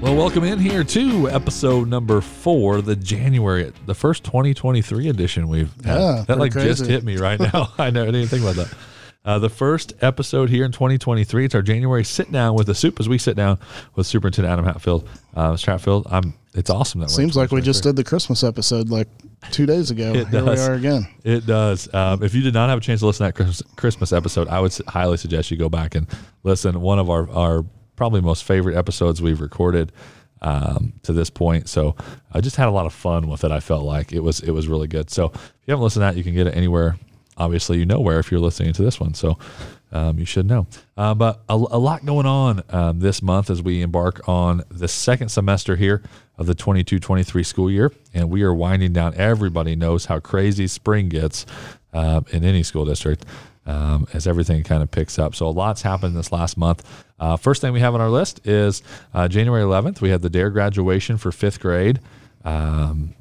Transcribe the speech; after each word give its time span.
Well, 0.00 0.14
welcome 0.14 0.44
in 0.44 0.58
here 0.58 0.84
to 0.84 1.30
episode 1.30 1.88
number 1.88 2.20
four, 2.20 2.82
the 2.82 2.94
January, 2.94 3.72
the 3.86 3.94
first 3.94 4.24
2023 4.24 5.08
edition 5.08 5.48
we've 5.48 5.72
had. 5.84 5.98
Yeah, 5.98 6.24
that 6.28 6.38
like 6.38 6.52
pretty 6.52 6.68
just 6.68 6.86
hit 6.86 7.02
me 7.02 7.16
right 7.16 7.40
now. 7.40 7.72
I 7.78 7.90
know, 7.90 8.02
I 8.02 8.06
didn't 8.06 8.16
even 8.16 8.28
think 8.28 8.42
about 8.42 8.56
that. 8.56 8.74
Uh, 9.24 9.38
the 9.40 9.48
first 9.48 9.94
episode 10.02 10.50
here 10.50 10.64
in 10.64 10.70
2023. 10.70 11.46
It's 11.46 11.54
our 11.54 11.62
January 11.62 12.04
sit 12.04 12.30
down 12.30 12.54
with 12.54 12.68
the 12.68 12.74
soup 12.74 13.00
as 13.00 13.08
we 13.08 13.18
sit 13.18 13.36
down 13.36 13.58
with 13.96 14.06
Superintendent 14.06 14.52
Adam 14.52 14.64
Hatfield. 14.66 15.08
Uh, 15.34 15.52
Mr. 15.52 15.66
Hatfield, 15.66 16.06
I'm. 16.10 16.34
It's 16.54 16.70
awesome 16.70 17.00
that 17.00 17.06
we're 17.06 17.14
Seems 17.14 17.36
like 17.36 17.50
we 17.50 17.60
just 17.60 17.82
did 17.82 17.96
the 17.96 18.04
Christmas 18.04 18.44
episode 18.44 18.88
like 18.88 19.08
two 19.50 19.66
days 19.66 19.90
ago. 19.90 20.12
It 20.14 20.28
Here 20.28 20.40
does. 20.42 20.58
we 20.60 20.64
are 20.66 20.74
again. 20.74 21.08
It 21.24 21.44
does. 21.46 21.92
Um, 21.92 22.22
if 22.22 22.34
you 22.34 22.42
did 22.42 22.54
not 22.54 22.68
have 22.68 22.78
a 22.78 22.80
chance 22.80 23.00
to 23.00 23.06
listen 23.06 23.26
to 23.26 23.28
that 23.28 23.34
Christmas, 23.34 23.62
Christmas 23.76 24.12
episode, 24.12 24.46
I 24.48 24.60
would 24.60 24.72
highly 24.86 25.16
suggest 25.16 25.50
you 25.50 25.56
go 25.56 25.68
back 25.68 25.94
and 25.96 26.06
listen. 26.44 26.80
One 26.80 26.98
of 26.98 27.10
our, 27.10 27.28
our 27.30 27.64
probably 27.96 28.20
most 28.20 28.44
favorite 28.44 28.76
episodes 28.76 29.20
we've 29.20 29.40
recorded 29.40 29.92
um, 30.42 30.92
to 31.02 31.12
this 31.12 31.30
point. 31.30 31.68
So 31.68 31.96
I 32.32 32.40
just 32.40 32.56
had 32.56 32.68
a 32.68 32.70
lot 32.70 32.86
of 32.86 32.92
fun 32.92 33.28
with 33.28 33.44
it. 33.44 33.50
I 33.50 33.60
felt 33.60 33.84
like 33.84 34.12
it 34.12 34.20
was 34.20 34.40
it 34.40 34.50
was 34.50 34.68
really 34.68 34.88
good. 34.88 35.10
So 35.10 35.26
if 35.26 35.52
you 35.66 35.72
haven't 35.72 35.82
listened 35.82 36.02
to 36.02 36.06
that, 36.12 36.16
you 36.16 36.24
can 36.24 36.34
get 36.34 36.46
it 36.46 36.56
anywhere. 36.56 36.96
Obviously, 37.38 37.78
you 37.78 37.84
know 37.84 38.00
where 38.00 38.18
if 38.18 38.30
you're 38.30 38.40
listening 38.40 38.72
to 38.74 38.82
this 38.82 38.98
one. 38.98 39.12
So 39.12 39.38
um, 39.92 40.18
you 40.18 40.24
should 40.24 40.46
know. 40.46 40.66
Uh, 40.96 41.14
but 41.14 41.42
a, 41.48 41.54
a 41.54 41.78
lot 41.78 42.04
going 42.04 42.26
on 42.26 42.62
um, 42.70 43.00
this 43.00 43.22
month 43.22 43.50
as 43.50 43.62
we 43.62 43.82
embark 43.82 44.26
on 44.28 44.62
the 44.70 44.88
second 44.88 45.28
semester 45.28 45.76
here 45.76 46.02
of 46.38 46.46
the 46.46 46.54
22 46.54 46.98
23 46.98 47.42
school 47.42 47.70
year. 47.70 47.92
And 48.14 48.30
we 48.30 48.42
are 48.42 48.54
winding 48.54 48.92
down. 48.92 49.14
Everybody 49.14 49.76
knows 49.76 50.06
how 50.06 50.20
crazy 50.20 50.66
spring 50.66 51.08
gets 51.08 51.46
um, 51.92 52.24
in 52.30 52.44
any 52.44 52.62
school 52.62 52.84
district 52.84 53.24
um, 53.66 54.06
as 54.12 54.26
everything 54.26 54.62
kind 54.62 54.82
of 54.82 54.90
picks 54.90 55.18
up. 55.18 55.34
So 55.34 55.46
a 55.46 55.50
lot's 55.50 55.82
happened 55.82 56.16
this 56.16 56.32
last 56.32 56.56
month. 56.56 56.86
Uh, 57.18 57.36
first 57.36 57.60
thing 57.60 57.72
we 57.72 57.80
have 57.80 57.94
on 57.94 58.00
our 58.00 58.10
list 58.10 58.46
is 58.46 58.82
uh, 59.14 59.28
January 59.28 59.62
11th. 59.62 60.00
We 60.00 60.10
had 60.10 60.22
the 60.22 60.30
DARE 60.30 60.50
graduation 60.50 61.16
for 61.16 61.32
fifth 61.32 61.60
grade. 61.60 62.00
Um, 62.44 63.14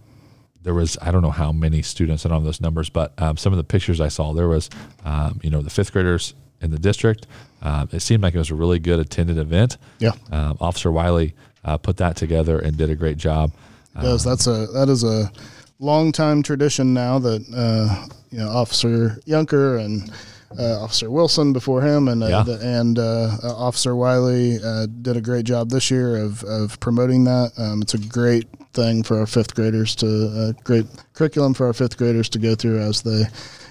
there 0.62 0.74
was 0.74 0.98
I 1.02 1.12
don't 1.12 1.22
know 1.22 1.32
how 1.32 1.52
many 1.52 1.82
students 1.82 2.26
I 2.26 2.30
don't 2.30 2.38
all 2.38 2.42
those 2.42 2.60
numbers, 2.60 2.90
but 2.90 3.14
um, 3.22 3.38
some 3.38 3.54
of 3.54 3.58
the 3.58 3.64
pictures 3.64 4.02
I 4.02 4.08
saw 4.08 4.34
there 4.34 4.48
was 4.48 4.70
um, 5.06 5.40
you 5.44 5.50
know 5.50 5.62
the 5.62 5.70
fifth 5.70 5.94
graders 5.94 6.34
in 6.60 6.72
the 6.72 6.80
district. 6.80 7.28
Um, 7.62 7.88
it 7.92 8.00
seemed 8.02 8.24
like 8.24 8.34
it 8.34 8.40
was 8.40 8.50
a 8.50 8.56
really 8.56 8.80
good 8.80 9.00
attended 9.00 9.38
event. 9.38 9.78
Yeah. 10.00 10.14
Um, 10.32 10.58
Officer 10.60 10.92
Wiley 10.92 11.36
uh, 11.64 11.78
put 11.78 11.98
that 11.98 12.16
together 12.16 12.60
and 12.60 12.76
did 12.78 12.90
a 12.90 12.96
great 12.96 13.18
job. 13.18 13.52
Does 14.02 14.24
that's 14.24 14.48
a 14.48 14.68
that 14.74 14.90
is 14.90 15.04
a 15.04 15.32
long 15.80 16.12
time 16.12 16.44
tradition 16.44 16.94
now 16.94 17.20
that 17.20 17.46
uh, 17.56 18.08
you 18.32 18.40
know 18.40 18.50
Officer 18.50 19.20
Yunker 19.28 19.84
and 19.84 20.12
uh, 20.60 20.84
Officer 20.84 21.10
Wilson 21.10 21.54
before 21.54 21.82
him 21.82 22.08
and 22.08 22.24
uh, 22.24 22.28
Yeah. 22.28 22.44
the, 22.44 22.60
and 22.62 22.98
uh, 23.00 23.38
uh, 23.44 23.56
Officer 23.56 23.96
Wiley 23.96 24.58
uh, 24.64 24.88
did 25.02 25.18
a 25.18 25.22
great 25.22 25.46
job 25.46 25.70
this 25.70 25.90
year 25.92 26.18
of, 26.18 26.44
of 26.44 26.80
promoting 26.80 27.24
that. 27.26 27.52
Um, 27.58 27.82
it's 27.82 27.94
a 27.94 27.98
great 28.00 28.48
thing 28.74 29.04
for 29.04 29.20
our 29.20 29.26
fifth 29.26 29.56
graders 29.56 29.96
to 29.96 30.08
uh, 30.58 30.62
great 30.64 30.86
curriculum 31.14 31.54
for 31.54 31.66
our 31.68 31.74
fifth 31.74 31.98
graders 31.98 32.28
to 32.30 32.40
go 32.40 32.56
through 32.56 32.80
as 32.80 33.02
they 33.04 33.24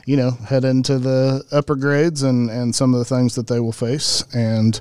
you 0.06 0.16
know 0.16 0.30
head 0.30 0.64
into 0.64 0.98
the 0.98 1.42
upper 1.52 1.76
grades 1.76 2.22
and 2.22 2.50
and 2.50 2.74
some 2.74 2.94
of 2.94 2.98
the 2.98 3.04
things 3.04 3.34
that 3.34 3.46
they 3.46 3.60
will 3.60 3.72
face 3.72 4.24
and. 4.34 4.80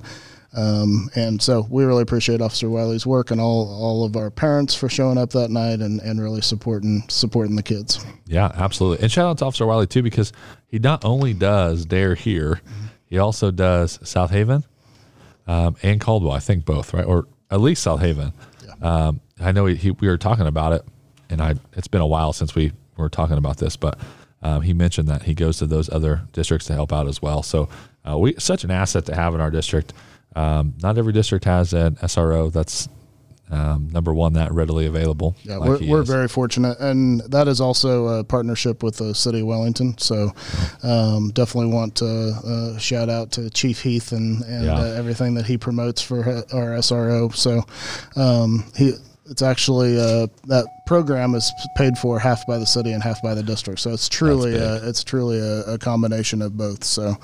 Um, 0.55 1.09
and 1.15 1.41
so 1.41 1.65
we 1.69 1.83
really 1.83 2.03
appreciate 2.03 2.41
Officer 2.41 2.69
Wiley's 2.69 3.07
work 3.07 3.31
and 3.31 3.41
all, 3.41 3.67
all 3.67 4.05
of 4.05 4.15
our 4.15 4.29
parents 4.29 4.75
for 4.75 4.87
showing 4.87 5.17
up 5.17 5.31
that 5.31 5.49
night 5.49 5.79
and, 5.79 5.99
and 6.01 6.21
really 6.21 6.41
supporting 6.41 7.03
supporting 7.07 7.55
the 7.55 7.63
kids. 7.63 8.05
Yeah, 8.27 8.51
absolutely. 8.53 9.03
And 9.03 9.11
shout 9.11 9.27
out 9.27 9.37
to 9.39 9.45
Officer 9.45 9.65
Wiley 9.65 9.87
too 9.87 10.03
because 10.03 10.31
he 10.67 10.79
not 10.79 11.03
only 11.03 11.33
does 11.33 11.85
Dare 11.85 12.13
here, 12.13 12.61
he 13.05 13.17
also 13.17 13.49
does 13.49 13.99
South 14.03 14.31
Haven 14.31 14.63
um, 15.47 15.75
and 15.81 15.99
Caldwell. 15.99 16.33
I 16.33 16.39
think 16.39 16.65
both, 16.65 16.93
right, 16.93 17.05
or 17.05 17.27
at 17.49 17.59
least 17.61 17.83
South 17.83 17.99
Haven. 18.01 18.33
Um, 18.81 19.21
I 19.39 19.51
know 19.51 19.65
he, 19.65 19.75
he, 19.75 19.91
we 19.91 20.07
were 20.07 20.17
talking 20.17 20.45
about 20.45 20.73
it, 20.73 20.85
and 21.29 21.41
I 21.41 21.55
it's 21.73 21.87
been 21.87 22.01
a 22.01 22.07
while 22.07 22.33
since 22.33 22.53
we 22.53 22.73
were 22.97 23.09
talking 23.09 23.37
about 23.37 23.57
this, 23.57 23.75
but 23.75 23.97
um, 24.41 24.61
he 24.61 24.73
mentioned 24.73 25.07
that 25.07 25.23
he 25.23 25.33
goes 25.33 25.57
to 25.59 25.65
those 25.65 25.89
other 25.89 26.21
districts 26.33 26.67
to 26.67 26.73
help 26.73 26.91
out 26.91 27.07
as 27.07 27.21
well. 27.21 27.43
So 27.43 27.69
uh, 28.07 28.17
we 28.17 28.35
such 28.37 28.63
an 28.63 28.71
asset 28.71 29.05
to 29.05 29.15
have 29.15 29.33
in 29.33 29.41
our 29.41 29.51
district. 29.51 29.93
Um, 30.35 30.73
not 30.81 30.97
every 30.97 31.13
district 31.13 31.45
has 31.45 31.73
an 31.73 31.95
SRO 31.97 32.51
that's 32.51 32.89
um, 33.51 33.89
number 33.91 34.13
one 34.13 34.33
that 34.33 34.51
readily 34.51 34.87
available. 34.87 35.35
Yeah, 35.43 35.57
like 35.57 35.81
we're, 35.81 35.87
we're 35.87 36.03
very 36.03 36.27
fortunate, 36.27 36.79
and 36.79 37.21
that 37.31 37.47
is 37.47 37.61
also 37.61 38.07
a 38.19 38.23
partnership 38.23 38.81
with 38.81 38.97
the 38.97 39.13
city 39.13 39.41
of 39.41 39.47
Wellington. 39.47 39.95
So, 39.99 40.31
um, 40.81 41.29
definitely 41.33 41.71
want 41.71 41.95
to 41.97 42.05
uh, 42.05 42.77
shout 42.79 43.09
out 43.09 43.31
to 43.33 43.49
Chief 43.51 43.81
Heath 43.81 44.11
and 44.11 44.43
and 44.45 44.65
Yeah. 44.65 44.79
uh, 44.79 44.83
everything 44.85 45.35
that 45.35 45.45
he 45.45 45.57
promotes 45.57 46.01
for 46.01 46.23
our 46.51 46.77
SRO. 46.79 47.33
So, 47.35 47.63
um, 48.15 48.65
he 48.75 48.93
it's 49.29 49.41
actually 49.41 49.99
uh, 49.99 50.27
that 50.47 50.65
program 50.87 51.35
is 51.35 51.49
paid 51.77 51.97
for 51.97 52.17
half 52.19 52.45
by 52.47 52.57
the 52.57 52.65
city 52.65 52.91
and 52.91 53.03
half 53.03 53.21
by 53.21 53.35
the 53.35 53.43
district. 53.43 53.79
So 53.81 53.91
it's 53.91 54.09
truly 54.09 54.59
uh, 54.59 54.79
it's 54.83 55.03
truly 55.03 55.37
a, 55.39 55.73
a 55.73 55.77
combination 55.77 56.41
of 56.41 56.57
both. 56.57 56.83
So. 56.83 57.17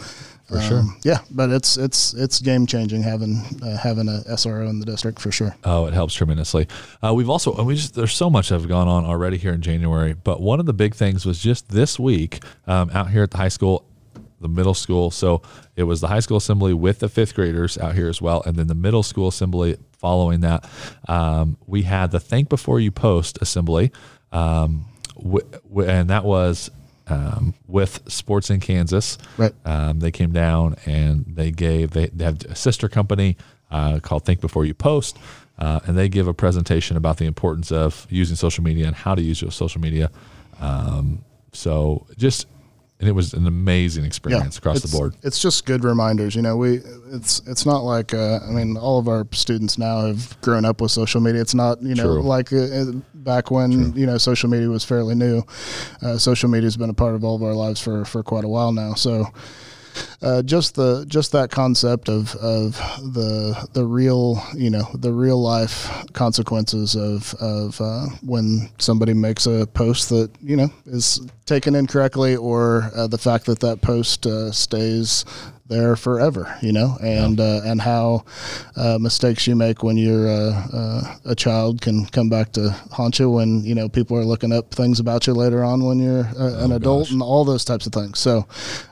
For 0.50 0.60
sure. 0.62 0.84
yeah, 1.04 1.20
but 1.32 1.50
it's 1.52 1.78
it's 1.78 2.14
it's 2.14 2.40
game 2.42 2.66
changing 2.66 3.04
having 3.04 3.42
uh, 3.64 3.78
having 3.78 4.08
a 4.10 4.24
SRO 4.32 4.68
in 4.70 4.80
the 4.80 4.86
district 4.86 5.20
for 5.20 5.32
sure. 5.32 5.56
Oh, 5.64 5.86
it 5.86 5.94
helps 5.94 6.14
tremendously. 6.16 6.68
Uh, 7.04 7.14
we've 7.14 7.30
also, 7.30 7.64
we 7.64 7.76
just, 7.76 7.94
there's 7.96 8.14
so 8.16 8.30
much 8.30 8.50
that 8.50 8.56
have 8.60 8.68
gone 8.68 8.88
on 8.88 9.06
already 9.06 9.38
here 9.38 9.54
in 9.54 9.62
January, 9.62 10.14
but 10.14 10.42
one 10.42 10.60
of 10.60 10.66
the 10.66 10.74
big 10.74 10.96
things 10.96 11.26
was 11.26 11.40
just 11.40 11.70
this 11.70 12.00
week 12.00 12.44
um, 12.68 12.90
out 12.92 13.10
here 13.12 13.24
at 13.24 13.32
the 13.32 13.38
high 13.38 13.48
school, 13.48 13.86
the 14.42 14.50
middle 14.50 14.74
school. 14.74 15.12
So 15.12 15.42
it 15.76 15.84
was 15.84 16.02
the 16.02 16.08
high 16.08 16.20
school 16.20 16.38
assembly 16.38 16.74
with 16.74 17.00
the 17.00 17.10
fifth 17.10 17.36
graders 17.36 17.78
out 17.78 17.94
here 17.96 18.10
as 18.10 18.22
well. 18.22 18.42
And 18.46 18.56
then 18.56 18.68
the 18.68 18.76
middle 18.76 19.04
school 19.04 19.28
assembly 19.28 19.78
following 20.00 20.40
that. 20.42 20.68
Um, 21.08 21.58
we 21.68 21.84
had 21.84 22.12
the 22.12 22.20
Think 22.20 22.50
Before 22.50 22.80
You 22.80 22.90
Post 22.92 23.38
assembly. 23.42 23.92
Um, 24.32 24.86
w- 25.16 25.46
w- 25.68 25.90
and 25.90 26.10
that 26.10 26.24
was 26.24 26.72
um, 27.10 27.54
with 27.68 28.02
Sports 28.08 28.50
in 28.50 28.60
Kansas. 28.60 29.18
Right. 29.38 29.54
Um, 29.66 30.00
they 30.00 30.12
came 30.12 30.32
down 30.32 30.76
and 30.86 31.26
they 31.28 31.52
gave 31.52 31.92
they, 31.92 32.08
they 32.08 32.26
have 32.26 32.42
a 32.46 32.56
sister 32.56 32.88
company 32.88 33.38
uh, 33.72 34.00
called 34.00 34.26
Think 34.26 34.42
Before 34.42 34.66
You 34.66 34.74
Post, 34.74 35.18
uh, 35.58 35.80
and 35.86 35.98
they 35.98 36.10
give 36.10 36.28
a 36.28 36.34
presentation 36.34 36.98
about 36.98 37.18
the 37.18 37.26
importance 37.26 37.72
of 37.72 38.08
using 38.10 38.36
social 38.36 38.64
media 38.64 38.88
and 38.88 38.96
how 38.96 39.16
to 39.16 39.22
use 39.22 39.42
your 39.42 39.52
social 39.52 39.82
media. 39.82 40.10
Um, 40.60 41.24
so 41.54 42.06
just 42.18 42.48
and 43.00 43.08
it 43.08 43.14
was 43.14 43.34
an 43.34 43.48
amazing 43.48 44.04
experience 44.04 44.58
across 44.58 44.82
the 44.82 44.90
board. 44.90 45.16
It's 45.24 45.40
just 45.40 45.66
good 45.66 45.86
reminders. 45.86 46.36
You 46.36 46.42
know, 46.42 46.58
we 46.58 46.82
it's 47.12 47.40
it's 47.48 47.66
not 47.66 47.84
like 47.84 48.14
uh, 48.14 48.40
I 48.46 48.52
mean, 48.52 48.76
all 48.76 49.00
of 49.00 49.08
our 49.08 49.26
students 49.32 49.78
now 49.78 50.08
have 50.08 50.40
grown 50.42 50.66
up 50.66 50.82
with 50.82 50.92
social 50.92 51.22
media. 51.22 51.40
It's 51.40 51.56
not 51.56 51.82
you 51.82 51.96
know 51.96 52.16
True. 52.16 52.22
like 52.22 52.52
uh, 52.52 52.86
back 53.14 53.52
when 53.52 53.96
you 53.96 54.06
know 54.06 54.18
social 54.18 54.50
media 54.50 54.68
was 54.68 54.84
fairly 54.84 55.16
new. 55.16 55.44
Uh, 56.02 56.18
social 56.18 56.50
media 56.50 56.66
has 56.66 56.76
been 56.76 56.90
a 56.90 56.94
part 56.94 57.16
of 57.16 57.24
all 57.24 57.36
of 57.36 57.44
our 57.44 57.54
lives 57.54 57.80
for 57.80 58.04
for 58.04 58.22
quite 58.22 58.44
a 58.44 58.50
while 58.50 58.72
now. 58.72 58.94
So. 58.94 59.26
Uh, 60.22 60.42
just 60.42 60.76
the 60.76 61.06
just 61.08 61.32
that 61.32 61.50
concept 61.50 62.10
of, 62.10 62.36
of 62.36 62.74
the 63.14 63.70
the 63.74 63.86
real 63.86 64.42
you 64.54 64.70
know 64.70 64.84
the 64.94 65.12
real 65.12 65.42
life 65.42 65.90
consequences 66.14 66.96
of 66.96 67.34
of 67.36 67.80
uh, 67.80 68.06
when 68.22 68.70
somebody 68.78 69.14
makes 69.14 69.46
a 69.46 69.66
post 69.68 70.10
that 70.10 70.30
you 70.42 70.56
know 70.56 70.70
is 70.86 71.22
taken 71.46 71.76
incorrectly 71.76 72.36
or 72.36 72.92
uh, 72.96 73.08
the 73.08 73.18
fact 73.18 73.46
that 73.46 73.60
that 73.60 73.82
post 73.82 74.26
uh, 74.26 74.52
stays 74.52 75.26
there 75.70 75.96
forever 75.96 76.58
you 76.62 76.72
know 76.72 76.98
and 77.02 77.40
uh, 77.40 77.62
and 77.64 77.80
how 77.80 78.26
uh, 78.76 78.98
mistakes 79.00 79.48
you 79.48 79.56
make 79.56 79.84
when 79.84 79.98
you're 79.98 80.28
uh, 80.28 80.68
uh, 80.74 81.16
a 81.26 81.36
child 81.36 81.82
can 81.82 82.06
come 82.08 82.30
back 82.30 82.52
to 82.52 82.70
haunt 82.92 83.20
you 83.20 83.30
when 83.30 83.64
you 83.64 83.76
know 83.76 83.88
people 83.88 84.18
are 84.18 84.26
looking 84.26 84.52
up 84.52 84.72
things 84.72 85.00
about 85.00 85.28
you 85.28 85.34
later 85.34 85.64
on 85.64 85.84
when 85.86 86.00
you're 86.00 86.26
uh, 86.38 86.64
an 86.64 86.72
adult 86.72 87.06
gosh. 87.06 87.12
and 87.12 87.22
all 87.22 87.46
those 87.46 87.64
types 87.64 87.86
of 87.86 87.94
things 87.94 88.20
so 88.20 88.46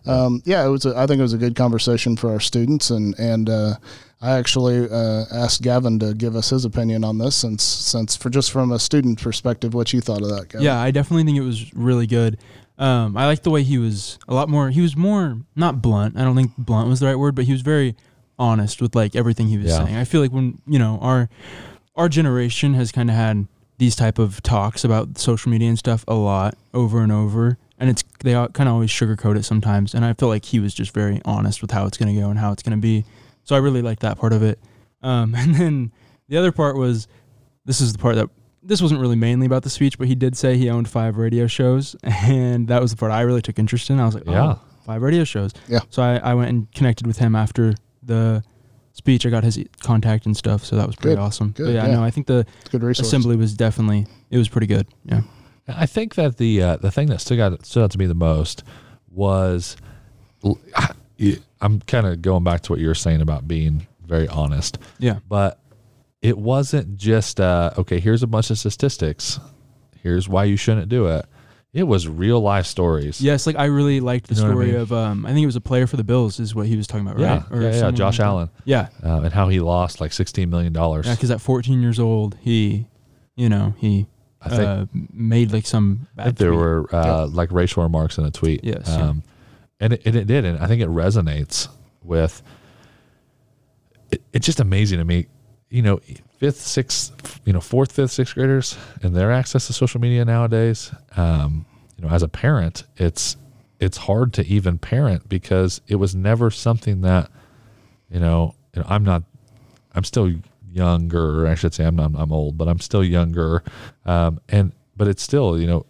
um, 0.06 0.42
yeah 0.46 0.66
it 0.66 0.70
was 0.70 0.86
a, 0.86 0.96
I 0.98 1.08
think 1.08 1.20
it 1.20 1.24
was 1.24 1.34
a 1.34 1.38
good 1.38 1.56
conversation 1.56 2.16
for 2.16 2.32
our 2.32 2.40
students 2.40 2.90
and 2.92 3.18
and 3.20 3.50
uh, 3.50 3.74
I 4.22 4.32
actually 4.32 4.90
uh, 4.90 5.26
asked 5.32 5.62
Gavin 5.62 6.00
to 6.00 6.14
give 6.14 6.36
us 6.36 6.50
his 6.50 6.66
opinion 6.66 7.04
on 7.04 7.20
this 7.20 7.36
since 7.36 7.64
since 7.64 8.16
for 8.16 8.30
just 8.30 8.52
from 8.52 8.72
a 8.72 8.80
student 8.80 9.22
perspective 9.22 9.74
what 9.74 9.94
you 9.94 10.02
thought 10.02 10.22
of 10.22 10.30
that 10.30 10.50
Gavin. 10.50 10.66
Yeah, 10.66 10.80
I 10.80 10.92
definitely 10.92 11.24
think 11.24 11.38
it 11.38 11.42
was 11.42 11.74
really 11.76 12.08
good. 12.08 12.40
Um, 12.78 13.18
I 13.18 13.26
like 13.26 13.44
the 13.44 13.50
way 13.50 13.64
he 13.64 13.78
was 13.78 14.20
a 14.28 14.34
lot 14.34 14.50
more. 14.50 14.70
He 14.70 14.82
was 14.82 14.96
more 14.96 15.40
not 15.56 15.82
blunt. 15.82 16.18
I 16.18 16.24
don't 16.24 16.36
think 16.36 16.52
blunt 16.58 16.90
was 16.90 17.00
the 17.00 17.08
right 17.08 17.16
word, 17.18 17.34
but 17.36 17.46
he 17.46 17.52
was 17.52 17.62
very 17.62 17.96
honest 18.40 18.82
with 18.82 18.96
like 18.96 19.16
everything 19.16 19.48
he 19.48 19.58
was 19.58 19.68
Yeah. 19.68 19.84
saying. 19.86 19.96
I 19.98 20.04
feel 20.04 20.22
like 20.22 20.32
when 20.32 20.60
you 20.68 20.78
know 20.80 21.00
our 21.02 21.30
our 21.96 22.08
generation 22.08 22.76
has 22.76 22.92
kind 22.92 23.10
of 23.10 23.16
had 23.16 23.48
these 23.80 23.96
type 23.96 24.20
of 24.20 24.42
talks 24.44 24.84
about 24.84 25.18
social 25.18 25.50
media 25.52 25.70
and 25.70 25.78
stuff 25.80 26.04
a 26.08 26.14
lot 26.14 26.56
over 26.74 27.02
and 27.02 27.12
over, 27.12 27.58
and 27.80 27.90
it's 27.90 28.04
they 28.24 28.34
kind 28.34 28.62
of 28.62 28.74
always 28.76 28.92
sugarcoat 28.92 29.38
it 29.38 29.44
sometimes. 29.46 29.96
And 29.96 30.06
I 30.06 30.14
feel 30.14 30.30
like 30.30 30.46
he 30.46 30.60
was 30.60 30.74
just 30.76 30.94
very 30.94 31.20
honest 31.26 31.62
with 31.62 31.72
how 31.72 31.86
it's 31.88 31.98
going 31.98 32.14
to 32.14 32.20
go 32.22 32.30
and 32.30 32.38
how 32.40 32.52
it's 32.52 32.62
going 32.64 32.78
to 32.78 32.82
be. 32.82 33.06
So 33.44 33.56
I 33.56 33.60
really 33.60 33.82
like 33.82 34.00
that 34.00 34.18
part 34.20 34.34
of 34.34 34.44
it. 34.44 34.60
Um, 35.02 35.34
and 35.38 35.56
then 35.56 35.92
the 36.30 36.38
other 36.38 36.52
part 36.52 36.76
was 36.78 37.08
this 37.66 37.82
is 37.82 37.94
the 37.94 38.00
part 38.00 38.16
that 38.16 38.30
this 38.68 38.82
wasn't 38.82 39.00
really 39.02 39.16
mainly 39.16 39.46
about 39.46 39.64
the 39.64 39.70
speech, 39.70 39.98
but 39.98 40.08
he 40.08 40.16
did 40.16 40.36
say 40.38 40.58
he 40.58 40.70
owned 40.70 40.88
five 40.90 41.18
radio 41.18 41.48
shows, 41.48 41.96
and 42.04 42.68
that 42.68 42.82
was 42.82 42.92
the 42.92 42.98
part 42.98 43.12
I 43.12 43.22
really 43.22 43.42
took 43.42 43.58
interest 43.60 43.90
in. 43.90 44.00
I 44.00 44.06
was 44.06 44.14
like, 44.16 44.26
Yeah. 44.26 44.54
oh, 44.54 44.62
five 44.86 45.02
radio 45.02 45.24
shows. 45.24 45.54
Yeah. 45.68 45.80
So 45.90 46.04
I, 46.04 46.18
I 46.18 46.34
went 46.34 46.50
and 46.50 46.72
connected 46.74 47.08
with 47.08 47.18
him 47.18 47.36
after 47.36 47.74
the 48.04 48.44
speech. 48.94 49.26
I 49.26 49.30
got 49.30 49.44
his 49.44 49.60
contact 49.82 50.26
and 50.26 50.36
stuff, 50.36 50.64
so 50.66 50.76
that 50.76 50.86
was 50.86 50.96
pretty 50.96 51.16
Good, 51.16 51.22
awesome. 51.22 51.52
good, 51.52 51.66
But 51.68 51.72
yeah, 51.74 51.88
yeah. 51.88 51.96
no, 51.96 52.04
I 52.04 52.12
think 52.12 52.28
the 52.28 52.46
Good 52.72 52.84
assembly 52.84 53.36
was 53.38 53.54
definitely 53.54 54.06
it 54.30 54.38
was 54.38 54.50
pretty 54.50 54.68
good. 54.68 54.88
Yeah. 55.06 55.22
I 55.68 55.86
think 55.86 56.16
that 56.16 56.38
the 56.38 56.62
uh, 56.62 56.78
the 56.78 56.92
thing 56.92 57.08
that 57.08 57.20
stood 57.22 57.40
out 57.40 57.66
stood 57.66 57.84
out 57.84 57.92
to 57.92 57.98
me 57.98 58.06
the 58.06 58.14
most 58.16 58.64
was 59.12 59.76
I'm 61.60 61.80
kind 61.82 62.06
of 62.08 62.22
going 62.22 62.44
back 62.44 62.62
to 62.64 62.72
what 62.72 62.80
you 62.80 62.88
were 62.88 62.96
saying 62.96 63.22
about 63.22 63.48
being 63.48 63.88
very 64.06 64.28
honest, 64.28 64.78
Yeah. 65.00 65.20
but 65.28 65.60
it 66.28 66.38
wasn't 66.38 66.98
just 66.98 67.40
uh, 67.40 67.72
okay. 67.78 68.00
Here's 68.02 68.22
a 68.24 68.28
bunch 68.28 68.50
of 68.50 68.58
statistics. 68.60 69.40
Here's 70.04 70.28
why 70.28 70.44
you 70.44 70.58
shouldn't 70.58 70.90
do 70.90 71.08
it. 71.08 71.26
It 71.74 71.84
was 71.84 72.08
real 72.08 72.42
life 72.42 72.66
stories. 72.66 73.22
Yes, 73.22 73.46
like 73.48 73.56
I 73.56 73.66
really 73.66 74.00
liked 74.00 74.28
the 74.28 74.36
You 74.36 74.42
know 74.42 74.48
what 74.48 74.52
I 74.52 74.54
story 74.56 74.72
mean? 74.74 74.82
of 74.82 74.92
um 74.94 75.26
I 75.26 75.30
think 75.34 75.44
it 75.44 75.46
was 75.46 75.56
a 75.56 75.62
player 75.62 75.88
for 75.88 75.96
the 75.96 76.04
Bills 76.04 76.40
is 76.40 76.54
what 76.56 76.66
he 76.68 76.76
was 76.76 76.86
talking 76.88 77.08
about, 77.08 77.20
yeah, 77.20 77.44
right? 77.50 77.62
yeah, 77.62 77.68
yeah. 77.70 77.74
someone 77.78 77.96
Josh 77.96 78.20
like 78.20 78.26
that. 78.26 78.32
Allen 78.32 78.50
Yeah. 78.66 78.88
uh, 79.04 79.22
and 79.22 79.34
how 79.34 79.48
he 79.48 79.60
lost 79.60 80.02
like 80.02 80.12
16 80.12 80.50
million 80.50 80.74
dollars. 80.74 81.06
Yeah, 81.06 81.16
because 81.16 81.32
at 81.32 81.40
14 81.40 81.82
years 81.82 82.00
old, 82.00 82.36
he, 82.42 82.88
you 83.36 83.48
know, 83.48 83.74
he 83.78 84.08
I 84.42 84.50
think 84.50 84.62
uh, 84.64 84.86
made 85.14 85.52
like 85.54 85.66
some 85.66 86.08
I 86.18 86.26
think 86.26 86.38
there 86.38 86.50
tweet. 86.50 86.60
were 86.60 86.96
uh, 86.96 87.28
like 87.28 87.52
racial 87.52 87.84
remarks 87.84 88.18
in 88.18 88.26
a 88.26 88.32
tweet. 88.32 88.64
Yes, 88.64 88.86
yeah. 88.88 89.10
Um, 89.10 89.24
and, 89.80 89.94
it, 89.94 90.02
and 90.06 90.16
it 90.16 90.26
did. 90.28 90.44
And 90.46 90.58
I 90.60 90.68
think 90.68 90.82
it 90.82 90.90
resonates 90.90 91.68
with 92.02 92.42
it, 94.12 94.22
it's 94.34 94.46
just 94.46 94.60
amazing 94.60 95.00
to 95.00 95.06
me, 95.06 95.28
you 95.70 95.82
know, 95.82 96.00
fifth, 96.38 96.60
sixth, 96.60 97.42
you 97.46 97.54
know, 97.54 97.62
fourth, 97.62 97.92
fifth, 97.92 98.12
sixth 98.12 98.36
graders 98.36 98.78
and 99.02 99.16
their 99.16 99.32
access 99.32 99.68
to 99.68 99.74
social 99.74 100.00
media 100.00 100.24
nowadays. 100.24 100.92
Um, 101.16 101.66
you 101.98 102.06
know, 102.06 102.14
as 102.14 102.24
a 102.24 102.28
parent, 102.28 102.84
it's, 102.98 103.38
it's 103.80 103.98
hard 103.98 104.34
to 104.34 104.46
even 104.46 104.78
parent 104.78 105.28
because 105.28 105.82
it 105.88 105.96
was 105.96 106.16
never 106.16 106.50
something 106.52 107.02
that, 107.02 107.30
you 108.10 108.20
know, 108.20 108.56
you 108.74 108.82
know 108.82 108.88
I'm 108.90 109.04
not, 109.04 109.24
I'm 109.94 110.04
still 110.04 110.32
younger. 110.72 111.48
I 111.48 111.56
should 111.56 111.74
say 111.74 111.86
I'm 111.86 111.96
not, 111.96 112.12
I'm 112.16 112.32
old, 112.32 112.58
but 112.58 112.68
I'm 112.68 112.80
still 112.80 113.04
younger. 113.04 113.64
Um, 114.06 114.40
and, 114.50 114.72
but 114.96 115.08
it's 115.08 115.22
still, 115.24 115.60
you 115.60 115.68
know, 115.68 115.86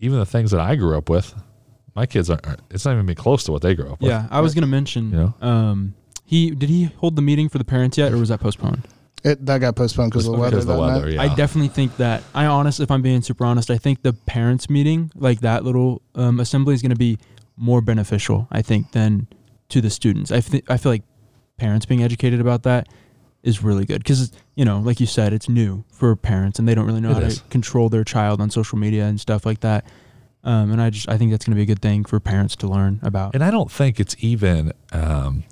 even 0.00 0.18
the 0.18 0.26
things 0.26 0.50
that 0.50 0.60
I 0.60 0.76
grew 0.76 0.98
up 0.98 1.08
with, 1.08 1.34
my 1.94 2.04
kids 2.06 2.28
aren't, 2.28 2.60
it's 2.70 2.84
not 2.84 2.92
even 2.92 3.06
be 3.06 3.14
close 3.14 3.44
to 3.44 3.52
what 3.52 3.62
they 3.62 3.74
grew 3.74 3.90
up 3.90 4.00
with. 4.00 4.10
Yeah, 4.10 4.26
I 4.30 4.40
was 4.40 4.54
gonna 4.54 4.66
mention. 4.66 5.10
You 5.10 5.16
know? 5.16 5.34
um, 5.40 5.94
he 6.24 6.50
did 6.50 6.68
he 6.68 6.84
hold 6.84 7.16
the 7.16 7.22
meeting 7.22 7.48
for 7.48 7.58
the 7.58 7.64
parents 7.64 7.96
yet, 7.96 8.12
or 8.12 8.18
was 8.18 8.28
that 8.28 8.40
postponed? 8.40 8.86
It, 9.24 9.44
that 9.46 9.58
got 9.60 9.74
postponed 9.74 10.10
because 10.12 10.26
of 10.26 10.34
the 10.34 10.38
weather. 10.38 10.56
because 10.56 10.64
of 10.68 10.76
the 10.76 10.82
that 10.82 10.86
night. 10.92 10.94
weather. 10.96 11.10
Yeah. 11.10 11.22
I 11.22 11.34
definitely 11.34 11.68
think 11.68 11.96
that. 11.96 12.22
I 12.34 12.46
honest, 12.46 12.78
if 12.80 12.90
I'm 12.90 13.00
being 13.02 13.22
super 13.22 13.44
honest, 13.44 13.70
I 13.70 13.78
think 13.78 14.02
the 14.02 14.12
parents 14.12 14.68
meeting, 14.68 15.10
like 15.14 15.40
that 15.40 15.64
little 15.64 16.02
um, 16.14 16.40
assembly, 16.40 16.74
is 16.74 16.82
going 16.82 16.90
to 16.90 16.96
be 16.96 17.18
more 17.56 17.80
beneficial. 17.80 18.46
I 18.50 18.60
think 18.62 18.92
than 18.92 19.26
to 19.70 19.80
the 19.80 19.88
students. 19.90 20.30
I 20.30 20.40
think 20.40 20.70
I 20.70 20.76
feel 20.76 20.92
like 20.92 21.02
parents 21.56 21.86
being 21.86 22.02
educated 22.02 22.40
about 22.40 22.64
that 22.64 22.88
is 23.42 23.62
really 23.62 23.84
good 23.86 23.98
because 24.02 24.32
you 24.56 24.64
know, 24.64 24.78
like 24.80 25.00
you 25.00 25.06
said, 25.06 25.32
it's 25.32 25.48
new 25.48 25.84
for 25.90 26.14
parents 26.16 26.58
and 26.58 26.68
they 26.68 26.74
don't 26.74 26.86
really 26.86 27.00
know 27.00 27.10
It 27.12 27.14
how 27.14 27.20
is. 27.22 27.38
to 27.38 27.44
control 27.48 27.88
their 27.88 28.04
child 28.04 28.40
on 28.40 28.50
social 28.50 28.78
media 28.78 29.04
and 29.06 29.20
stuff 29.20 29.46
like 29.46 29.60
that. 29.60 29.84
Um, 30.44 30.72
and 30.72 30.82
I 30.82 30.90
just 30.90 31.08
I 31.08 31.16
think 31.16 31.30
that's 31.30 31.46
going 31.46 31.52
to 31.52 31.56
be 31.56 31.62
a 31.62 31.66
good 31.66 31.80
thing 31.80 32.04
for 32.04 32.20
parents 32.20 32.56
to 32.56 32.66
learn 32.68 33.00
about. 33.02 33.34
And 33.34 33.42
I 33.42 33.50
don't 33.50 33.70
think 33.72 33.98
it's 33.98 34.14
even, 34.18 34.72
um, 34.92 35.44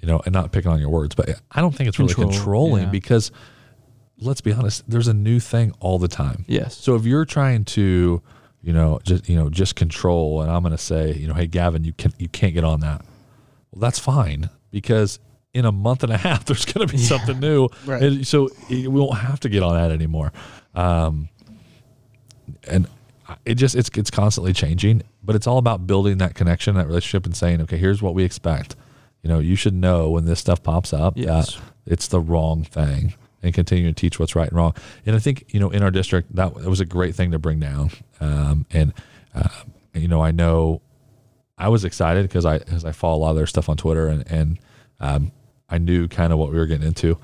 you 0.00 0.08
know, 0.08 0.20
and 0.24 0.32
not 0.32 0.52
picking 0.52 0.70
on 0.70 0.78
your 0.80 0.90
words, 0.90 1.14
but 1.14 1.28
I 1.50 1.60
don't 1.60 1.74
think 1.74 1.88
it's 1.88 1.98
really 1.98 2.14
Control, 2.14 2.32
controlling 2.32 2.82
yeah. 2.84 2.90
because 2.90 3.30
let's 4.18 4.40
be 4.40 4.52
honest, 4.52 4.82
there's 4.88 5.08
a 5.08 5.14
new 5.14 5.40
thing 5.40 5.72
all 5.80 5.98
the 5.98 6.08
time. 6.08 6.44
yes. 6.48 6.76
So 6.76 6.94
if 6.94 7.04
you're 7.06 7.24
trying 7.24 7.64
to, 7.66 8.20
you 8.62 8.72
know, 8.72 9.00
just 9.02 9.28
you 9.28 9.36
know, 9.36 9.48
just 9.50 9.76
control, 9.76 10.42
and 10.42 10.50
I'm 10.50 10.62
going 10.62 10.72
to 10.72 10.78
say, 10.78 11.14
you 11.14 11.26
know, 11.26 11.34
hey 11.34 11.46
Gavin, 11.46 11.84
you 11.84 11.92
can 11.92 12.12
you 12.18 12.28
can't 12.28 12.52
get 12.54 12.64
on 12.64 12.80
that. 12.80 13.02
Well, 13.70 13.80
that's 13.80 13.98
fine 13.98 14.50
because 14.70 15.18
in 15.54 15.64
a 15.64 15.72
month 15.72 16.02
and 16.04 16.12
a 16.12 16.16
half, 16.26 16.44
there's 16.44 16.64
going 16.64 16.86
to 16.86 16.92
be 16.92 16.98
something 16.98 17.40
new, 17.40 17.68
Right. 17.86 18.02
and 18.02 18.26
so 18.26 18.48
we 18.68 18.86
won't 18.88 19.18
have 19.18 19.40
to 19.40 19.48
get 19.48 19.62
on 19.62 19.74
that 19.74 19.90
anymore. 19.90 20.32
Um, 20.74 21.28
and 22.68 22.86
it 23.44 23.54
just 23.54 23.74
it's 23.76 23.90
it's 23.96 24.10
constantly 24.10 24.52
changing, 24.52 25.02
but 25.22 25.34
it's 25.36 25.46
all 25.46 25.58
about 25.58 25.86
building 25.86 26.18
that 26.18 26.34
connection, 26.34 26.74
that 26.74 26.86
relationship, 26.86 27.24
and 27.26 27.36
saying, 27.36 27.60
okay, 27.62 27.76
here's 27.78 28.02
what 28.02 28.14
we 28.14 28.24
expect. 28.24 28.76
You 29.22 29.28
know, 29.28 29.38
you 29.38 29.54
should 29.56 29.74
know 29.74 30.10
when 30.10 30.24
this 30.24 30.40
stuff 30.40 30.62
pops 30.62 30.92
up 30.92 31.14
Yes. 31.16 31.54
that 31.54 31.62
it's 31.86 32.08
the 32.08 32.20
wrong 32.20 32.64
thing, 32.64 33.14
and 33.42 33.52
continue 33.54 33.88
to 33.88 33.94
teach 33.94 34.18
what's 34.18 34.34
right 34.36 34.48
and 34.48 34.56
wrong. 34.56 34.74
And 35.06 35.14
I 35.16 35.18
think 35.18 35.44
you 35.48 35.60
know 35.60 35.70
in 35.70 35.82
our 35.82 35.90
district 35.90 36.34
that, 36.36 36.54
that 36.54 36.68
was 36.68 36.80
a 36.80 36.84
great 36.86 37.14
thing 37.14 37.30
to 37.32 37.38
bring 37.38 37.60
down. 37.60 37.90
Um, 38.20 38.66
and 38.70 38.92
uh, 39.34 39.48
you 39.94 40.08
know, 40.08 40.22
I 40.22 40.30
know 40.30 40.80
I 41.58 41.68
was 41.68 41.84
excited 41.84 42.22
because 42.22 42.46
I 42.46 42.56
as 42.72 42.84
I 42.84 42.92
follow 42.92 43.18
a 43.18 43.20
lot 43.20 43.30
of 43.30 43.36
their 43.36 43.46
stuff 43.46 43.68
on 43.68 43.76
Twitter, 43.76 44.06
and 44.08 44.24
and 44.30 44.58
um, 45.00 45.32
I 45.68 45.78
knew 45.78 46.08
kind 46.08 46.32
of 46.32 46.38
what 46.38 46.50
we 46.50 46.56
were 46.58 46.66
getting 46.66 46.86
into. 46.86 47.18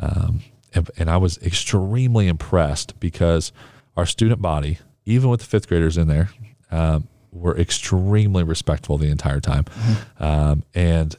Um, 0.00 0.40
and, 0.74 0.90
and 0.96 1.10
I 1.10 1.18
was 1.18 1.36
extremely 1.38 2.28
impressed 2.28 2.98
because 2.98 3.52
our 3.96 4.06
student 4.06 4.40
body, 4.40 4.78
even 5.04 5.28
with 5.28 5.40
the 5.40 5.46
fifth 5.46 5.68
graders 5.68 5.98
in 5.98 6.08
there, 6.08 6.30
um, 6.70 7.08
were 7.30 7.56
extremely 7.58 8.42
respectful 8.42 8.96
the 8.98 9.08
entire 9.10 9.40
time, 9.40 9.66
um, 10.18 10.62
and 10.74 11.14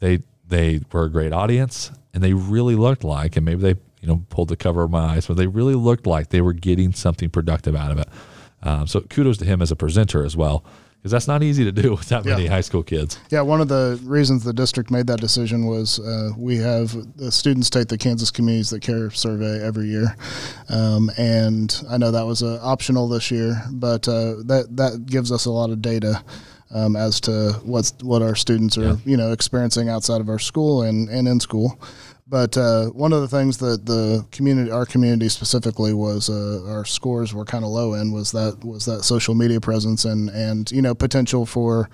they 0.00 0.20
they 0.48 0.80
were 0.92 1.04
a 1.04 1.10
great 1.10 1.32
audience, 1.32 1.90
and 2.14 2.22
they 2.22 2.32
really 2.32 2.76
looked 2.76 3.04
like, 3.04 3.36
and 3.36 3.44
maybe 3.44 3.62
they 3.62 3.80
you 4.00 4.08
know 4.08 4.22
pulled 4.30 4.48
the 4.48 4.56
cover 4.56 4.82
of 4.84 4.90
my 4.90 5.16
eyes, 5.16 5.26
but 5.26 5.36
they 5.36 5.46
really 5.46 5.74
looked 5.74 6.06
like 6.06 6.28
they 6.28 6.40
were 6.40 6.52
getting 6.52 6.92
something 6.92 7.30
productive 7.30 7.74
out 7.74 7.90
of 7.90 7.98
it. 7.98 8.08
Um, 8.62 8.86
so 8.86 9.00
kudos 9.00 9.38
to 9.38 9.44
him 9.44 9.60
as 9.62 9.70
a 9.70 9.76
presenter 9.76 10.24
as 10.24 10.36
well, 10.36 10.64
because 10.98 11.12
that's 11.12 11.28
not 11.28 11.42
easy 11.42 11.62
to 11.64 11.72
do 11.72 11.90
with 11.96 12.08
that 12.08 12.24
many 12.24 12.44
Yeah. 12.44 12.50
high 12.50 12.60
school 12.62 12.82
kids. 12.82 13.18
Yeah, 13.30 13.42
one 13.42 13.60
of 13.60 13.68
the 13.68 14.00
reasons 14.04 14.44
the 14.44 14.52
district 14.52 14.90
made 14.90 15.06
that 15.08 15.20
decision 15.20 15.66
was 15.66 15.98
uh, 16.00 16.30
we 16.36 16.56
have 16.56 16.94
the 17.16 17.30
students 17.30 17.68
take 17.70 17.88
the 17.88 17.98
Kansas 17.98 18.30
Communities 18.30 18.70
That 18.70 18.80
Care 18.82 19.10
survey 19.10 19.62
every 19.64 19.86
year, 19.88 20.16
um, 20.68 21.10
and 21.18 21.74
I 21.90 21.98
know 21.98 22.10
that 22.10 22.26
was 22.26 22.42
uh, 22.42 22.58
optional 22.62 23.08
this 23.08 23.30
year, 23.30 23.60
but 23.72 24.08
uh, 24.08 24.36
that 24.46 24.68
that 24.76 25.06
gives 25.06 25.30
us 25.32 25.46
a 25.46 25.50
lot 25.50 25.70
of 25.70 25.82
data 25.82 26.22
um, 26.70 26.96
as 26.96 27.20
to 27.22 27.52
what's 27.64 27.92
what 28.02 28.22
our 28.22 28.34
students 28.34 28.76
are 28.78 28.82
Yeah. 28.84 28.96
you 29.04 29.16
know 29.16 29.32
experiencing 29.32 29.88
outside 29.88 30.20
of 30.20 30.28
our 30.28 30.38
school 30.38 30.82
and, 30.82 31.08
and 31.08 31.26
in 31.28 31.40
school. 31.40 31.78
But 32.28 32.56
uh, 32.58 32.86
one 32.86 33.12
of 33.12 33.20
the 33.20 33.28
things 33.28 33.58
that 33.58 33.86
the 33.86 34.26
community, 34.32 34.68
our 34.72 34.84
community 34.84 35.28
specifically, 35.28 35.92
was 35.94 36.28
uh, 36.28 36.64
our 36.68 36.84
scores 36.84 37.32
were 37.32 37.44
kind 37.44 37.62
of 37.64 37.70
low 37.70 37.94
in 37.94 38.10
was 38.10 38.32
that 38.32 38.64
was 38.64 38.84
that 38.86 39.04
social 39.04 39.34
media 39.36 39.60
presence 39.60 40.04
and 40.04 40.28
and 40.30 40.68
you 40.72 40.82
know 40.82 40.92
potential 40.92 41.46
for 41.46 41.88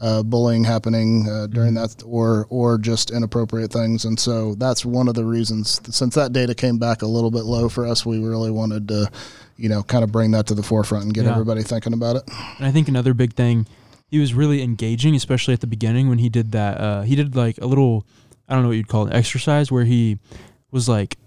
uh, 0.00 0.24
bullying 0.24 0.64
happening 0.64 1.28
uh, 1.30 1.46
during 1.46 1.74
that 1.74 2.02
or 2.04 2.48
or 2.50 2.78
just 2.78 3.12
inappropriate 3.12 3.70
things. 3.72 4.04
And 4.04 4.18
so 4.18 4.56
that's 4.56 4.84
one 4.84 5.06
of 5.06 5.14
the 5.14 5.24
reasons. 5.24 5.80
Since 5.94 6.16
that 6.16 6.32
data 6.32 6.52
came 6.56 6.78
back 6.78 7.02
a 7.02 7.06
little 7.06 7.30
bit 7.30 7.44
low 7.44 7.68
for 7.68 7.86
us, 7.86 8.04
we 8.04 8.18
really 8.18 8.50
wanted 8.50 8.88
to, 8.88 9.08
you 9.56 9.68
know, 9.68 9.84
kind 9.84 10.02
of 10.02 10.10
bring 10.10 10.32
that 10.32 10.48
to 10.48 10.54
the 10.54 10.64
forefront 10.64 11.04
and 11.04 11.14
get 11.14 11.26
Yeah. 11.26 11.30
everybody 11.30 11.62
thinking 11.62 11.92
about 11.92 12.16
it. 12.16 12.22
And 12.58 12.66
I 12.66 12.72
think 12.72 12.88
another 12.88 13.14
big 13.14 13.34
thing, 13.34 13.66
he 14.06 14.18
was 14.18 14.34
really 14.34 14.62
engaging, 14.62 15.14
especially 15.14 15.54
at 15.54 15.60
the 15.60 15.66
beginning 15.66 16.08
when 16.08 16.18
he 16.18 16.28
did 16.28 16.52
that. 16.52 16.80
Uh, 16.80 17.02
he 17.02 17.16
did 17.16 17.34
like 17.36 17.58
a 17.58 17.66
little, 17.66 18.06
I 18.48 18.54
don't 18.54 18.62
know 18.62 18.68
what 18.68 18.76
you'd 18.76 18.88
call 18.88 19.06
it, 19.06 19.14
exercise 19.14 19.70
where 19.72 19.84
he 19.84 20.18
was 20.70 20.88
like, 20.88 21.18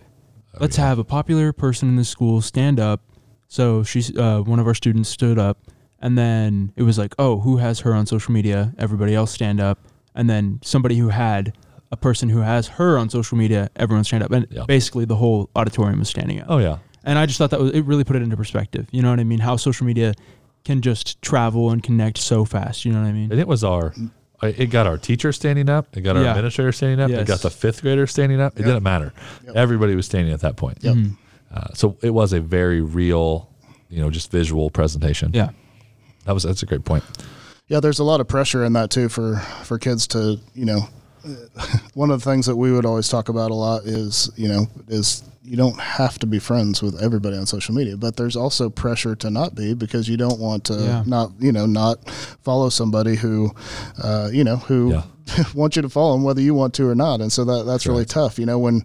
let's 0.60 0.78
yeah. 0.78 0.88
have 0.88 1.00
a 1.00 1.04
popular 1.04 1.52
person 1.54 1.90
in 1.90 1.96
the 1.96 2.06
school 2.06 2.42
stand 2.42 2.80
up. 2.80 3.02
So 3.48 3.84
she's 3.84 4.16
uh, 4.16 4.42
one 4.42 4.60
of 4.60 4.68
our 4.68 4.76
students 4.76 5.10
stood 5.10 5.40
up, 5.40 5.58
and 6.00 6.18
then 6.18 6.72
it 6.76 6.84
was 6.84 6.98
like, 6.98 7.16
oh, 7.18 7.40
who 7.40 7.58
has 7.58 7.80
her 7.82 7.94
on 7.94 8.06
social 8.06 8.32
media? 8.32 8.74
Everybody 8.78 9.16
else 9.16 9.32
stand 9.32 9.60
up, 9.60 9.80
and 10.16 10.30
then 10.30 10.60
somebody 10.64 10.96
who 10.98 11.10
had 11.10 11.58
a 11.92 11.98
person 11.98 12.30
who 12.30 12.40
has 12.42 12.68
her 12.68 12.98
on 13.00 13.10
social 13.10 13.38
media, 13.38 13.72
everyone 13.76 14.04
stand 14.04 14.22
up, 14.24 14.32
and 14.32 14.46
Yeah. 14.52 14.66
basically 14.68 15.06
the 15.06 15.16
whole 15.16 15.50
auditorium 15.56 15.98
was 16.00 16.10
standing 16.10 16.40
up. 16.42 16.46
Oh 16.48 16.60
yeah, 16.60 16.78
And 17.04 17.18
I 17.18 17.26
just 17.26 17.40
thought 17.40 17.50
that 17.50 17.60
was, 17.60 17.72
it 17.72 17.82
really 17.86 18.04
put 18.04 18.16
it 18.16 18.22
into 18.22 18.38
perspective. 18.38 18.88
You 18.92 19.02
know 19.02 19.10
what 19.10 19.20
I 19.20 19.24
mean? 19.24 19.40
How 19.40 19.56
social 19.56 19.88
media 19.88 20.14
can 20.64 20.82
just 20.82 21.22
travel 21.22 21.72
and 21.72 21.82
connect 21.82 22.18
so 22.18 22.46
fast. 22.46 22.86
You 22.86 22.92
know 22.94 23.02
what 23.02 23.08
I 23.08 23.12
mean? 23.14 23.32
and 23.32 23.40
it 23.40 23.48
was 23.48 23.64
our. 23.64 23.94
It 24.42 24.68
got 24.70 24.88
our 24.88 24.98
teacher 24.98 25.34
standing 25.34 25.70
up. 25.70 25.98
It 25.98 26.02
got 26.02 26.16
our 26.16 26.24
Yeah. 26.24 26.30
administrator 26.32 26.72
standing 26.72 27.02
up. 27.02 27.12
It 27.12 27.28
got 27.28 27.42
the 27.42 27.50
fifth 27.50 27.82
grader 27.82 28.08
standing 28.08 28.40
up. 28.40 28.54
It 28.54 28.60
Yep. 28.60 28.66
didn't 28.68 28.84
matter. 28.84 29.12
Yep. 29.46 29.56
Everybody 29.58 29.96
was 29.96 30.06
standing 30.06 30.34
at 30.34 30.40
that 30.42 30.56
point. 30.56 30.78
Yep. 30.82 30.96
Mhm. 30.96 31.18
Uh, 31.54 31.68
so 31.74 31.98
it 32.02 32.12
was 32.12 32.32
a 32.32 32.40
very 32.40 32.80
real, 32.80 33.50
you 33.90 34.00
know, 34.02 34.10
just 34.10 34.32
visual 34.32 34.70
presentation. 34.70 35.32
Yeah. 35.34 35.50
that 36.26 36.34
was 36.34 36.44
that's 36.44 36.62
a 36.64 36.66
great 36.66 36.86
point. 36.86 37.04
Yeah, 37.68 37.80
there's 37.80 38.00
a 38.00 38.04
lot 38.04 38.22
of 38.22 38.28
pressure 38.28 38.64
in 38.64 38.74
that 38.74 38.90
too 38.92 39.10
for 39.10 39.38
for 39.64 39.78
kids 39.78 40.08
to 40.08 40.40
you 40.54 40.66
know. 40.66 40.88
One 41.96 42.12
of 42.12 42.24
the 42.24 42.30
things 42.32 42.46
that 42.46 42.56
we 42.56 42.72
would 42.72 42.86
always 42.86 43.10
talk 43.10 43.30
about 43.30 43.52
a 43.52 43.56
lot 43.56 43.84
is 43.86 44.30
you 44.36 44.48
know 44.48 44.68
is 44.88 45.24
you 45.50 45.58
don't 45.58 45.80
have 45.80 46.20
to 46.20 46.28
be 46.28 46.38
friends 46.40 46.82
with 46.84 47.02
everybody 47.02 47.36
on 47.36 47.46
social 47.48 47.74
media, 47.74 47.98
but 47.98 48.16
there's 48.18 48.36
also 48.36 48.70
pressure 48.70 49.16
to 49.16 49.30
not 49.32 49.56
be 49.56 49.74
because 49.74 50.08
you 50.08 50.16
don't 50.16 50.40
want 50.40 50.64
to 50.66 50.74
Yeah. 50.76 51.04
not 51.08 51.32
you 51.40 51.52
know 51.52 51.66
not 51.66 51.96
follow 52.44 52.70
somebody 52.70 53.16
who 53.16 53.52
uh, 54.04 54.30
you 54.32 54.44
know 54.44 54.58
who 54.58 54.92
Yeah. 54.92 55.04
want 55.54 55.76
you 55.76 55.82
to 55.82 55.90
follow 55.90 56.14
them 56.14 56.24
whether 56.24 56.42
you 56.42 56.54
want 56.54 56.74
to 56.76 56.88
or 56.88 56.96
not, 56.96 57.22
and 57.22 57.32
so 57.32 57.46
that 57.46 57.66
that's 57.66 57.86
really 57.88 58.06
tough. 58.06 58.40
You 58.40 58.46
know, 58.46 58.60
when 58.60 58.82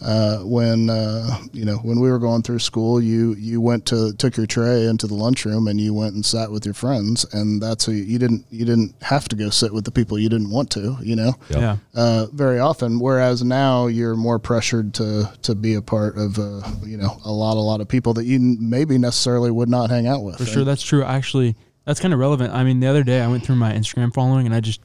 uh, 0.00 0.38
when 0.38 0.90
uh, 0.90 1.38
you 1.52 1.64
know 1.64 1.76
when 1.78 2.00
we 2.00 2.10
were 2.10 2.18
going 2.18 2.42
through 2.42 2.58
school, 2.60 3.00
you 3.02 3.34
you 3.34 3.60
went 3.60 3.86
to 3.86 4.12
took 4.18 4.36
your 4.36 4.46
tray 4.46 4.86
into 4.86 5.06
the 5.06 5.14
lunchroom 5.14 5.68
and 5.68 5.80
you 5.80 5.94
went 5.94 6.14
and 6.14 6.24
sat 6.24 6.50
with 6.50 6.64
your 6.64 6.74
friends, 6.74 7.24
and 7.32 7.62
that's 7.62 7.84
who 7.86 7.92
you 7.92 8.18
didn't 8.18 8.44
you 8.50 8.64
didn't 8.64 8.94
have 9.02 9.28
to 9.28 9.36
go 9.36 9.50
sit 9.50 9.72
with 9.72 9.84
the 9.84 9.90
people 9.92 10.18
you 10.18 10.28
didn't 10.28 10.50
want 10.50 10.70
to. 10.72 10.96
You 11.02 11.16
know, 11.16 11.34
Yep. 11.50 11.60
Yeah. 11.60 11.76
uh, 11.94 12.26
very 12.32 12.58
often. 12.58 12.98
Whereas 12.98 13.42
now 13.44 13.86
you're 13.86 14.16
more 14.16 14.38
pressured 14.38 14.94
to 14.94 15.32
to 15.42 15.54
be 15.54 15.74
a 15.74 15.82
part 15.82 16.16
of 16.16 16.38
uh, 16.38 16.62
you 16.84 16.96
know 16.96 17.20
a 17.24 17.32
lot 17.32 17.56
a 17.56 17.60
lot 17.60 17.80
of 17.80 17.88
people 17.88 18.14
that 18.14 18.24
you 18.24 18.38
maybe 18.40 18.98
necessarily 18.98 19.50
would 19.50 19.68
not 19.68 19.90
hang 19.90 20.06
out 20.06 20.22
with. 20.22 20.38
For 20.38 20.46
sure, 20.46 20.64
that's 20.64 20.82
true. 20.82 21.02
Actually, 21.02 21.56
that's 21.84 22.00
kind 22.00 22.14
of 22.14 22.20
relevant. 22.20 22.52
I 22.52 22.64
mean, 22.64 22.80
the 22.80 22.86
other 22.86 23.04
day 23.04 23.20
I 23.20 23.28
went 23.28 23.44
through 23.44 23.56
my 23.56 23.72
Instagram 23.72 24.12
following 24.12 24.46
and 24.46 24.54
I 24.54 24.60
just 24.60 24.80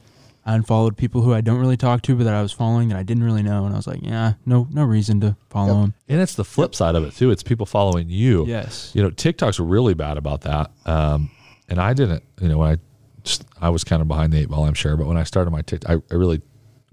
unfollowed 0.46 0.96
people 0.96 1.22
who 1.22 1.34
I 1.34 1.40
don't 1.40 1.58
really 1.58 1.76
talk 1.76 2.02
to, 2.02 2.16
but 2.16 2.24
that 2.24 2.34
I 2.34 2.42
was 2.42 2.52
following 2.52 2.88
that 2.88 2.96
I 2.98 3.02
didn't 3.02 3.24
really 3.24 3.42
know, 3.42 3.64
and 3.66 3.74
I 3.74 3.76
was 3.76 3.86
like, 3.86 4.00
yeah, 4.02 4.34
no, 4.46 4.66
no 4.70 4.84
reason 4.84 5.20
to 5.20 5.36
follow 5.50 5.74
Yep. 5.74 5.82
them. 5.82 5.94
And 6.08 6.20
it's 6.20 6.34
the 6.34 6.44
flip 6.44 6.74
side 6.74 6.94
of 6.94 7.04
it 7.04 7.14
too. 7.14 7.30
It's 7.30 7.42
people 7.42 7.66
following 7.66 8.08
you. 8.08 8.46
Yes. 8.46 8.90
You 8.94 9.02
know, 9.02 9.10
TikTok's 9.10 9.60
really 9.60 9.94
bad 9.94 10.16
about 10.16 10.40
that. 10.42 10.70
Um, 10.86 11.30
and 11.68 11.78
I 11.80 11.92
didn't, 11.92 12.24
you 12.40 12.48
know, 12.48 12.58
when 12.58 12.72
I 12.72 12.76
just, 13.22 13.44
I 13.60 13.68
was 13.68 13.84
kind 13.84 14.00
of 14.02 14.08
behind 14.08 14.32
the 14.32 14.38
eight 14.38 14.48
ball, 14.48 14.64
I'm 14.64 14.74
sure. 14.74 14.96
But 14.96 15.06
when 15.06 15.16
I 15.16 15.24
started 15.24 15.50
my 15.50 15.62
TikTok, 15.62 15.90
I, 15.90 16.14
I 16.14 16.16
really 16.16 16.40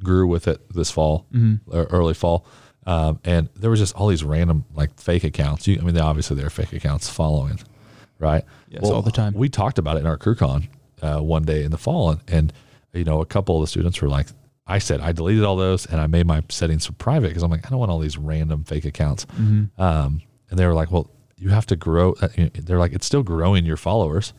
grew 0.03 0.27
with 0.27 0.47
it 0.47 0.61
this 0.73 0.91
fall, 0.91 1.25
or 1.71 1.83
early 1.85 2.13
fall. 2.13 2.45
Um, 2.85 3.19
and 3.25 3.49
there 3.55 3.69
was 3.69 3.79
just 3.79 3.95
all 3.95 4.07
these 4.07 4.23
random 4.23 4.63
like 4.75 4.99
fake 4.99 5.23
accounts. 5.23 5.67
You, 5.67 5.77
I 5.79 5.83
mean, 5.83 5.95
they 5.95 5.99
obviously 6.01 6.37
they're 6.37 6.49
fake 6.49 6.71
accounts 6.73 7.09
following, 7.09 7.59
right? 8.19 8.43
Yes, 8.69 8.83
all 8.83 9.01
the 9.01 9.11
time. 9.11 9.33
We 9.33 9.49
talked 9.49 9.77
about 9.79 9.97
it 9.97 10.01
in 10.01 10.05
our 10.07 10.17
CrewCon 10.17 10.67
uh, 11.01 11.19
one 11.19 11.43
day 11.43 11.63
in 11.63 11.71
the 11.71 11.77
fall, 11.77 12.11
and, 12.11 12.21
and 12.27 12.53
you 12.93 13.03
know, 13.03 13.21
a 13.21 13.25
couple 13.25 13.55
of 13.57 13.61
the 13.61 13.67
students 13.67 14.01
were 14.01 14.09
like, 14.09 14.27
I 14.65 14.79
said 14.79 14.99
I 14.99 15.11
deleted 15.13 15.43
all 15.43 15.55
those 15.55 15.85
and 15.85 16.01
I 16.01 16.07
made 16.07 16.25
my 16.27 16.43
settings 16.49 16.89
private 16.97 17.29
because 17.29 17.43
I'm 17.43 17.51
like, 17.51 17.65
I 17.65 17.69
don't 17.69 17.79
want 17.79 17.91
all 17.91 17.99
these 17.99 18.17
random 18.17 18.63
fake 18.63 18.85
accounts. 18.85 19.25
Mm-hmm. 19.25 19.81
Um, 19.81 20.21
and 20.49 20.59
they 20.59 20.65
were 20.65 20.73
like, 20.73 20.91
well, 20.91 21.09
you 21.37 21.49
have 21.49 21.65
to 21.67 21.75
grow. 21.75 22.13
uh, 22.21 22.27
you 22.35 22.45
know, 22.45 22.49
They're 22.55 22.79
like, 22.79 22.93
it's 22.93 23.05
still 23.05 23.23
growing 23.23 23.65
your 23.65 23.77
followers. 23.77 24.33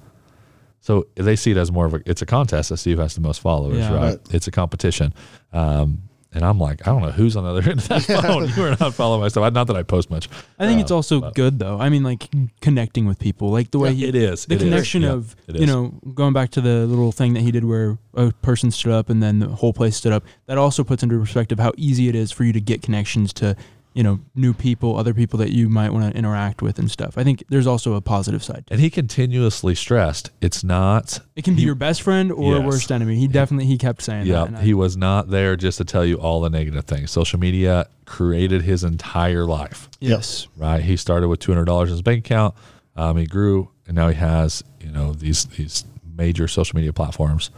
So 0.81 1.07
they 1.17 1.35
see 1.37 1.51
it 1.53 1.57
as 1.57 1.73
more 1.73 1.87
of 1.87 1.95
a, 1.95 2.03
it's 2.07 2.23
a 2.23 2.27
contest 2.27 2.69
to 2.69 2.77
see 2.77 2.93
who 2.93 3.01
has 3.01 3.15
the 3.15 3.21
most 3.21 3.41
followers, 3.41 3.79
Yeah. 3.79 3.95
right? 3.95 4.03
Right. 4.03 4.19
It's 4.31 4.47
a 4.47 4.51
competition. 4.51 5.13
Um, 5.53 6.03
and 6.33 6.45
I'm 6.45 6.59
like, 6.59 6.87
I 6.87 6.91
don't 6.91 7.03
know 7.03 7.11
who's 7.11 7.37
on 7.37 7.45
the 7.45 7.51
other 7.51 7.61
end 7.71 7.81
of 7.81 7.89
that 7.89 8.03
phone. 8.03 8.49
You 8.55 8.65
are 8.65 8.77
not 8.79 8.95
following 8.95 9.21
my 9.23 9.29
stuff. 9.29 9.51
Not 9.53 9.67
that 9.69 9.77
I 9.77 9.83
post 9.83 10.11
much. 10.11 10.29
I 10.59 10.67
think 10.67 10.81
it's 10.81 10.91
Um, 10.91 10.97
also 10.97 11.21
but- 11.21 11.35
good 11.35 11.59
though. 11.59 11.79
I 11.81 11.89
mean, 11.89 12.03
like 12.03 12.29
connecting 12.61 13.07
with 13.07 13.19
people, 13.19 13.51
like 13.51 13.71
the 13.71 13.79
way 13.79 13.95
he, 13.95 14.05
It 14.07 14.15
is. 14.15 14.45
the 14.47 14.55
It 14.55 14.63
is. 14.63 14.69
connection 14.69 15.03
Yeah, 15.03 15.13
of 15.13 15.37
it 15.47 15.57
you 15.57 15.67
know 15.67 15.95
going 16.15 16.33
back 16.35 16.51
to 16.51 16.61
the 16.61 16.87
little 16.87 17.13
thing 17.13 17.35
that 17.35 17.41
he 17.41 17.51
did 17.51 17.65
where 17.65 17.99
a 18.15 18.33
person 18.43 18.71
stood 18.71 18.93
up 18.93 19.09
and 19.11 19.23
then 19.23 19.39
the 19.39 19.49
whole 19.49 19.73
place 19.73 19.97
stood 19.97 20.13
up. 20.13 20.25
That 20.47 20.59
also 20.59 20.85
puts 20.85 21.03
into 21.03 21.19
perspective 21.19 21.59
how 21.59 21.73
easy 21.77 22.09
it 22.09 22.15
is 22.15 22.31
for 22.33 22.45
you 22.45 22.53
to 22.53 22.61
get 22.61 22.83
connections 22.83 23.33
to 23.35 23.57
you 23.99 24.05
know 24.05 24.21
new 24.37 24.55
people, 24.55 24.97
other 24.97 25.13
people 25.13 25.39
that 25.41 25.51
you 25.51 25.69
might 25.69 25.91
want 25.93 26.05
to 26.11 26.17
interact 26.17 26.63
with 26.63 26.79
and 26.79 26.89
stuff. 26.89 27.19
I 27.19 27.25
think 27.25 27.43
there's 27.49 27.67
also 27.67 27.95
a 27.95 28.01
positive 28.01 28.43
side. 28.45 28.63
to. 28.69 28.75
And 28.75 28.81
he 28.81 28.91
continuously 28.91 29.75
stressed 29.75 30.31
it's 30.41 30.63
not 30.63 31.19
It 31.35 31.43
can 31.43 31.55
be 31.57 31.63
He- 31.63 31.67
your 31.67 31.75
best 31.75 32.01
friend 32.03 32.31
or 32.31 32.57
Yes. 32.59 32.65
worst 32.65 32.93
enemy. 32.93 33.17
He 33.17 33.27
definitely 33.27 33.67
he 33.67 33.77
kept 33.77 34.01
saying 34.03 34.29
that. 34.29 34.51
Yeah, 34.53 34.59
I- 34.59 34.63
he 34.63 34.73
was 34.73 34.97
not 34.97 35.31
there 35.31 35.57
just 35.57 35.79
to 35.79 35.85
tell 35.85 36.05
you 36.05 36.15
all 36.17 36.41
the 36.41 36.51
negative 36.51 36.85
things. 36.85 37.11
Social 37.11 37.41
media 37.41 37.87
created 38.05 38.63
his 38.63 38.85
entire 38.85 39.45
life, 39.45 39.89
yes. 40.01 40.47
right? 40.57 40.81
He 40.83 40.97
started 40.97 41.27
with 41.29 41.41
two 41.41 41.51
hundred 41.53 41.65
dollars 41.67 41.89
in 41.91 41.95
his 41.95 42.03
bank 42.03 42.25
account. 42.25 42.55
Um, 42.97 43.17
he 43.17 43.27
grew, 43.27 43.71
and 43.89 43.95
now 43.97 44.09
he 44.09 44.15
has 44.15 44.63
you 44.81 44.93
know 44.93 45.13
these 45.13 45.45
these 45.57 45.85
major 46.17 46.47
social 46.49 46.77
media 46.77 46.93
platforms. 46.93 47.51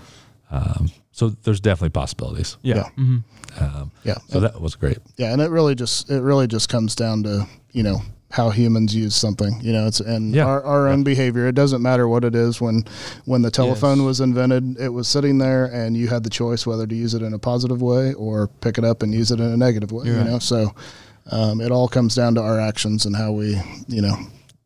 Um, 0.50 0.90
so 1.12 1.30
there's 1.44 1.60
definitely 1.60 1.90
possibilities. 1.90 2.56
Yeah. 2.62 2.76
Yeah. 2.76 2.88
hmm 2.96 3.16
Um, 3.60 3.90
Yeah. 4.04 4.18
so 4.28 4.40
that 4.40 4.60
was 4.60 4.74
great. 4.76 4.98
Yeah, 5.16 5.32
and 5.32 5.40
it 5.42 5.50
really 5.50 5.74
just 5.74 6.10
it 6.10 6.22
really 6.22 6.46
just 6.46 6.68
comes 6.68 6.94
down 6.94 7.22
to 7.24 7.46
you 7.72 7.82
know 7.82 8.02
how 8.32 8.50
humans 8.50 8.94
use 8.94 9.16
something. 9.16 9.58
You 9.60 9.72
know, 9.72 9.86
it's 9.88 9.98
and 10.00 10.32
Yeah. 10.34 10.46
our, 10.46 10.62
our 10.62 10.88
own 10.88 11.02
behavior. 11.02 11.48
It 11.48 11.54
doesn't 11.56 11.82
matter 11.82 12.06
what 12.08 12.24
it 12.24 12.34
is. 12.34 12.60
When 12.60 12.84
when 13.24 13.42
the 13.42 13.50
telephone 13.50 13.98
Yes. 13.98 14.06
was 14.06 14.20
invented, 14.20 14.78
it 14.78 14.90
was 14.90 15.08
sitting 15.08 15.38
there, 15.38 15.64
and 15.66 15.96
you 15.96 16.08
had 16.08 16.22
the 16.22 16.30
choice 16.30 16.64
whether 16.66 16.86
to 16.86 16.94
use 16.94 17.12
it 17.14 17.22
in 17.22 17.34
a 17.34 17.38
positive 17.38 17.82
way 17.82 18.12
or 18.14 18.46
pick 18.60 18.78
it 18.78 18.84
up 18.84 19.02
and 19.02 19.12
use 19.12 19.30
it 19.32 19.40
in 19.40 19.46
a 19.46 19.56
negative 19.56 19.90
way. 19.92 20.04
You're 20.06 20.14
you 20.14 20.20
right. 20.22 20.30
know, 20.30 20.38
so 20.38 20.72
um, 21.32 21.60
it 21.60 21.70
all 21.72 21.88
comes 21.88 22.14
down 22.14 22.34
to 22.36 22.40
our 22.40 22.58
actions 22.60 23.04
and 23.04 23.14
how 23.16 23.32
we 23.32 23.60
you 23.88 24.00
know 24.02 24.14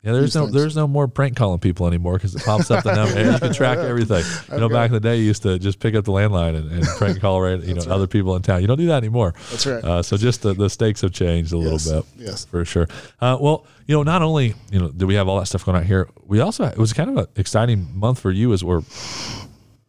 Yeah, 0.05 0.11
there's 0.13 0.35
no 0.35 0.43
things. 0.43 0.53
there's 0.53 0.75
no 0.75 0.87
more 0.87 1.07
prank 1.07 1.35
calling 1.35 1.57
people 1.59 1.87
anymore 1.87 2.13
because 2.13 2.35
it 2.35 2.43
pops 2.45 2.69
up 2.69 2.83
the 2.83 2.93
number. 2.93 3.17
and 3.17 3.33
you 3.33 3.39
can 3.39 3.53
track 3.53 3.77
everything. 3.91 4.23
You 4.51 4.59
know, 4.59 4.65
Okay. 4.65 4.73
back 4.73 4.87
in 4.89 4.93
the 4.93 4.99
day, 4.99 5.17
you 5.17 5.23
used 5.23 5.41
to 5.43 5.57
just 5.57 5.79
pick 5.79 5.95
up 5.95 6.05
the 6.05 6.11
landline 6.11 6.55
and, 6.55 6.71
and 6.71 6.83
prank 6.97 7.19
call 7.19 7.41
right, 7.41 7.59
you 7.59 7.69
know 7.69 7.73
That's 7.81 7.87
other 7.87 8.05
people 8.05 8.35
in 8.35 8.43
town. 8.43 8.61
You 8.61 8.67
don't 8.67 8.77
do 8.77 8.85
that 8.87 8.97
anymore. 8.97 9.33
That's 9.49 9.65
right. 9.65 9.83
Uh, 9.83 10.03
so 10.03 10.15
just 10.15 10.43
the, 10.43 10.53
the 10.53 10.69
stakes 10.69 11.01
have 11.01 11.11
changed 11.11 11.53
a 11.53 11.57
Yes. 11.57 11.85
little 11.87 12.01
bit. 12.03 12.09
Yes. 12.27 12.45
for 12.45 12.63
sure. 12.65 12.87
Uh, 13.19 13.37
well, 13.41 13.65
you 13.87 13.95
know, 13.95 14.03
not 14.03 14.21
only 14.21 14.53
you 14.71 14.79
know 14.79 14.89
do 14.89 15.07
we 15.07 15.15
have 15.15 15.27
all 15.27 15.39
that 15.39 15.47
stuff 15.47 15.65
going 15.65 15.75
on 15.77 15.83
here, 15.85 16.07
we 16.27 16.39
also 16.39 16.65
it 16.65 16.77
was 16.77 16.93
kind 16.93 17.09
of 17.09 17.17
an 17.17 17.25
exciting 17.35 17.87
month 17.97 18.19
for 18.19 18.29
you 18.31 18.53
as 18.53 18.63
we're 18.63 18.83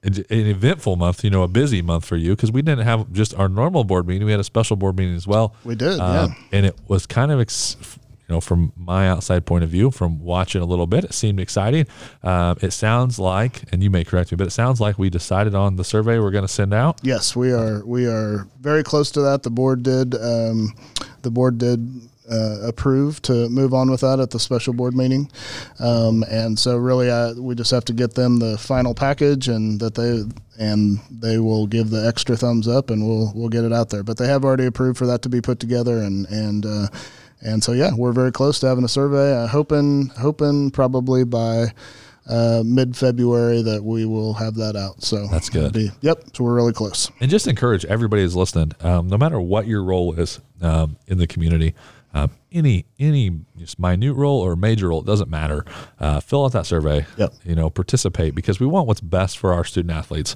an 0.02 0.24
eventful 0.30 0.96
month. 0.96 1.24
You 1.24 1.30
know, 1.30 1.42
a 1.42 1.48
busy 1.48 1.82
month 1.82 2.04
for 2.04 2.16
you 2.16 2.34
because 2.36 2.52
we 2.52 2.62
didn't 2.62 2.84
have 2.84 3.12
just 3.12 3.34
our 3.34 3.48
normal 3.48 3.84
board 3.84 4.06
meeting. 4.06 4.24
We 4.24 4.30
had 4.30 4.40
a 4.40 4.44
special 4.44 4.76
board 4.76 4.96
meeting 4.96 5.14
as 5.16 5.26
well. 5.26 5.54
We 5.64 5.74
did, 5.74 5.98
Um, 6.00 6.14
yeah. 6.30 6.34
and 6.58 6.66
it 6.66 6.76
was 6.88 7.06
kind 7.06 7.30
of. 7.32 7.40
Ex- 7.40 7.76
you 8.28 8.34
know, 8.34 8.40
from 8.40 8.72
my 8.76 9.08
outside 9.08 9.46
point 9.46 9.62
of 9.62 9.70
view, 9.70 9.90
from 9.90 10.18
watching 10.20 10.60
a 10.60 10.64
little 10.64 10.86
bit, 10.86 11.04
it 11.04 11.14
seemed 11.14 11.38
exciting. 11.38 11.86
Um, 12.24 12.56
it 12.60 12.72
sounds 12.72 13.18
like, 13.18 13.62
and 13.72 13.82
you 13.82 13.90
may 13.90 14.02
correct 14.04 14.32
me, 14.32 14.36
but 14.36 14.48
it 14.48 14.50
sounds 14.50 14.80
like 14.80 14.98
we 14.98 15.10
decided 15.10 15.54
on 15.54 15.76
the 15.76 15.84
survey 15.84 16.18
we're 16.18 16.32
going 16.32 16.44
to 16.46 16.48
send 16.48 16.74
out. 16.74 16.98
Yes, 17.02 17.36
we 17.36 17.52
are. 17.52 17.84
We 17.84 18.06
are 18.06 18.48
very 18.60 18.82
close 18.82 19.12
to 19.12 19.20
that. 19.22 19.44
The 19.44 19.50
board 19.50 19.84
did. 19.84 20.14
Um, 20.16 20.74
the 21.22 21.30
board 21.30 21.58
did 21.58 22.08
uh, 22.30 22.66
approve 22.66 23.22
to 23.22 23.48
move 23.48 23.72
on 23.72 23.90
with 23.90 24.00
that 24.00 24.18
at 24.18 24.30
the 24.30 24.40
special 24.40 24.72
board 24.72 24.96
meeting, 24.96 25.30
um, 25.78 26.24
and 26.28 26.58
so 26.58 26.76
really, 26.76 27.08
uh, 27.08 27.34
we 27.34 27.54
just 27.54 27.70
have 27.70 27.84
to 27.84 27.92
get 27.92 28.14
them 28.14 28.40
the 28.40 28.58
final 28.58 28.94
package, 28.94 29.46
and 29.46 29.78
that 29.78 29.94
they 29.94 30.24
and 30.58 30.98
they 31.10 31.38
will 31.38 31.68
give 31.68 31.90
the 31.90 32.04
extra 32.08 32.36
thumbs 32.36 32.66
up, 32.66 32.90
and 32.90 33.06
we'll 33.06 33.32
we'll 33.36 33.48
get 33.48 33.62
it 33.62 33.72
out 33.72 33.90
there. 33.90 34.02
But 34.02 34.18
they 34.18 34.26
have 34.26 34.44
already 34.44 34.66
approved 34.66 34.98
for 34.98 35.06
that 35.06 35.22
to 35.22 35.28
be 35.28 35.40
put 35.40 35.60
together, 35.60 35.98
and 35.98 36.26
and. 36.26 36.66
Uh, 36.66 36.88
and 37.40 37.62
so 37.62 37.72
yeah, 37.72 37.90
we're 37.96 38.12
very 38.12 38.32
close 38.32 38.60
to 38.60 38.66
having 38.66 38.84
a 38.84 38.88
survey. 38.88 39.36
Uh, 39.36 39.46
hoping 39.46 40.08
hoping 40.18 40.70
probably 40.70 41.24
by 41.24 41.72
uh, 42.28 42.62
mid 42.64 42.96
February 42.96 43.62
that 43.62 43.84
we 43.84 44.04
will 44.04 44.34
have 44.34 44.54
that 44.56 44.76
out. 44.76 45.02
So 45.02 45.26
That's 45.28 45.48
good. 45.48 45.72
Be, 45.72 45.90
yep. 46.00 46.22
So 46.34 46.44
we're 46.44 46.54
really 46.54 46.72
close. 46.72 47.10
and 47.20 47.30
just 47.30 47.46
encourage 47.46 47.84
everybody 47.84 48.22
who's 48.22 48.36
listening, 48.36 48.72
um, 48.80 49.08
no 49.08 49.16
matter 49.16 49.40
what 49.40 49.66
your 49.66 49.82
role 49.84 50.12
is 50.14 50.40
um, 50.60 50.96
in 51.06 51.18
the 51.18 51.26
community, 51.26 51.74
um, 52.14 52.30
any 52.50 52.86
any 52.98 53.40
just 53.58 53.78
minute 53.78 54.14
role 54.14 54.40
or 54.40 54.56
major 54.56 54.88
role, 54.88 55.00
it 55.00 55.06
doesn't 55.06 55.30
matter. 55.30 55.64
Uh, 56.00 56.20
fill 56.20 56.44
out 56.44 56.52
that 56.52 56.66
survey. 56.66 57.06
Yep. 57.16 57.34
You 57.44 57.54
know, 57.54 57.70
participate 57.70 58.34
because 58.34 58.58
we 58.58 58.66
want 58.66 58.86
what's 58.86 59.00
best 59.00 59.38
for 59.38 59.52
our 59.52 59.64
student 59.64 59.96
athletes, 59.96 60.34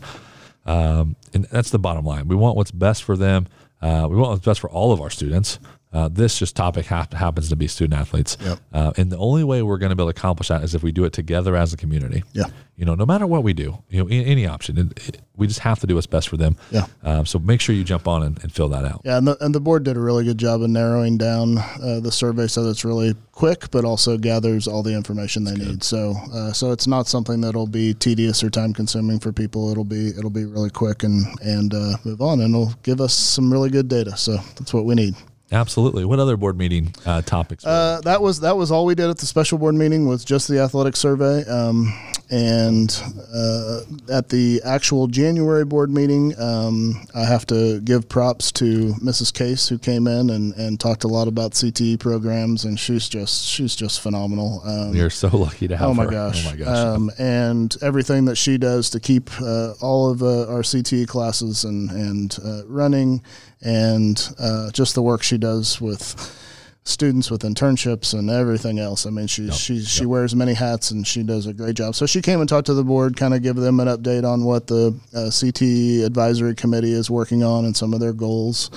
um, 0.66 1.16
and 1.32 1.46
that's 1.46 1.70
the 1.70 1.78
bottom 1.78 2.04
line. 2.04 2.28
We 2.28 2.36
want 2.36 2.56
what's 2.56 2.70
best 2.70 3.02
for 3.02 3.16
them. 3.16 3.48
Uh, 3.80 4.06
we 4.10 4.16
want 4.16 4.32
what's 4.32 4.44
best 4.44 4.60
for 4.60 4.68
all 4.68 4.92
of 4.92 5.00
our 5.00 5.08
students. 5.10 5.58
Uh, 5.92 6.08
this 6.08 6.38
just 6.38 6.54
topic 6.54 6.86
hap- 6.86 7.12
happens 7.12 7.48
to 7.48 7.56
be 7.56 7.66
student 7.66 8.00
athletes, 8.00 8.36
Yep. 8.40 8.58
uh, 8.72 8.92
and 8.96 9.10
the 9.10 9.18
only 9.18 9.42
way 9.42 9.60
we're 9.62 9.76
going 9.78 9.90
to 9.90 9.96
be 9.96 10.02
able 10.02 10.12
to 10.12 10.16
accomplish 10.16 10.46
that 10.46 10.62
is 10.62 10.72
if 10.74 10.84
we 10.84 10.92
do 10.92 11.04
it 11.04 11.12
together 11.12 11.56
as 11.56 11.72
a 11.72 11.76
community 11.76 12.22
Yeah. 12.32 12.44
you 12.76 12.84
know, 12.84 12.94
no 12.94 13.04
matter 13.04 13.26
what 13.26 13.42
we 13.42 13.52
do, 13.54 13.76
you 13.90 14.00
know, 14.04 14.08
any 14.08 14.46
option, 14.46 14.78
it, 14.78 15.08
it- 15.08 15.20
we 15.36 15.46
just 15.46 15.60
have 15.60 15.80
to 15.80 15.86
do 15.86 15.94
what's 15.94 16.06
best 16.06 16.28
for 16.28 16.36
them. 16.36 16.54
Yeah. 16.70 16.84
Um, 17.02 17.24
so 17.24 17.38
make 17.38 17.62
sure 17.62 17.74
you 17.74 17.82
jump 17.82 18.06
on 18.06 18.22
and, 18.22 18.38
and 18.42 18.52
fill 18.52 18.68
that 18.68 18.84
out. 18.84 19.00
Yeah, 19.06 19.16
and 19.16 19.26
the, 19.26 19.42
and 19.42 19.54
the 19.54 19.60
board 19.60 19.84
did 19.84 19.96
a 19.96 20.00
really 20.00 20.22
good 20.22 20.36
job 20.38 20.60
of 20.62 20.68
narrowing 20.68 21.16
down 21.16 21.56
uh, 21.56 21.98
the 22.00 22.12
survey 22.12 22.46
so 22.46 22.62
that 22.64 22.70
it's 22.70 22.84
really 22.84 23.14
quick, 23.32 23.70
but 23.70 23.84
also 23.86 24.18
gathers 24.18 24.68
all 24.68 24.82
the 24.82 24.94
information 24.94 25.44
they 25.44 25.54
need. 25.54 25.82
So, 25.82 26.14
uh, 26.34 26.52
so 26.52 26.72
it's 26.72 26.86
not 26.86 27.06
something 27.08 27.40
that'll 27.40 27.66
be 27.66 27.94
tedious 27.94 28.44
or 28.44 28.50
time 28.50 28.74
consuming 28.74 29.18
for 29.18 29.32
people. 29.32 29.70
It'll 29.70 29.82
be 29.82 30.08
it'll 30.10 30.28
be 30.28 30.44
really 30.44 30.68
quick 30.70 31.02
and 31.04 31.24
and 31.40 31.72
uh, 31.72 31.96
move 32.04 32.20
on, 32.20 32.40
and 32.42 32.54
it'll 32.54 32.74
give 32.82 33.00
us 33.00 33.14
some 33.14 33.50
really 33.50 33.70
good 33.70 33.88
data. 33.88 34.14
So 34.18 34.36
that's 34.58 34.74
what 34.74 34.84
we 34.84 34.94
need. 34.94 35.14
Absolutely. 35.52 36.04
What 36.04 36.20
other 36.20 36.36
board 36.36 36.56
meeting 36.56 36.94
uh, 37.04 37.22
topics? 37.22 37.64
Uh, 37.66 38.00
that 38.04 38.22
was 38.22 38.40
that 38.40 38.56
was 38.56 38.70
all 38.70 38.84
we 38.84 38.94
did 38.94 39.10
at 39.10 39.18
the 39.18 39.26
special 39.26 39.58
board 39.58 39.74
meeting 39.74 40.06
was 40.06 40.24
just 40.24 40.46
the 40.48 40.60
athletic 40.60 40.96
survey. 40.96 41.44
Um, 41.44 41.92
and 42.30 43.02
uh, 43.34 43.80
at 44.12 44.28
the 44.28 44.60
actual 44.64 45.08
January 45.08 45.64
board 45.64 45.90
meeting, 45.90 46.32
um, 46.40 47.04
I 47.14 47.24
have 47.24 47.44
to 47.46 47.80
give 47.80 48.08
props 48.08 48.52
to 48.52 48.94
Mrs. 49.02 49.34
Case 49.34 49.68
who 49.68 49.78
came 49.78 50.06
in 50.06 50.30
and, 50.30 50.54
and 50.54 50.78
talked 50.78 51.02
a 51.04 51.08
lot 51.08 51.26
about 51.26 51.52
CTE 51.52 51.98
programs, 51.98 52.64
and 52.64 52.78
she's 52.78 53.08
just 53.08 53.46
she's 53.46 53.74
just 53.74 54.00
phenomenal. 54.00 54.62
Um, 54.64 54.92
we 54.92 55.00
are 55.00 55.10
so 55.10 55.28
lucky 55.36 55.66
to 55.68 55.76
have 55.76 55.88
Oh 55.90 55.94
my 55.94 56.04
her. 56.04 56.10
gosh! 56.10 56.46
Oh 56.46 56.50
my 56.50 56.56
gosh. 56.56 56.76
Um, 56.78 57.10
and 57.18 57.76
everything 57.82 58.26
that 58.26 58.36
she 58.36 58.58
does 58.58 58.90
to 58.90 59.00
keep 59.00 59.28
uh, 59.40 59.72
all 59.80 60.10
of 60.10 60.22
uh, 60.22 60.46
our 60.52 60.62
CTE 60.62 61.08
classes 61.08 61.64
and 61.64 61.90
and 61.90 62.38
uh, 62.44 62.62
running, 62.66 63.22
and 63.60 64.28
uh, 64.38 64.70
just 64.70 64.94
the 64.94 65.02
work 65.02 65.22
she 65.24 65.36
does 65.38 65.80
with 65.80 66.36
students 66.84 67.30
with 67.30 67.42
internships 67.42 68.18
and 68.18 68.30
everything 68.30 68.78
else. 68.78 69.06
I 69.06 69.10
mean, 69.10 69.26
she 69.26 69.44
Yep, 69.44 69.54
she 69.54 69.80
she 69.84 70.02
yep. 70.02 70.08
wears 70.08 70.34
many 70.34 70.54
hats 70.54 70.90
and 70.90 71.06
she 71.06 71.22
does 71.22 71.46
a 71.46 71.52
great 71.52 71.76
job. 71.76 71.94
So 71.94 72.06
she 72.06 72.22
came 72.22 72.40
and 72.40 72.48
talked 72.48 72.66
to 72.66 72.74
the 72.74 72.84
board, 72.84 73.16
kind 73.16 73.34
of 73.34 73.42
give 73.42 73.56
them 73.56 73.80
an 73.80 73.88
update 73.88 74.24
on 74.24 74.44
what 74.44 74.66
the 74.66 74.98
uh, 75.14 75.30
CT 75.30 76.06
advisory 76.06 76.54
committee 76.54 76.92
is 76.92 77.10
working 77.10 77.44
on 77.44 77.64
and 77.64 77.76
some 77.76 77.92
of 77.92 78.00
their 78.00 78.12
goals. 78.12 78.70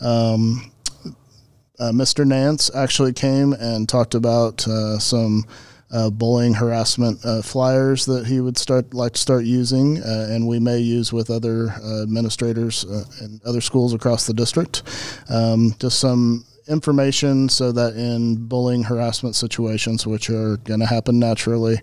Um, 0.00 0.70
uh, 1.78 1.92
Mr. 1.92 2.26
Nance 2.26 2.70
actually 2.74 3.12
came 3.12 3.52
and 3.52 3.88
talked 3.88 4.14
about 4.14 4.66
uh, 4.66 4.98
some 4.98 5.44
uh, 5.92 6.10
bullying 6.10 6.54
harassment 6.54 7.24
uh, 7.24 7.42
flyers 7.42 8.06
that 8.06 8.26
he 8.26 8.40
would 8.40 8.58
start 8.58 8.92
like 8.92 9.12
to 9.12 9.20
start 9.20 9.44
using, 9.44 10.02
uh, 10.02 10.26
and 10.30 10.46
we 10.46 10.58
may 10.58 10.78
use 10.78 11.12
with 11.12 11.30
other 11.30 11.68
uh, 11.70 12.02
administrators 12.02 12.84
uh, 12.84 13.04
and 13.20 13.40
other 13.44 13.60
schools 13.60 13.94
across 13.94 14.26
the 14.26 14.34
district. 14.34 14.82
Um, 15.28 15.74
just 15.78 16.00
some 16.00 16.44
information 16.68 17.48
so 17.48 17.72
that 17.72 17.94
in 17.94 18.46
bullying 18.46 18.82
harassment 18.84 19.34
situations, 19.36 20.06
which 20.06 20.28
are 20.30 20.56
going 20.58 20.80
to 20.80 20.86
happen 20.86 21.18
naturally. 21.18 21.80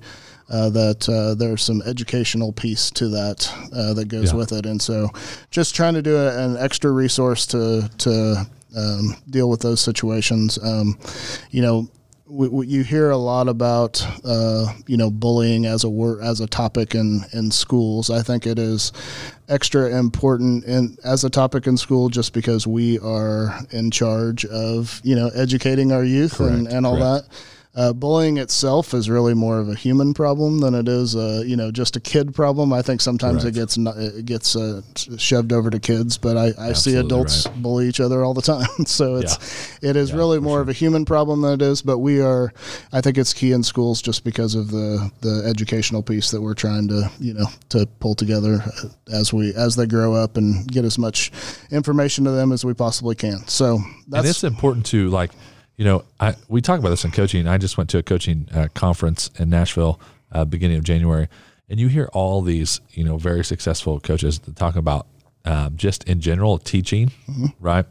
Uh, 0.49 0.69
that 0.69 1.07
uh, 1.07 1.33
there's 1.35 1.63
some 1.63 1.81
educational 1.83 2.51
piece 2.51 2.91
to 2.91 3.07
that 3.07 3.49
uh, 3.73 3.93
that 3.93 4.09
goes 4.09 4.31
Yeah. 4.33 4.37
with 4.37 4.51
it, 4.51 4.65
and 4.65 4.79
so 4.81 5.07
just 5.51 5.73
trying 5.73 5.93
to 5.93 6.01
do 6.01 6.17
a, 6.17 6.37
an 6.45 6.57
extra 6.57 6.91
resource 6.91 7.45
to 7.47 7.89
to 7.99 8.45
um, 8.75 9.15
deal 9.29 9.49
with 9.49 9.61
those 9.61 9.79
situations. 9.79 10.59
Um, 10.61 10.99
you 11.49 11.61
know, 11.61 11.87
we, 12.33 12.47
we, 12.47 12.67
you 12.67 12.83
hear 12.83 13.11
a 13.11 13.17
lot 13.17 13.47
about 13.47 14.05
uh, 14.25 14.73
you 14.87 14.97
know 14.97 15.11
bullying 15.11 15.65
as 15.65 15.83
a 15.83 15.89
word 15.89 16.23
as 16.23 16.39
a 16.39 16.47
topic 16.47 16.95
in 16.95 17.21
in 17.31 17.51
schools. 17.51 18.09
I 18.09 18.21
think 18.23 18.47
it 18.47 18.57
is 18.57 18.91
extra 19.47 19.97
important 19.97 20.63
in 20.65 20.97
as 21.03 21.23
a 21.23 21.29
topic 21.29 21.67
in 21.67 21.77
school 21.77 22.09
just 22.09 22.33
because 22.33 22.65
we 22.65 22.97
are 22.99 23.59
in 23.71 23.91
charge 23.91 24.45
of 24.45 24.99
you 25.03 25.15
know 25.15 25.29
educating 25.35 25.91
our 25.91 26.03
youth 26.03 26.39
and, 26.39 26.67
and 26.67 26.85
all 26.85 26.97
correct. 26.97 27.29
that. 27.29 27.37
Uh, 27.75 27.91
bullying 27.91 28.37
itself 28.37 28.93
is 28.93 29.09
really 29.09 29.33
more 29.33 29.57
of 29.57 29.67
a 29.67 29.73
human 29.73 30.13
problem 30.13 30.59
than 30.59 30.75
it 30.75 30.87
is, 30.87 31.15
uh, 31.15 31.41
you 31.43 31.55
know, 31.55 31.71
just 31.71 31.95
a 31.95 31.99
kid 31.99 32.31
problem. 32.35 32.71
I 32.71 32.83
think 32.83 33.01
sometimes 33.01 33.41
Correct. 33.41 33.57
it 33.57 33.59
gets 33.59 33.77
it 33.77 34.25
gets 34.25 34.55
uh, 34.55 34.81
shoved 35.17 35.51
over 35.51 35.71
to 35.71 35.79
kids, 35.79 36.19
but 36.19 36.37
I, 36.37 36.51
I 36.59 36.73
see 36.73 36.95
adults 36.97 37.47
right. 37.47 37.61
bully 37.63 37.87
each 37.87 37.99
other 37.99 38.23
all 38.23 38.35
the 38.35 38.43
time. 38.43 38.67
so 38.85 39.15
it's 39.15 39.79
it 39.81 39.95
is 39.95 40.11
Yeah, 40.11 40.17
really 40.17 40.39
more 40.39 40.61
of 40.61 40.69
a 40.69 40.73
human 40.73 41.03
problem 41.03 41.41
than 41.41 41.53
it 41.53 41.63
is. 41.63 41.81
But 41.81 41.97
we 41.97 42.21
are, 42.21 42.53
I 42.91 43.01
think 43.01 43.17
it's 43.17 43.33
key 43.33 43.53
in 43.53 43.63
schools 43.63 44.03
just 44.03 44.23
because 44.23 44.53
of 44.53 44.69
the 44.69 45.11
the 45.21 45.43
educational 45.47 46.03
piece 46.03 46.29
that 46.29 46.41
we're 46.41 46.53
trying 46.53 46.87
to 46.89 47.09
you 47.19 47.33
know 47.33 47.47
to 47.69 47.87
pull 47.99 48.13
together 48.13 48.61
uh, 48.61 48.89
as 49.11 49.33
we 49.33 49.51
as 49.55 49.75
they 49.75 49.87
grow 49.87 50.13
up 50.13 50.37
and 50.37 50.71
get 50.71 50.85
as 50.85 50.99
much 50.99 51.31
information 51.71 52.23
to 52.25 52.31
them 52.31 52.51
as 52.51 52.63
we 52.63 52.75
possibly 52.75 53.15
can. 53.15 53.47
So 53.47 53.79
that's 54.07 54.19
and 54.19 54.27
it's 54.27 54.43
important 54.43 54.85
to 54.87 55.09
like 55.09 55.31
you 55.77 55.85
know 55.85 56.05
I 56.19 56.35
we 56.47 56.61
talk 56.61 56.79
about 56.79 56.89
this 56.89 57.03
in 57.05 57.11
coaching. 57.11 57.47
I 57.47 57.57
just 57.57 57.77
went 57.77 57.89
to 57.91 57.97
a 57.97 58.03
coaching 58.03 58.47
uh, 58.53 58.67
conference 58.73 59.29
in 59.39 59.49
Nashville 59.49 59.99
uh, 60.31 60.45
beginning 60.45 60.77
of 60.77 60.83
January, 60.83 61.27
and 61.69 61.79
you 61.79 61.87
hear 61.87 62.09
all 62.13 62.41
these 62.41 62.81
you 62.91 63.03
know 63.03 63.17
very 63.17 63.43
successful 63.43 63.99
coaches 63.99 64.39
talking 64.55 64.79
about 64.79 65.07
um, 65.45 65.75
just 65.75 66.03
in 66.05 66.21
general 66.21 66.57
teaching, 66.57 67.11
right? 67.59 67.85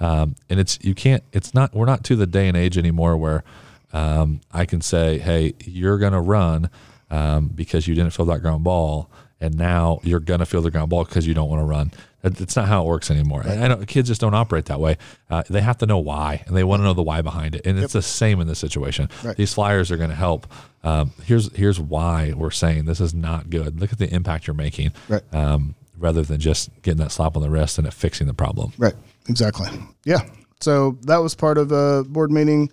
Um, 0.00 0.36
and 0.50 0.60
it's 0.60 0.78
you 0.82 0.94
can't. 0.94 1.22
It's 1.32 1.54
not. 1.54 1.74
We're 1.74 1.86
not 1.86 2.04
to 2.04 2.16
the 2.16 2.26
day 2.26 2.48
and 2.48 2.56
age 2.56 2.76
anymore 2.76 3.16
where 3.16 3.44
um, 3.92 4.40
I 4.52 4.66
can 4.66 4.80
say, 4.80 5.18
hey, 5.18 5.54
you're 5.64 5.98
gonna 5.98 6.20
run 6.20 6.70
um, 7.10 7.48
because 7.48 7.88
you 7.88 7.94
didn't 7.94 8.10
feel 8.10 8.26
that 8.26 8.40
ground 8.40 8.64
ball. 8.64 9.10
And 9.40 9.56
now 9.56 10.00
you're 10.02 10.20
gonna 10.20 10.46
feel 10.46 10.62
the 10.62 10.70
ground 10.70 10.90
ball 10.90 11.04
because 11.04 11.26
you 11.26 11.32
don't 11.32 11.48
want 11.48 11.60
to 11.60 11.64
run. 11.64 11.92
That- 12.22 12.34
That's 12.36 12.56
not 12.56 12.66
how 12.68 12.82
it 12.82 12.86
works 12.86 13.10
anymore. 13.10 13.42
And 13.46 13.62
I 13.64 13.68
know 13.68 13.76
kids 13.86 14.08
just 14.08 14.20
don't 14.20 14.34
operate 14.34 14.64
that 14.66 14.80
way. 14.80 14.96
Uh, 15.30 15.42
they 15.48 15.60
have 15.60 15.78
to 15.78 15.86
know 15.86 15.98
why, 15.98 16.42
and 16.46 16.56
they 16.56 16.64
want 16.64 16.80
to 16.80 16.84
know 16.84 16.94
the 16.94 17.02
why 17.02 17.22
behind 17.22 17.54
it. 17.54 17.64
And 17.64 17.78
it's 17.78 17.92
the 17.92 18.02
same 18.02 18.40
in 18.40 18.48
this 18.48 18.58
situation. 18.58 19.08
Right. 19.22 19.36
These 19.36 19.54
flyers 19.54 19.90
are 19.92 19.96
going 19.96 20.10
to 20.10 20.16
help. 20.16 20.46
Um, 20.82 21.12
here's 21.24 21.54
here's 21.56 21.78
why 21.78 22.32
we're 22.36 22.50
saying 22.50 22.84
this 22.86 23.00
is 23.00 23.14
not 23.14 23.50
good. 23.50 23.80
Look 23.80 23.92
at 23.92 23.98
the 23.98 24.12
impact 24.12 24.46
you're 24.46 24.54
making, 24.54 24.92
Right. 25.08 25.22
um, 25.32 25.74
rather 25.96 26.22
than 26.22 26.40
just 26.40 26.70
getting 26.82 26.98
that 26.98 27.10
slap 27.12 27.36
on 27.36 27.42
the 27.42 27.50
wrist 27.50 27.78
and 27.78 27.86
it 27.86 27.92
fixing 27.92 28.26
the 28.26 28.34
problem. 28.34 28.72
Right. 28.78 28.94
Exactly. 29.28 29.68
Yeah. 30.04 30.20
So 30.60 30.98
that 31.02 31.18
was 31.18 31.36
part 31.36 31.56
of 31.56 31.70
a 31.70 32.02
board 32.08 32.32
meeting. 32.32 32.70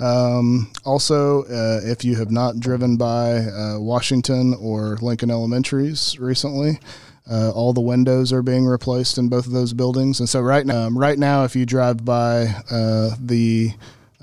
Um, 0.00 0.70
also, 0.84 1.44
uh, 1.44 1.80
if 1.84 2.04
you 2.04 2.16
have 2.16 2.30
not 2.32 2.58
driven 2.58 2.96
by 2.96 3.36
uh, 3.38 3.78
Washington 3.78 4.54
or 4.60 4.96
Lincoln 5.00 5.30
Elementaries 5.30 6.18
recently, 6.18 6.78
uh, 7.30 7.50
all 7.50 7.72
the 7.72 7.80
windows 7.80 8.32
are 8.32 8.42
being 8.42 8.66
replaced 8.66 9.18
in 9.18 9.28
both 9.28 9.46
of 9.46 9.52
those 9.52 9.72
buildings. 9.72 10.20
And 10.20 10.28
so 10.28 10.40
right 10.40 10.64
now, 10.64 10.78
um, 10.78 10.96
right 10.96 11.18
now, 11.18 11.44
if 11.44 11.56
you 11.56 11.66
drive 11.66 12.04
by 12.04 12.54
uh, 12.70 13.10
the 13.20 13.72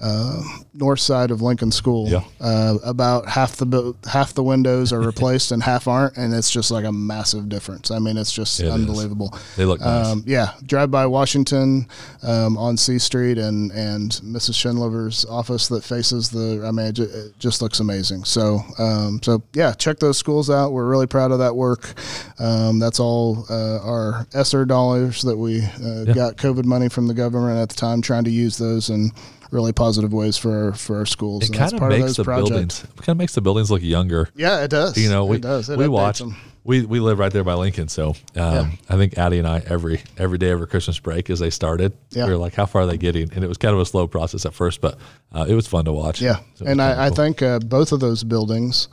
uh, 0.01 0.41
north 0.73 0.99
side 0.99 1.31
of 1.31 1.41
Lincoln 1.41 1.71
School, 1.71 2.09
Yeah. 2.09 2.23
uh, 2.41 2.75
about 2.83 3.29
half 3.29 3.55
the 3.55 3.93
half 4.05 4.33
the 4.33 4.43
windows 4.43 4.91
are 4.91 4.99
replaced 5.05 5.51
and 5.53 5.63
half 5.63 5.87
aren't, 5.87 6.17
and 6.17 6.33
it's 6.33 6.51
just 6.51 6.69
like 6.69 6.83
a 6.83 6.91
massive 6.91 7.47
difference. 7.47 7.91
I 7.91 7.99
mean, 7.99 8.17
it's 8.17 8.31
just 8.33 8.59
It 8.59 8.65
is. 8.65 8.73
unbelievable. 8.73 9.33
They 9.55 9.63
look 9.63 9.79
nice. 9.79 10.07
Um, 10.07 10.23
yeah, 10.25 10.51
drive 10.65 10.91
by 10.91 11.05
Washington 11.05 11.87
um, 12.23 12.57
on 12.57 12.75
C 12.75 12.99
Street 12.99 13.37
and 13.37 13.71
and 13.71 14.11
Mrs. 14.23 14.55
Schindler's 14.55 15.23
office 15.25 15.67
that 15.69 15.83
faces 15.83 16.29
the. 16.29 16.63
I 16.67 16.71
mean, 16.71 16.87
it, 16.87 16.93
ju- 16.93 17.03
it 17.11 17.39
just 17.39 17.61
looks 17.61 17.79
amazing. 17.79 18.25
So 18.25 18.59
um, 18.77 19.21
so 19.23 19.43
yeah, 19.53 19.71
check 19.73 19.99
those 19.99 20.17
schools 20.17 20.49
out. 20.49 20.73
We're 20.73 20.87
really 20.89 21.07
proud 21.07 21.31
of 21.31 21.39
that 21.39 21.55
work. 21.55 21.93
Um, 22.37 22.79
that's 22.79 22.99
all 22.99 23.45
uh, 23.49 23.79
our 23.81 24.27
ESSER 24.33 24.65
dollars 24.65 25.21
that 25.21 25.37
we 25.37 25.61
uh, 25.61 26.03
got 26.13 26.35
COVID 26.35 26.65
money 26.65 26.89
from 26.89 27.07
the 27.07 27.13
government 27.13 27.59
at 27.59 27.69
the 27.69 27.75
time, 27.75 28.01
trying 28.01 28.25
to 28.25 28.31
use 28.31 28.57
those 28.57 28.89
in 28.89 29.11
really 29.51 29.71
positive 29.73 30.13
ways 30.13 30.37
for 30.37 30.65
our, 30.67 30.73
for 30.73 30.97
our 30.97 31.05
schools. 31.05 31.43
It 31.43 31.49
and 31.49 31.57
kind 31.57 31.73
of 31.73 31.79
part 31.79 31.91
makes 31.91 32.05
those 32.05 32.15
the 32.17 32.23
projects. 32.23 32.49
buildings. 32.49 32.83
It 32.83 32.95
kind 32.97 33.09
of 33.09 33.17
makes 33.17 33.33
the 33.35 33.41
buildings 33.41 33.71
look 33.71 33.81
younger. 33.81 34.29
Yeah, 34.35 34.63
it 34.63 34.69
does. 34.69 34.97
You 34.97 35.09
know, 35.09 35.25
we 35.25 35.37
it 35.37 35.41
does. 35.41 35.69
It 35.69 35.77
we 35.77 35.87
watch. 35.87 36.19
them. 36.19 36.35
We, 36.63 36.83
we 36.83 36.99
live 36.99 37.19
right 37.19 37.31
there 37.31 37.43
by 37.43 37.53
Lincoln, 37.53 37.89
so 37.89 38.09
um, 38.09 38.15
Yeah. 38.35 38.69
I 38.89 38.95
think 38.97 39.19
Addie 39.19 39.37
and 39.37 39.47
I 39.47 39.61
every 39.67 40.01
every 40.17 40.39
day 40.39 40.49
of 40.49 40.59
our 40.59 40.65
Christmas 40.65 40.97
break 40.99 41.29
as 41.29 41.37
they 41.37 41.51
started, 41.51 41.93
Yeah. 42.09 42.25
we 42.25 42.31
were 42.31 42.37
like, 42.39 42.55
"How 42.55 42.65
far 42.65 42.81
are 42.81 42.85
they 42.87 42.97
getting?" 42.97 43.31
And 43.33 43.43
it 43.43 43.47
was 43.47 43.59
kind 43.59 43.75
of 43.75 43.79
a 43.81 43.85
slow 43.85 44.07
process 44.07 44.47
at 44.47 44.55
first, 44.55 44.81
but 44.81 44.97
uh, 45.31 45.45
it 45.47 45.53
was 45.53 45.67
fun 45.67 45.85
to 45.85 45.93
watch. 45.93 46.21
Yeah, 46.23 46.37
So 46.55 46.65
and 46.65 46.81
I 46.81 47.09
cool. 47.09 47.15
think 47.17 47.41
uh, 47.43 47.59
both 47.59 47.91
of 47.91 47.99
those 47.99 48.23
buildings 48.23 48.87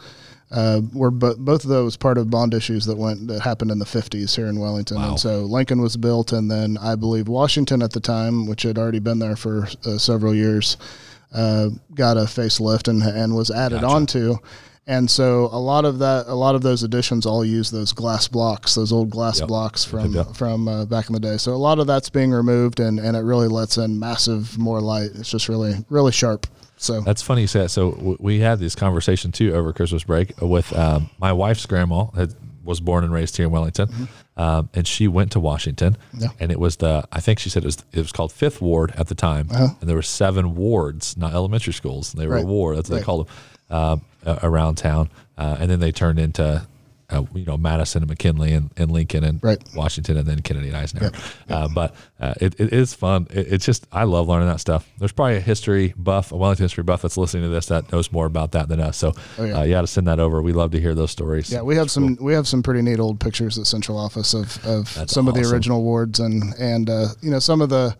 uh, 0.52 0.80
were 0.92 1.10
bo- 1.10 1.36
both 1.36 1.64
of 1.64 1.70
those 1.70 1.96
part 1.96 2.18
of 2.18 2.30
bond 2.30 2.52
issues 2.54 2.84
that 2.86 2.96
went 2.96 3.26
that 3.28 3.40
happened 3.40 3.70
in 3.70 3.78
the 3.78 3.86
fifties 3.86 4.36
here 4.36 4.46
in 4.46 4.60
Wellington. 4.60 4.98
Wow. 4.98 5.10
And 5.10 5.20
so 5.20 5.40
Lincoln 5.40 5.80
was 5.80 5.96
built, 5.96 6.32
and 6.32 6.50
then 6.50 6.76
I 6.78 6.94
believe 6.94 7.26
Washington 7.26 7.82
at 7.82 7.92
the 7.92 8.00
time, 8.00 8.46
which 8.46 8.62
had 8.62 8.78
already 8.78 8.98
been 9.00 9.18
there 9.18 9.36
for 9.36 9.66
uh, 9.86 9.96
several 9.98 10.34
years, 10.34 10.76
uh, 11.34 11.70
got 11.94 12.16
a 12.18 12.22
facelift 12.22 12.88
and 12.88 13.02
and 13.02 13.34
was 13.34 13.50
added 13.50 13.80
Gotcha. 13.80 13.94
onto. 13.94 14.34
And 14.84 15.08
so 15.08 15.44
a 15.52 15.60
lot 15.60 15.84
of 15.84 16.00
that, 16.00 16.24
a 16.26 16.34
lot 16.34 16.56
of 16.56 16.62
those 16.62 16.82
additions 16.82 17.24
all 17.24 17.44
use 17.44 17.70
those 17.70 17.92
glass 17.92 18.26
blocks, 18.26 18.74
those 18.74 18.92
old 18.92 19.10
glass 19.10 19.38
Yep. 19.38 19.46
blocks 19.48 19.84
from 19.84 20.12
Yep. 20.12 20.34
from 20.34 20.66
uh, 20.66 20.84
back 20.86 21.08
in 21.08 21.12
the 21.14 21.20
day. 21.20 21.36
So 21.36 21.52
a 21.52 21.54
lot 21.54 21.78
of 21.78 21.86
that's 21.86 22.10
being 22.10 22.32
removed, 22.32 22.80
and, 22.80 22.98
and 22.98 23.16
it 23.16 23.20
really 23.20 23.46
lets 23.46 23.76
in 23.78 23.98
massive 24.00 24.58
more 24.58 24.80
light. 24.80 25.10
It's 25.14 25.30
just 25.30 25.48
really 25.48 25.76
really 25.88 26.10
sharp. 26.12 26.46
So 26.82 27.00
That's 27.00 27.22
funny 27.22 27.42
you 27.42 27.46
say 27.46 27.60
that. 27.60 27.68
So 27.70 28.16
we 28.20 28.40
had 28.40 28.58
this 28.58 28.74
conversation 28.74 29.30
too 29.32 29.54
over 29.54 29.72
Christmas 29.72 30.04
break 30.04 30.38
with 30.40 30.72
um, 30.76 31.10
my 31.18 31.32
wife's 31.32 31.64
grandma 31.66 32.04
that 32.14 32.34
was 32.64 32.80
born 32.80 33.02
and 33.04 33.12
raised 33.12 33.36
here 33.36 33.46
in 33.46 33.52
Wellington, 33.52 34.08
um, 34.36 34.68
and 34.74 34.86
she 34.86 35.08
went 35.08 35.32
to 35.32 35.40
Washington, 35.40 35.96
Mm-hmm. 36.12 36.22
Yeah. 36.22 36.28
and 36.40 36.52
it 36.52 36.60
was 36.60 36.76
the 36.76 37.06
I 37.10 37.20
think 37.20 37.38
she 37.40 37.50
said 37.50 37.62
it 37.64 37.66
was 37.66 37.78
it 37.92 37.98
was 37.98 38.12
called 38.12 38.32
Fifth 38.32 38.60
Ward 38.60 38.92
at 38.96 39.08
the 39.08 39.14
time, 39.14 39.48
and 39.50 39.76
there 39.82 39.96
were 39.96 40.02
seven 40.02 40.54
wards, 40.56 41.16
not 41.16 41.32
elementary 41.34 41.72
schools. 41.72 42.12
They 42.12 42.26
were 42.26 42.36
a 42.36 42.40
Uh-huh. 42.40 42.46
Ward. 42.48 42.76
That's 42.78 42.88
what 42.90 42.96
Right. 42.96 43.00
they 43.00 43.04
called 43.04 43.28
them 43.28 43.76
um, 43.76 44.00
uh, 44.26 44.38
around 44.42 44.76
town, 44.76 45.10
uh, 45.38 45.56
and 45.60 45.70
then 45.70 45.80
they 45.80 45.92
turned 45.92 46.18
into. 46.18 46.66
Uh, 47.12 47.24
you 47.34 47.44
know 47.44 47.56
Madison 47.56 48.02
and 48.02 48.08
McKinley 48.10 48.52
and, 48.52 48.70
and 48.76 48.90
Lincoln 48.90 49.24
and 49.24 49.42
Right. 49.42 49.62
Washington 49.74 50.16
and 50.16 50.26
then 50.26 50.40
Kennedy 50.42 50.68
and 50.68 50.76
Eisenhower. 50.76 51.10
Uh, 51.48 51.68
but 51.74 51.94
uh, 52.20 52.34
it, 52.40 52.58
it 52.58 52.72
is 52.72 52.94
fun. 52.94 53.26
It, 53.30 53.52
it's 53.52 53.66
just 53.66 53.86
I 53.92 54.04
love 54.04 54.28
learning 54.28 54.48
that 54.48 54.60
stuff. 54.60 54.88
There's 54.98 55.12
probably 55.12 55.36
a 55.36 55.40
history 55.40 55.92
buff, 55.96 56.32
a 56.32 56.36
Wellington 56.36 56.64
history 56.64 56.84
buff 56.84 57.02
that's 57.02 57.16
listening 57.16 57.42
to 57.44 57.48
this 57.48 57.66
that 57.66 57.90
knows 57.92 58.10
more 58.12 58.26
about 58.26 58.52
that 58.52 58.68
than 58.68 58.80
us. 58.80 58.96
So 58.96 59.12
Oh, 59.38 59.44
yeah. 59.44 59.58
uh, 59.58 59.62
you 59.64 59.70
got 59.72 59.82
to 59.82 59.86
send 59.86 60.06
that 60.08 60.18
over. 60.20 60.40
We 60.42 60.52
love 60.52 60.70
to 60.72 60.80
hear 60.80 60.94
those 60.94 61.10
stories. 61.10 61.52
Yeah, 61.52 61.62
we 61.62 61.76
have 61.76 61.90
some 61.90 62.16
we 62.20 62.32
have 62.34 62.46
some 62.48 62.62
pretty 62.62 62.82
neat 62.82 62.98
old 63.00 63.20
pictures 63.20 63.58
at 63.58 63.66
central 63.66 63.98
office 63.98 64.34
of, 64.34 64.64
of 64.66 64.88
some 65.10 65.28
of 65.28 65.34
the 65.34 65.42
original 65.50 65.82
wards 65.82 66.20
and 66.20 66.42
and 66.58 66.88
uh, 66.90 67.08
you 67.20 67.30
know 67.30 67.38
some 67.38 67.60
of 67.60 67.68
the 67.68 67.96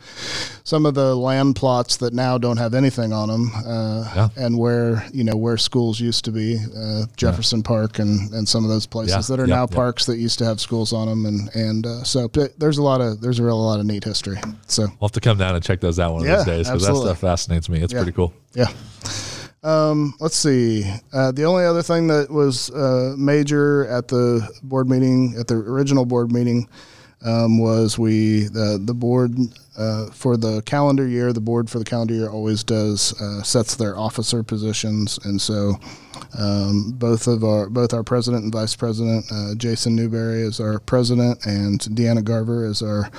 some 0.64 0.86
of 0.86 0.94
the 0.94 1.14
land 1.14 1.56
plots 1.56 1.96
that 1.98 2.12
now 2.12 2.38
don't 2.38 2.56
have 2.56 2.74
anything 2.74 3.12
on 3.12 3.28
them 3.28 3.50
uh, 3.66 4.28
and 4.36 4.58
where 4.58 5.04
you 5.12 5.24
know 5.24 5.36
where 5.36 5.56
schools 5.56 6.00
used 6.00 6.24
to 6.24 6.30
be 6.30 6.58
uh, 6.76 7.04
Jefferson 7.16 7.62
Park 7.62 7.98
and, 7.98 8.32
and 8.32 8.48
some 8.48 8.62
of 8.64 8.70
those 8.70 8.86
places 8.86 9.01
Yeah, 9.08 9.20
that 9.20 9.40
are 9.40 9.46
yeah, 9.46 9.54
now 9.54 9.66
yeah. 9.70 9.76
parks 9.76 10.06
that 10.06 10.18
used 10.18 10.38
to 10.38 10.44
have 10.44 10.60
schools 10.60 10.92
on 10.92 11.08
them 11.08 11.26
and 11.26 11.54
and 11.54 11.86
uh, 11.86 12.04
so 12.04 12.28
but 12.28 12.58
there's 12.58 12.78
a 12.78 12.82
lot 12.82 13.00
of 13.00 13.20
there's 13.20 13.38
a 13.38 13.44
real 13.44 13.62
lot 13.62 13.80
of 13.80 13.86
neat 13.86 14.04
history 14.04 14.36
so 14.66 14.82
We'll 14.82 15.08
have 15.08 15.12
to 15.12 15.20
come 15.20 15.38
down 15.38 15.54
and 15.54 15.64
check 15.64 15.80
those 15.80 15.98
out 15.98 16.12
one 16.12 16.22
of 16.22 16.28
those 16.28 16.44
days 16.44 16.68
because 16.68 16.86
that 16.86 16.96
stuff 16.96 17.18
fascinates 17.18 17.68
me. 17.68 17.80
It's 17.80 17.92
pretty 17.92 18.12
cool. 18.12 18.32
Yeah. 18.54 18.68
Um, 19.62 20.14
let's 20.18 20.36
see. 20.36 20.84
Uh, 21.12 21.30
the 21.32 21.44
only 21.44 21.64
other 21.64 21.82
thing 21.82 22.08
that 22.08 22.30
was 22.30 22.70
uh, 22.70 23.14
major 23.16 23.86
at 23.86 24.08
the 24.08 24.48
board 24.62 24.88
meeting, 24.88 25.36
at 25.38 25.46
the 25.46 25.54
original 25.54 26.04
board 26.04 26.32
meeting, 26.32 26.68
um, 27.24 27.58
was 27.58 27.98
we 27.98 28.44
the 28.44 28.80
the 28.82 28.94
board 28.94 29.36
uh, 29.76 30.06
for 30.10 30.36
the 30.36 30.62
calendar 30.62 31.06
year. 31.06 31.32
The 31.32 31.40
board 31.40 31.70
for 31.70 31.78
the 31.78 31.84
calendar 31.84 32.14
year 32.14 32.28
always 32.28 32.62
does 32.64 33.18
uh, 33.20 33.42
sets 33.42 33.76
their 33.76 33.96
officer 33.96 34.42
positions, 34.42 35.18
and 35.24 35.40
so 35.40 35.74
um, 36.38 36.92
both 36.96 37.26
of 37.26 37.44
our 37.44 37.68
both 37.68 37.92
our 37.94 38.02
president 38.02 38.44
and 38.44 38.52
vice 38.52 38.76
president, 38.76 39.24
uh, 39.30 39.54
Jason 39.54 39.94
Newberry 39.94 40.42
is 40.42 40.60
our 40.60 40.78
president, 40.78 41.44
and 41.46 41.80
Deanna 41.80 42.24
Garver 42.24 42.66
is 42.66 42.82
our 42.82 43.10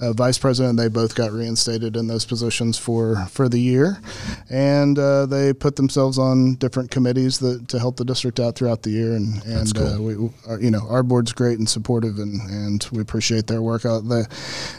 uh, 0.00 0.12
vice 0.12 0.38
president. 0.38 0.78
They 0.78 0.88
both 0.88 1.14
got 1.14 1.32
reinstated 1.32 1.96
in 1.96 2.06
those 2.06 2.24
positions 2.24 2.78
for 2.78 3.26
for 3.26 3.48
the 3.48 3.60
year, 3.60 4.00
and 4.48 4.98
uh, 4.98 5.26
they 5.26 5.52
put 5.52 5.76
themselves 5.76 6.18
on 6.18 6.54
different 6.54 6.90
committees 6.90 7.38
that 7.40 7.68
to 7.68 7.78
help 7.78 7.96
the 7.96 8.04
district 8.04 8.40
out 8.40 8.56
throughout 8.56 8.82
the 8.82 8.90
year. 8.90 9.12
And 9.12 9.44
and 9.44 9.74
cool. 9.74 9.86
uh, 9.86 10.00
we, 10.00 10.30
our, 10.48 10.60
you 10.60 10.70
know, 10.70 10.86
our 10.88 11.02
board's 11.02 11.32
great 11.32 11.58
and 11.58 11.68
supportive, 11.68 12.18
and, 12.18 12.40
and 12.50 12.88
we 12.92 13.00
appreciate 13.00 13.46
their 13.46 13.62
work. 13.62 13.84
Out 13.84 14.08
the, 14.08 14.26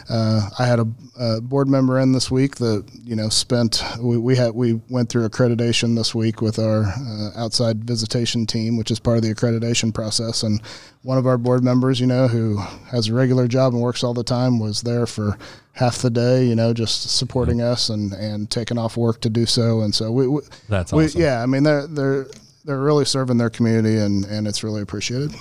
uh, 0.08 0.48
I 0.58 0.66
had 0.66 0.80
a, 0.80 0.86
a 1.18 1.40
board 1.40 1.68
member 1.68 1.98
in 2.00 2.12
this 2.12 2.30
week 2.30 2.56
that 2.56 2.84
you 3.04 3.16
know 3.16 3.28
spent 3.28 3.82
we, 4.00 4.16
we 4.18 4.36
had 4.36 4.54
we 4.54 4.80
went 4.88 5.08
through 5.08 5.28
accreditation 5.28 5.96
this 5.96 6.14
week 6.14 6.40
with 6.40 6.58
our 6.58 6.84
uh, 6.84 7.30
outside 7.36 7.84
visitation 7.84 8.46
team, 8.46 8.76
which 8.76 8.90
is 8.90 8.98
part 8.98 9.18
of 9.18 9.22
the 9.22 9.34
accreditation 9.34 9.94
process, 9.94 10.42
and 10.42 10.60
one 11.02 11.18
of 11.18 11.26
our 11.26 11.36
board 11.38 11.64
members, 11.64 12.00
you 12.00 12.06
know, 12.06 12.28
who 12.28 12.56
has 12.90 13.08
a 13.08 13.14
regular 13.14 13.48
job 13.48 13.72
and 13.72 13.82
works 13.82 14.04
all 14.04 14.14
the 14.14 14.22
time, 14.24 14.58
was 14.58 14.82
there 14.82 15.06
for 15.06 15.36
half 15.72 15.98
the 15.98 16.10
day, 16.10 16.44
you 16.44 16.54
know, 16.54 16.72
just 16.72 17.10
supporting 17.16 17.58
mm-hmm. 17.58 17.72
us 17.72 17.88
and, 17.88 18.12
and 18.12 18.50
taking 18.50 18.78
off 18.78 18.96
work 18.96 19.20
to 19.22 19.30
do 19.30 19.46
so. 19.46 19.80
And 19.80 19.94
so 19.94 20.12
we, 20.12 20.28
we 20.28 20.40
That's 20.68 20.92
we, 20.92 21.06
awesome. 21.06 21.20
yeah, 21.20 21.42
I 21.42 21.46
mean, 21.46 21.62
they're, 21.64 21.86
they're, 21.86 22.26
they're 22.64 22.80
really 22.80 23.04
serving 23.04 23.38
their 23.38 23.50
community 23.50 23.98
and, 23.98 24.24
and 24.26 24.46
it's 24.46 24.62
really 24.62 24.82
appreciated. 24.82 25.32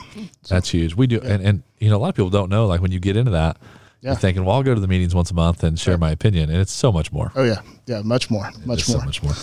That's 0.49 0.69
huge. 0.69 0.95
We 0.95 1.05
do, 1.05 1.19
and, 1.21 1.43
and 1.43 1.63
you 1.79 1.89
know, 1.89 1.97
a 1.97 1.99
lot 1.99 2.09
of 2.09 2.15
people 2.15 2.31
don't 2.31 2.49
know. 2.49 2.65
Like 2.65 2.81
when 2.81 2.91
you 2.91 2.99
get 2.99 3.15
into 3.15 3.31
that, 3.31 3.57
Yeah. 4.01 4.11
you're 4.11 4.19
thinking, 4.19 4.43
"Well, 4.43 4.55
I'll 4.55 4.63
go 4.63 4.73
to 4.73 4.81
the 4.81 4.87
meetings 4.87 5.13
once 5.13 5.29
a 5.29 5.35
month 5.35 5.63
and 5.63 5.77
share 5.79 5.93
Right. 5.93 5.99
my 5.99 6.11
opinion," 6.11 6.49
and 6.49 6.59
it's 6.59 6.71
so 6.71 6.91
much 6.91 7.11
more. 7.11 7.31
Oh 7.35 7.43
yeah. 7.43 7.61
Yeah. 7.85 8.01
Much 8.01 8.31
more, 8.31 8.49
much 8.65 8.79
It's 8.79 8.87
so 8.87 8.97
more. 8.97 9.05
much 9.05 9.21
more. 9.21 9.33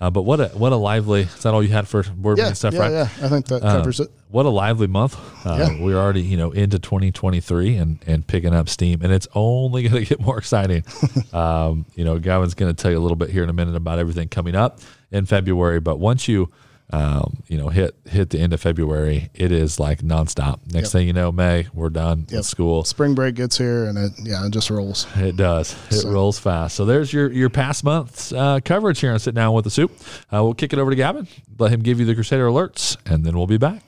Uh, 0.00 0.10
but 0.10 0.22
what 0.22 0.38
a 0.40 0.48
what 0.48 0.72
a 0.72 0.76
lively. 0.76 1.22
Is 1.22 1.42
that 1.42 1.52
all 1.52 1.62
you 1.62 1.70
had 1.70 1.88
for 1.88 2.04
board 2.04 2.38
yeah. 2.38 2.52
stuff? 2.52 2.72
yeah. 2.74 2.80
right. 2.80 2.92
Yeah. 2.92 3.08
I 3.22 3.28
think 3.28 3.46
that 3.46 3.62
Uh, 3.64 3.78
covers 3.78 3.98
it. 3.98 4.08
What 4.30 4.46
a 4.46 4.48
lively 4.50 4.86
month. 4.86 5.18
Uh, 5.44 5.56
Yeah. 5.58 5.82
We're 5.82 5.96
already, 5.98 6.22
you 6.22 6.36
know, 6.36 6.52
into 6.52 6.78
2023 6.78 7.76
and, 7.76 7.98
and 8.06 8.24
picking 8.26 8.54
up 8.54 8.68
steam, 8.68 9.00
and 9.02 9.12
it's 9.12 9.26
only 9.34 9.82
going 9.88 10.04
to 10.04 10.08
get 10.08 10.20
more 10.20 10.38
exciting. 10.38 10.84
um, 11.32 11.84
you 11.96 12.04
know, 12.04 12.18
Gavin's 12.18 12.54
going 12.54 12.72
to 12.74 12.80
tell 12.80 12.92
you 12.92 12.98
a 12.98 13.00
little 13.00 13.16
bit 13.16 13.30
here 13.30 13.42
in 13.42 13.48
a 13.48 13.52
minute 13.52 13.74
about 13.74 13.98
everything 13.98 14.28
coming 14.28 14.54
up 14.54 14.78
in 15.10 15.26
February. 15.26 15.80
But 15.80 15.98
once 15.98 16.28
you, 16.28 16.48
um, 16.90 17.42
you 17.48 17.58
know, 17.58 17.68
hit 17.68 17.94
hit 18.06 18.30
the 18.30 18.38
end 18.40 18.52
of 18.52 18.60
February, 18.60 19.30
it 19.34 19.52
is 19.52 19.78
like 19.78 20.00
nonstop. 20.00 20.60
Next 20.72 20.86
Yep. 20.86 20.92
thing 20.92 21.06
you 21.06 21.12
know, 21.12 21.30
May, 21.30 21.66
we're 21.74 21.90
done 21.90 22.26
Yep. 22.30 22.38
with 22.38 22.46
school. 22.46 22.84
Spring 22.84 23.14
break 23.14 23.34
gets 23.34 23.58
here 23.58 23.84
and 23.84 23.98
it, 23.98 24.12
yeah, 24.22 24.46
it 24.46 24.50
just 24.52 24.70
rolls. 24.70 25.06
It 25.16 25.36
does. 25.36 25.74
It 25.90 25.94
So- 26.00 26.10
rolls 26.10 26.38
fast. 26.38 26.76
So 26.76 26.84
there's 26.84 27.12
your 27.12 27.30
your 27.30 27.50
past 27.50 27.84
month's 27.84 28.32
uh, 28.32 28.60
coverage 28.64 29.00
here 29.00 29.12
on 29.12 29.18
Sit 29.18 29.34
Down 29.34 29.52
with 29.54 29.64
the 29.64 29.70
Soup. 29.70 29.90
Uh, 30.32 30.42
we'll 30.42 30.54
kick 30.54 30.72
it 30.72 30.78
over 30.78 30.90
to 30.90 30.96
Gavin, 30.96 31.28
let 31.58 31.70
him 31.72 31.80
give 31.82 32.00
you 32.00 32.06
the 32.06 32.14
Crusader 32.14 32.46
alerts, 32.46 32.96
and 33.04 33.24
then 33.24 33.36
we'll 33.36 33.46
be 33.46 33.58
back. 33.58 33.82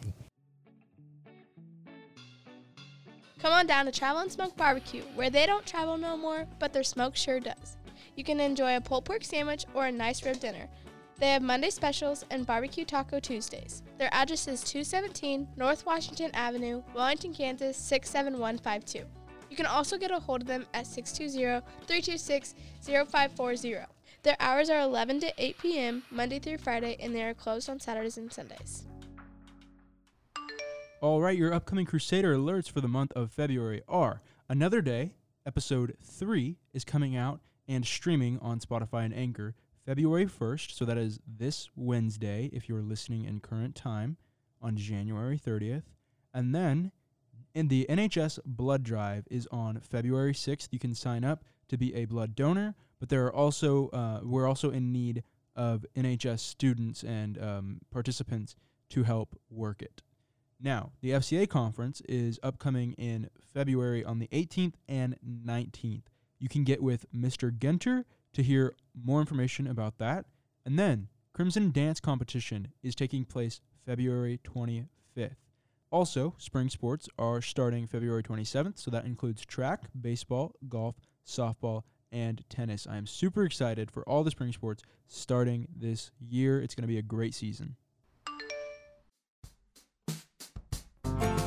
Come 3.40 3.52
on 3.54 3.66
down 3.66 3.86
to 3.86 3.92
Travel 3.92 4.20
and 4.20 4.30
Smoke 4.30 4.54
Barbecue, 4.56 5.02
where 5.14 5.30
they 5.30 5.46
don't 5.46 5.64
travel 5.64 5.96
no 5.96 6.16
more, 6.16 6.46
but 6.58 6.74
their 6.74 6.82
smoke 6.84 7.16
sure 7.16 7.40
does. 7.40 7.76
You 8.14 8.22
can 8.24 8.38
enjoy 8.38 8.76
a 8.76 8.80
pulled 8.82 9.06
pork 9.06 9.24
sandwich 9.24 9.64
or 9.72 9.86
a 9.86 9.92
nice 9.92 10.22
rib 10.26 10.40
dinner. 10.40 10.68
They 11.20 11.28
have 11.28 11.42
Monday 11.42 11.68
specials 11.68 12.24
and 12.30 12.46
barbecue 12.46 12.86
taco 12.86 13.20
Tuesdays. 13.20 13.82
Their 13.98 14.08
address 14.12 14.48
is 14.48 14.62
217 14.62 15.48
North 15.54 15.84
Washington 15.84 16.30
Avenue, 16.32 16.82
Wellington, 16.94 17.34
Kansas 17.34 17.76
67152. 17.76 19.04
You 19.50 19.56
can 19.56 19.66
also 19.66 19.98
get 19.98 20.10
a 20.10 20.18
hold 20.18 20.40
of 20.40 20.46
them 20.46 20.64
at 20.72 20.86
620 20.86 21.60
326 21.86 22.54
0540. 22.82 23.86
Their 24.22 24.36
hours 24.40 24.70
are 24.70 24.80
11 24.80 25.20
to 25.20 25.32
8 25.36 25.58
p.m. 25.58 26.02
Monday 26.10 26.38
through 26.38 26.56
Friday, 26.56 26.96
and 26.98 27.14
they 27.14 27.22
are 27.22 27.34
closed 27.34 27.68
on 27.68 27.80
Saturdays 27.80 28.16
and 28.16 28.32
Sundays. 28.32 28.86
All 31.02 31.20
right, 31.20 31.36
your 31.36 31.52
upcoming 31.52 31.84
Crusader 31.84 32.34
alerts 32.34 32.70
for 32.70 32.80
the 32.80 32.88
month 32.88 33.12
of 33.12 33.30
February 33.30 33.82
are 33.88 34.22
Another 34.48 34.80
Day, 34.80 35.12
episode 35.44 35.96
3 36.02 36.56
is 36.72 36.84
coming 36.84 37.14
out 37.14 37.40
and 37.68 37.84
streaming 37.84 38.38
on 38.40 38.58
Spotify 38.58 39.04
and 39.04 39.14
Anchor 39.14 39.54
February 39.90 40.26
1st, 40.26 40.70
so 40.70 40.84
that 40.84 40.96
is 40.96 41.18
this 41.26 41.68
Wednesday 41.74 42.48
if 42.52 42.68
you're 42.68 42.80
listening 42.80 43.24
in 43.24 43.40
current 43.40 43.74
time 43.74 44.16
on 44.62 44.76
January 44.76 45.36
30th. 45.36 45.82
And 46.32 46.54
then 46.54 46.92
in 47.56 47.66
the 47.66 47.86
NHS 47.90 48.38
blood 48.46 48.84
drive 48.84 49.26
is 49.32 49.48
on 49.50 49.80
February 49.80 50.32
6th. 50.32 50.68
You 50.70 50.78
can 50.78 50.94
sign 50.94 51.24
up 51.24 51.42
to 51.66 51.76
be 51.76 51.92
a 51.96 52.04
blood 52.04 52.36
donor, 52.36 52.76
but 53.00 53.08
there 53.08 53.26
are 53.26 53.34
also 53.34 53.88
uh, 53.88 54.20
we're 54.22 54.46
also 54.46 54.70
in 54.70 54.92
need 54.92 55.24
of 55.56 55.84
NHS 55.96 56.38
students 56.38 57.02
and 57.02 57.42
um, 57.42 57.80
participants 57.90 58.54
to 58.90 59.02
help 59.02 59.36
work 59.50 59.82
it. 59.82 60.02
Now, 60.60 60.92
the 61.00 61.10
FCA 61.10 61.48
conference 61.48 62.00
is 62.02 62.38
upcoming 62.44 62.92
in 62.92 63.28
February 63.52 64.04
on 64.04 64.20
the 64.20 64.28
18th 64.28 64.74
and 64.88 65.16
19th. 65.44 66.04
You 66.38 66.48
can 66.48 66.62
get 66.62 66.80
with 66.80 67.12
Mr. 67.12 67.50
Genter 67.50 68.04
to 68.32 68.42
hear 68.42 68.74
more 68.94 69.20
information 69.20 69.66
about 69.66 69.98
that. 69.98 70.26
And 70.64 70.78
then, 70.78 71.08
Crimson 71.32 71.70
Dance 71.70 72.00
Competition 72.00 72.68
is 72.82 72.94
taking 72.94 73.24
place 73.24 73.60
February 73.86 74.40
25th. 74.44 75.36
Also, 75.90 76.34
spring 76.38 76.68
sports 76.68 77.08
are 77.18 77.42
starting 77.42 77.86
February 77.86 78.22
27th, 78.22 78.78
so 78.78 78.90
that 78.90 79.04
includes 79.04 79.44
track, 79.44 79.88
baseball, 80.00 80.54
golf, 80.68 80.94
softball, 81.26 81.82
and 82.12 82.44
tennis. 82.48 82.86
I 82.88 82.96
am 82.96 83.06
super 83.06 83.44
excited 83.44 83.90
for 83.90 84.08
all 84.08 84.22
the 84.22 84.30
spring 84.30 84.52
sports 84.52 84.82
starting 85.08 85.66
this 85.74 86.10
year. 86.20 86.60
It's 86.60 86.74
going 86.74 86.82
to 86.82 86.88
be 86.88 86.98
a 86.98 87.02
great 87.02 87.34
season. 87.34 87.76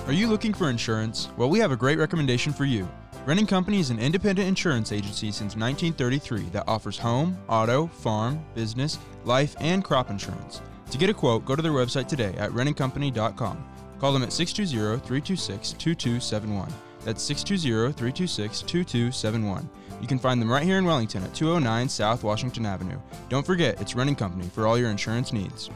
Are 0.06 0.12
you 0.12 0.28
looking 0.28 0.54
for 0.54 0.70
insurance? 0.70 1.30
Well, 1.38 1.50
we 1.50 1.60
have 1.60 1.72
a 1.72 1.78
great 1.78 1.98
recommendation 1.98 2.52
for 2.52 2.66
you. 2.66 2.90
Renting 3.26 3.48
Company 3.48 3.80
is 3.80 3.90
an 3.90 4.00
independent 4.00 4.50
insurance 4.50 4.92
agency 4.92 5.32
since 5.32 5.56
1933 5.56 6.42
that 6.50 6.68
offers 6.68 6.98
home, 6.98 7.38
auto, 7.48 7.88
farm, 7.88 8.44
business, 8.54 9.00
life, 9.24 9.56
and 9.62 9.82
crop 9.82 10.10
insurance. 10.10 10.62
To 10.92 10.98
get 10.98 11.10
a 11.10 11.14
quote, 11.14 11.46
go 11.46 11.56
to 11.56 11.62
their 11.62 11.72
website 11.72 12.10
today 12.10 12.36
at 12.38 12.52
rentingcompany.com. 12.52 13.66
Call 13.98 14.12
them 14.12 14.24
at 14.24 14.30
620-326-2271. 14.30 16.70
That's 17.06 17.30
620-326-2271. 17.30 19.70
You 20.02 20.08
can 20.08 20.20
find 20.20 20.42
them 20.42 20.52
right 20.52 20.64
here 20.64 20.78
in 20.78 20.84
Wellington 20.84 21.24
at 21.24 21.34
209 21.34 21.88
South 21.88 22.26
Washington 22.26 22.66
Avenue. 22.66 23.00
Don't 23.30 23.46
forget, 23.46 23.80
it's 23.80 23.96
Renting 23.96 24.18
Company 24.18 24.50
for 24.50 24.68
all 24.68 24.78
your 24.78 24.90
insurance 24.90 25.32
needs. 25.32 25.70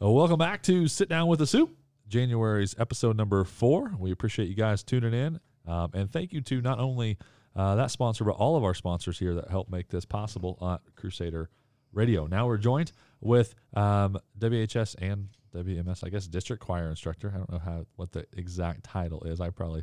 Welcome 0.00 0.38
back 0.38 0.62
to 0.62 0.88
Sit 0.88 1.10
Down 1.10 1.26
with 1.26 1.38
the 1.38 1.46
Soup, 1.46 1.68
January's 2.12 2.74
episode 2.78 3.16
number 3.16 3.42
four. 3.42 3.94
We 3.98 4.12
appreciate 4.12 4.46
you 4.50 4.54
guys 4.54 4.82
tuning 4.82 5.14
in. 5.14 5.40
Um, 5.66 5.92
and 5.94 6.12
thank 6.12 6.34
you 6.34 6.42
to 6.42 6.60
not 6.60 6.78
only 6.78 7.16
uh, 7.56 7.74
that 7.76 7.90
sponsor, 7.90 8.22
but 8.24 8.32
all 8.32 8.54
of 8.54 8.64
our 8.64 8.74
sponsors 8.74 9.18
here 9.18 9.34
that 9.34 9.48
help 9.48 9.70
make 9.70 9.88
this 9.88 10.04
possible 10.04 10.58
on 10.60 10.78
Crusader 10.94 11.48
Radio. 11.90 12.26
Now 12.26 12.46
we're 12.46 12.58
joined 12.58 12.92
with 13.22 13.54
um, 13.72 14.18
WHS 14.38 14.94
and 15.00 15.28
WMS, 15.54 16.04
I 16.04 16.10
guess, 16.10 16.26
district 16.26 16.62
choir 16.62 16.90
instructor. 16.90 17.32
I 17.34 17.38
don't 17.38 17.50
know 17.50 17.58
how 17.58 17.86
what 17.96 18.12
the 18.12 18.26
exact 18.36 18.84
title 18.84 19.22
is. 19.24 19.40
I 19.40 19.48
probably 19.48 19.82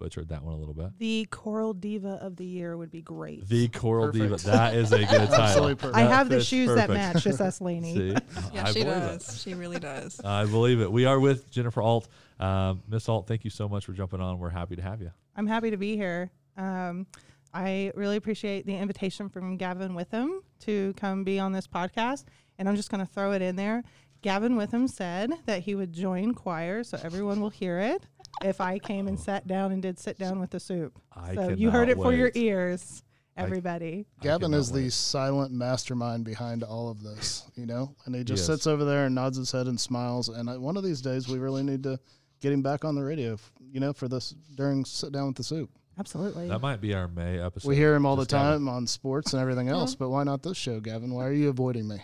butchered 0.00 0.30
that 0.30 0.42
one 0.42 0.54
a 0.54 0.56
little 0.56 0.74
bit. 0.74 0.98
The 0.98 1.26
Choral 1.30 1.74
Diva 1.74 2.18
of 2.22 2.34
the 2.34 2.44
Year 2.44 2.76
would 2.76 2.90
be 2.90 3.02
great. 3.02 3.46
The 3.48 3.68
Choral 3.68 4.10
Diva. 4.10 4.36
That 4.38 4.74
is 4.74 4.90
a 4.92 4.98
good 5.04 5.28
title. 5.30 5.76
I 5.94 6.02
have 6.02 6.28
the 6.28 6.36
fits 6.36 6.48
shoes 6.48 6.74
that 6.74 6.90
match, 6.90 7.22
just 7.22 7.40
us 7.40 7.60
Laney. 7.60 7.94
See? 7.94 8.16
Yeah, 8.52 8.64
I 8.64 8.72
she 8.72 8.82
believe 8.82 8.96
it. 8.96 9.00
does. 9.18 9.42
She 9.42 9.54
really 9.54 9.78
does. 9.78 10.20
I 10.24 10.46
believe 10.46 10.80
it. 10.80 10.90
We 10.90 11.04
are 11.04 11.20
with 11.20 11.50
Jennifer 11.50 11.82
Ault. 11.82 12.08
Um, 12.40 12.82
Miss 12.88 13.08
Ault, 13.08 13.28
thank 13.28 13.44
you 13.44 13.50
so 13.50 13.68
much 13.68 13.84
for 13.84 13.92
jumping 13.92 14.20
on. 14.20 14.38
We're 14.38 14.48
happy 14.48 14.74
to 14.74 14.82
have 14.82 15.00
you. 15.00 15.12
I'm 15.36 15.46
happy 15.46 15.70
to 15.70 15.76
be 15.76 15.96
here. 15.96 16.30
Um, 16.56 17.06
I 17.52 17.92
really 17.94 18.16
appreciate 18.16 18.64
the 18.64 18.76
invitation 18.76 19.28
from 19.28 19.58
Gavin 19.58 19.94
Witham 19.94 20.42
to 20.60 20.94
come 20.96 21.24
be 21.24 21.38
on 21.38 21.52
this 21.52 21.66
podcast. 21.66 22.24
And 22.58 22.68
I'm 22.68 22.76
just 22.76 22.90
going 22.90 23.04
to 23.06 23.12
throw 23.12 23.32
it 23.32 23.42
in 23.42 23.56
there. 23.56 23.84
Gavin 24.22 24.56
Witham 24.56 24.88
said 24.88 25.32
that 25.46 25.62
he 25.62 25.74
would 25.74 25.92
join 25.92 26.34
choir 26.34 26.84
so 26.84 26.98
everyone 27.02 27.40
will 27.40 27.50
hear 27.50 27.78
it 27.78 28.06
if 28.42 28.60
I 28.60 28.78
came 28.78 29.08
and 29.08 29.18
sat 29.18 29.46
down 29.46 29.72
and 29.72 29.82
did 29.82 29.98
sit 29.98 30.18
down 30.18 30.40
with 30.40 30.50
the 30.50 30.60
soup. 30.60 30.98
I 31.14 31.34
so 31.34 31.48
you 31.50 31.70
heard 31.70 31.88
it 31.88 31.94
cannot 31.94 32.04
for 32.04 32.12
your 32.14 32.30
ears, 32.34 33.02
everybody. 33.36 34.06
I 34.20 34.22
Gavin 34.22 34.50
cannot 34.52 34.58
is 34.58 34.72
the 34.72 34.90
silent 34.90 35.52
mastermind 35.52 36.24
behind 36.24 36.62
all 36.62 36.88
of 36.90 37.02
this, 37.02 37.44
you 37.54 37.66
know, 37.66 37.94
and 38.06 38.14
he 38.14 38.24
just 38.24 38.40
Yes. 38.42 38.46
sits 38.46 38.66
over 38.66 38.84
there 38.84 39.06
and 39.06 39.14
nods 39.14 39.36
his 39.36 39.52
head 39.52 39.66
and 39.66 39.78
smiles. 39.78 40.28
And 40.28 40.48
I, 40.50 40.56
one 40.56 40.76
of 40.76 40.82
these 40.84 41.00
days, 41.00 41.28
we 41.28 41.38
really 41.38 41.62
need 41.62 41.82
to 41.84 41.98
get 42.40 42.52
him 42.52 42.62
back 42.62 42.84
on 42.84 42.94
the 42.94 43.02
radio, 43.02 43.34
f- 43.34 43.52
you 43.72 43.80
know, 43.80 43.92
for 43.92 44.08
this 44.08 44.34
during 44.56 44.84
sit 44.84 45.12
down 45.12 45.26
with 45.28 45.36
the 45.36 45.44
soup. 45.44 45.70
Absolutely. 45.98 46.48
That 46.48 46.62
might 46.62 46.80
be 46.80 46.94
our 46.94 47.08
May 47.08 47.38
episode. 47.38 47.68
We 47.68 47.76
hear 47.76 47.94
him 47.94 48.06
all 48.06 48.16
the 48.16 48.22
Just 48.22 48.30
Gavin. 48.30 48.52
time 48.60 48.68
on 48.68 48.86
sports 48.86 49.34
and 49.34 49.42
everything 49.42 49.68
else, 49.68 49.94
but 49.94 50.08
why 50.08 50.24
not 50.24 50.42
this 50.42 50.56
show, 50.56 50.80
Gavin? 50.80 51.12
Why 51.12 51.26
are 51.26 51.32
you 51.32 51.50
avoiding 51.50 51.88
me? 51.88 51.98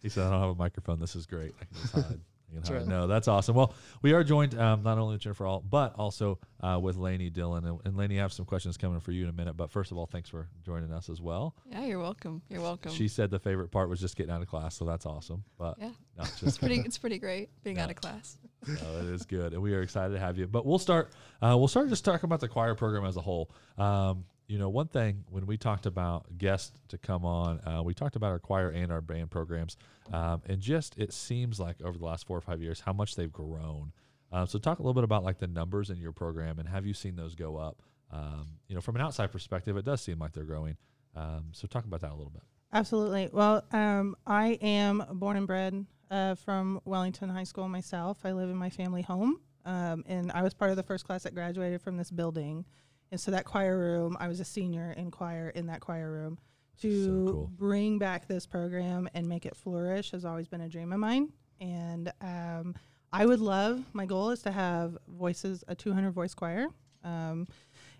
He 0.01 0.07
said, 0.07 0.27
"I 0.27 0.29
don't 0.31 0.39
have 0.39 0.49
a 0.51 0.55
microphone. 0.55 0.99
This 0.99 1.13
is 1.15 1.25
great. 1.25 1.53
I 1.59 1.65
can 1.65 1.75
just 1.81 1.93
hide." 1.93 2.19
No, 2.51 3.07
that's 3.07 3.27
awesome. 3.27 3.55
Well, 3.55 3.73
we 4.01 4.13
are 4.13 4.23
joined 4.23 4.57
um, 4.59 4.83
not 4.83 4.97
only 4.97 5.13
with 5.15 5.21
Jennifer 5.21 5.45
Ault, 5.45 5.69
but 5.69 5.93
also 5.97 6.39
uh, 6.61 6.79
with 6.81 6.95
Laney 6.97 7.29
Dillon. 7.29 7.65
And, 7.65 7.79
and 7.85 7.97
Laney, 7.97 8.17
I 8.19 8.21
have 8.23 8.33
some 8.33 8.45
questions 8.45 8.77
coming 8.77 8.99
for 8.99 9.11
you 9.11 9.23
in 9.23 9.29
a 9.29 9.33
minute. 9.33 9.55
But 9.55 9.71
first 9.71 9.91
of 9.91 9.97
all, 9.97 10.05
thanks 10.05 10.29
for 10.29 10.47
joining 10.65 10.91
us 10.91 11.09
as 11.09 11.21
well. 11.21 11.55
Yeah, 11.69 11.85
you're 11.85 11.99
welcome. 11.99 12.41
You're 12.49 12.61
welcome. 12.61 12.91
She 12.91 13.07
said 13.07 13.29
the 13.31 13.39
favorite 13.39 13.69
part 13.69 13.89
was 13.89 13.99
just 13.99 14.15
getting 14.15 14.31
out 14.31 14.41
of 14.41 14.47
class, 14.47 14.75
so 14.75 14.85
that's 14.85 15.05
awesome. 15.05 15.43
But 15.57 15.75
yeah, 15.79 15.91
no, 16.17 16.23
it's 16.23 16.43
it's 16.43 16.57
pretty. 16.57 16.79
It's 16.79 16.97
pretty 16.97 17.19
great 17.19 17.49
being 17.63 17.77
Yeah. 17.77 17.83
out 17.85 17.89
of 17.91 17.95
class. 17.97 18.37
no, 18.67 18.97
it 18.99 19.05
is 19.05 19.25
good, 19.25 19.53
and 19.53 19.61
we 19.61 19.73
are 19.73 19.81
excited 19.81 20.13
to 20.13 20.19
have 20.19 20.37
you. 20.37 20.47
But 20.47 20.65
we'll 20.65 20.79
start. 20.79 21.11
Uh, 21.41 21.55
we'll 21.57 21.67
start 21.69 21.87
just 21.89 22.03
talking 22.03 22.25
about 22.27 22.39
the 22.41 22.47
choir 22.49 22.75
program 22.75 23.05
as 23.05 23.15
a 23.15 23.21
whole. 23.21 23.51
Um, 23.77 24.25
you 24.49 24.57
know, 24.57 24.67
one 24.67 24.87
thing 24.87 25.23
when 25.29 25.45
we 25.45 25.57
talked 25.57 25.85
about 25.85 26.37
guests 26.39 26.71
to 26.87 26.97
come 26.97 27.23
on, 27.23 27.61
uh, 27.67 27.83
we 27.83 27.93
talked 27.93 28.15
about 28.15 28.31
our 28.31 28.39
choir 28.39 28.69
and 28.69 28.91
our 28.91 28.99
band 28.99 29.29
programs, 29.29 29.77
um, 30.11 30.41
and 30.47 30.59
just 30.59 30.97
it 30.97 31.13
seems 31.13 31.59
like 31.59 31.79
over 31.83 31.97
the 31.97 32.03
last 32.03 32.25
four 32.25 32.35
or 32.35 32.41
five 32.41 32.59
years 32.59 32.81
how 32.81 32.91
much 32.91 33.15
they've 33.15 33.31
grown. 33.31 33.93
Uh, 34.31 34.47
so, 34.47 34.57
talk 34.57 34.79
a 34.79 34.81
little 34.81 34.95
bit 34.95 35.03
about 35.03 35.23
like 35.23 35.37
the 35.37 35.47
numbers 35.47 35.91
in 35.91 35.97
your 35.97 36.11
program, 36.11 36.57
and 36.57 36.67
have 36.67 36.83
you 36.83 36.95
seen 36.95 37.15
those 37.15 37.35
go 37.35 37.57
up? 37.57 37.83
Um, 38.11 38.47
you 38.67 38.73
know, 38.73 38.81
from 38.81 38.95
an 38.95 39.03
outside 39.03 39.31
perspective, 39.31 39.77
it 39.77 39.85
does 39.85 40.01
seem 40.01 40.17
like 40.17 40.33
they're 40.33 40.43
growing. 40.43 40.77
Um, 41.15 41.49
so, 41.51 41.67
talk 41.67 41.85
about 41.85 42.01
that 42.01 42.11
a 42.11 42.15
little 42.15 42.31
bit. 42.31 42.43
Absolutely. 42.73 43.29
Well, 43.31 43.63
um, 43.71 44.15
I 44.25 44.57
am 44.61 45.03
born 45.13 45.37
and 45.37 45.45
bred 45.45 45.85
uh, 46.09 46.33
from 46.33 46.81
Wellington 46.85 47.29
High 47.29 47.43
School 47.43 47.69
myself. 47.69 48.17
I 48.23 48.31
live 48.31 48.49
in 48.49 48.57
my 48.57 48.71
family 48.71 49.03
home, 49.03 49.41
um, 49.65 50.03
and 50.07 50.31
I 50.31 50.41
was 50.41 50.55
part 50.55 50.71
of 50.71 50.77
the 50.77 50.83
first 50.83 51.05
class 51.05 51.21
that 51.23 51.35
graduated 51.35 51.83
from 51.83 51.97
this 51.97 52.09
building. 52.09 52.65
And 53.11 53.19
so 53.19 53.31
that 53.31 53.45
choir 53.45 53.77
room, 53.77 54.15
I 54.19 54.27
was 54.27 54.39
a 54.39 54.45
senior 54.45 54.91
in 54.97 55.11
choir 55.11 55.49
in 55.49 55.67
that 55.67 55.81
choir 55.81 56.11
room. 56.11 56.37
To 56.81 57.05
So 57.05 57.31
cool. 57.33 57.51
bring 57.57 57.97
back 57.97 58.27
this 58.27 58.45
program 58.45 59.09
and 59.13 59.27
make 59.27 59.45
it 59.45 59.55
flourish 59.55 60.11
has 60.11 60.23
always 60.23 60.47
been 60.47 60.61
a 60.61 60.69
dream 60.69 60.93
of 60.93 60.99
mine. 60.99 61.33
And 61.59 62.11
um, 62.21 62.75
I 63.11 63.25
would 63.25 63.41
love, 63.41 63.83
my 63.91 64.05
goal 64.05 64.29
is 64.29 64.41
to 64.43 64.51
have 64.51 64.97
voices, 65.07 65.63
a 65.67 65.75
200 65.75 66.11
voice 66.11 66.33
choir. 66.33 66.67
Um, 67.03 67.47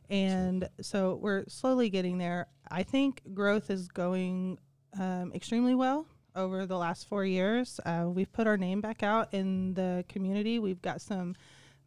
and 0.10 0.70
so 0.82 1.16
we're 1.22 1.44
slowly 1.48 1.90
getting 1.90 2.18
there. 2.18 2.48
I 2.72 2.84
think 2.84 3.22
growth 3.34 3.70
is 3.70 3.88
going 3.90 4.60
um, 4.98 5.32
extremely 5.36 5.76
well 5.76 6.06
over 6.36 6.66
the 6.66 6.78
last 6.78 7.08
four 7.08 7.26
years. 7.26 7.80
Uh, 7.86 8.06
we've 8.08 8.32
put 8.32 8.48
our 8.48 8.58
name 8.58 8.82
back 8.82 9.04
out 9.04 9.34
in 9.34 9.74
the 9.74 10.06
community. 10.08 10.58
We've 10.60 10.82
got 10.82 11.02
some 11.02 11.36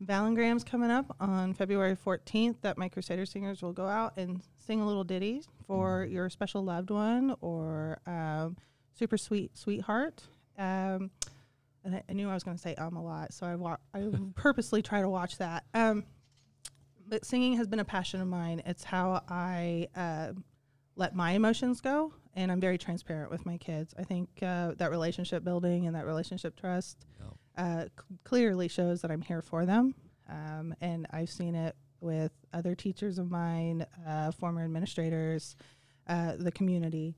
Valengrams 0.07 0.65
coming 0.65 0.91
up 0.91 1.15
on 1.21 1.55
February 1.55 1.97
14th 1.97 2.57
that 2.63 2.77
my 2.77 2.89
Crusader 2.89 3.25
singers 3.25 3.63
will 3.63 3.73
go 3.73 3.87
out 3.87 4.15
and 4.17 4.43
sing 4.59 4.81
a 4.81 4.87
little 4.87 5.05
ditty 5.05 5.43
for 5.67 6.05
your 6.05 6.29
special 6.29 6.65
loved 6.65 6.91
one 6.91 7.35
or 7.41 7.99
um, 8.07 8.57
super 8.93 9.17
sweet 9.17 9.57
sweetheart. 9.57 10.23
Um, 10.59 11.11
and 11.85 11.97
I, 11.97 12.03
I 12.09 12.13
knew 12.13 12.29
I 12.29 12.35
was 12.35 12.43
going 12.43 12.57
to 12.57 12.63
say 12.63 12.75
um 12.77 12.97
a 12.97 13.03
lot, 13.03 13.33
so 13.33 13.47
I 13.47 13.55
wa- 13.55 13.77
I 13.95 14.09
purposely 14.35 14.83
try 14.83 15.01
to 15.01 15.09
watch 15.09 15.39
that. 15.39 15.65
Um, 15.73 16.05
but 17.09 17.25
singing 17.25 17.57
has 17.57 17.67
been 17.67 17.81
a 17.81 17.85
passion 17.85 18.21
of 18.21 18.29
mine. 18.29 18.63
It's 18.67 18.85
how 18.85 19.23
I 19.29 19.89
uh, 19.95 20.33
let 20.97 21.15
my 21.15 21.33
emotions 21.33 21.81
go, 21.81 22.13
and 22.35 22.51
I'm 22.51 22.61
very 22.61 22.79
transparent 22.79 23.31
with 23.31 23.47
my 23.47 23.57
kids. 23.57 23.95
I 23.99 24.05
think 24.05 24.29
uh, 24.43 24.73
that 24.79 24.91
relationship 24.91 25.45
building 25.45 25.87
and 25.87 25.95
that 25.95 26.07
relationship 26.07 26.57
trust. 26.57 27.07
Uh, 27.57 27.85
c- 27.85 28.17
clearly 28.25 28.69
shows 28.69 29.03
that 29.03 29.11
I'm 29.11 29.23
here 29.23 29.43
for 29.43 29.65
them. 29.67 29.95
Um, 30.29 30.75
and 30.81 31.07
I've 31.11 31.31
seen 31.31 31.55
it 31.55 31.75
with 32.01 32.33
other 32.53 32.75
teachers 32.75 33.19
of 33.19 33.31
mine, 33.31 33.87
uh, 34.07 34.31
former 34.33 34.63
administrators, 34.65 35.57
uh, 36.09 36.35
the 36.39 36.53
community. 36.53 37.15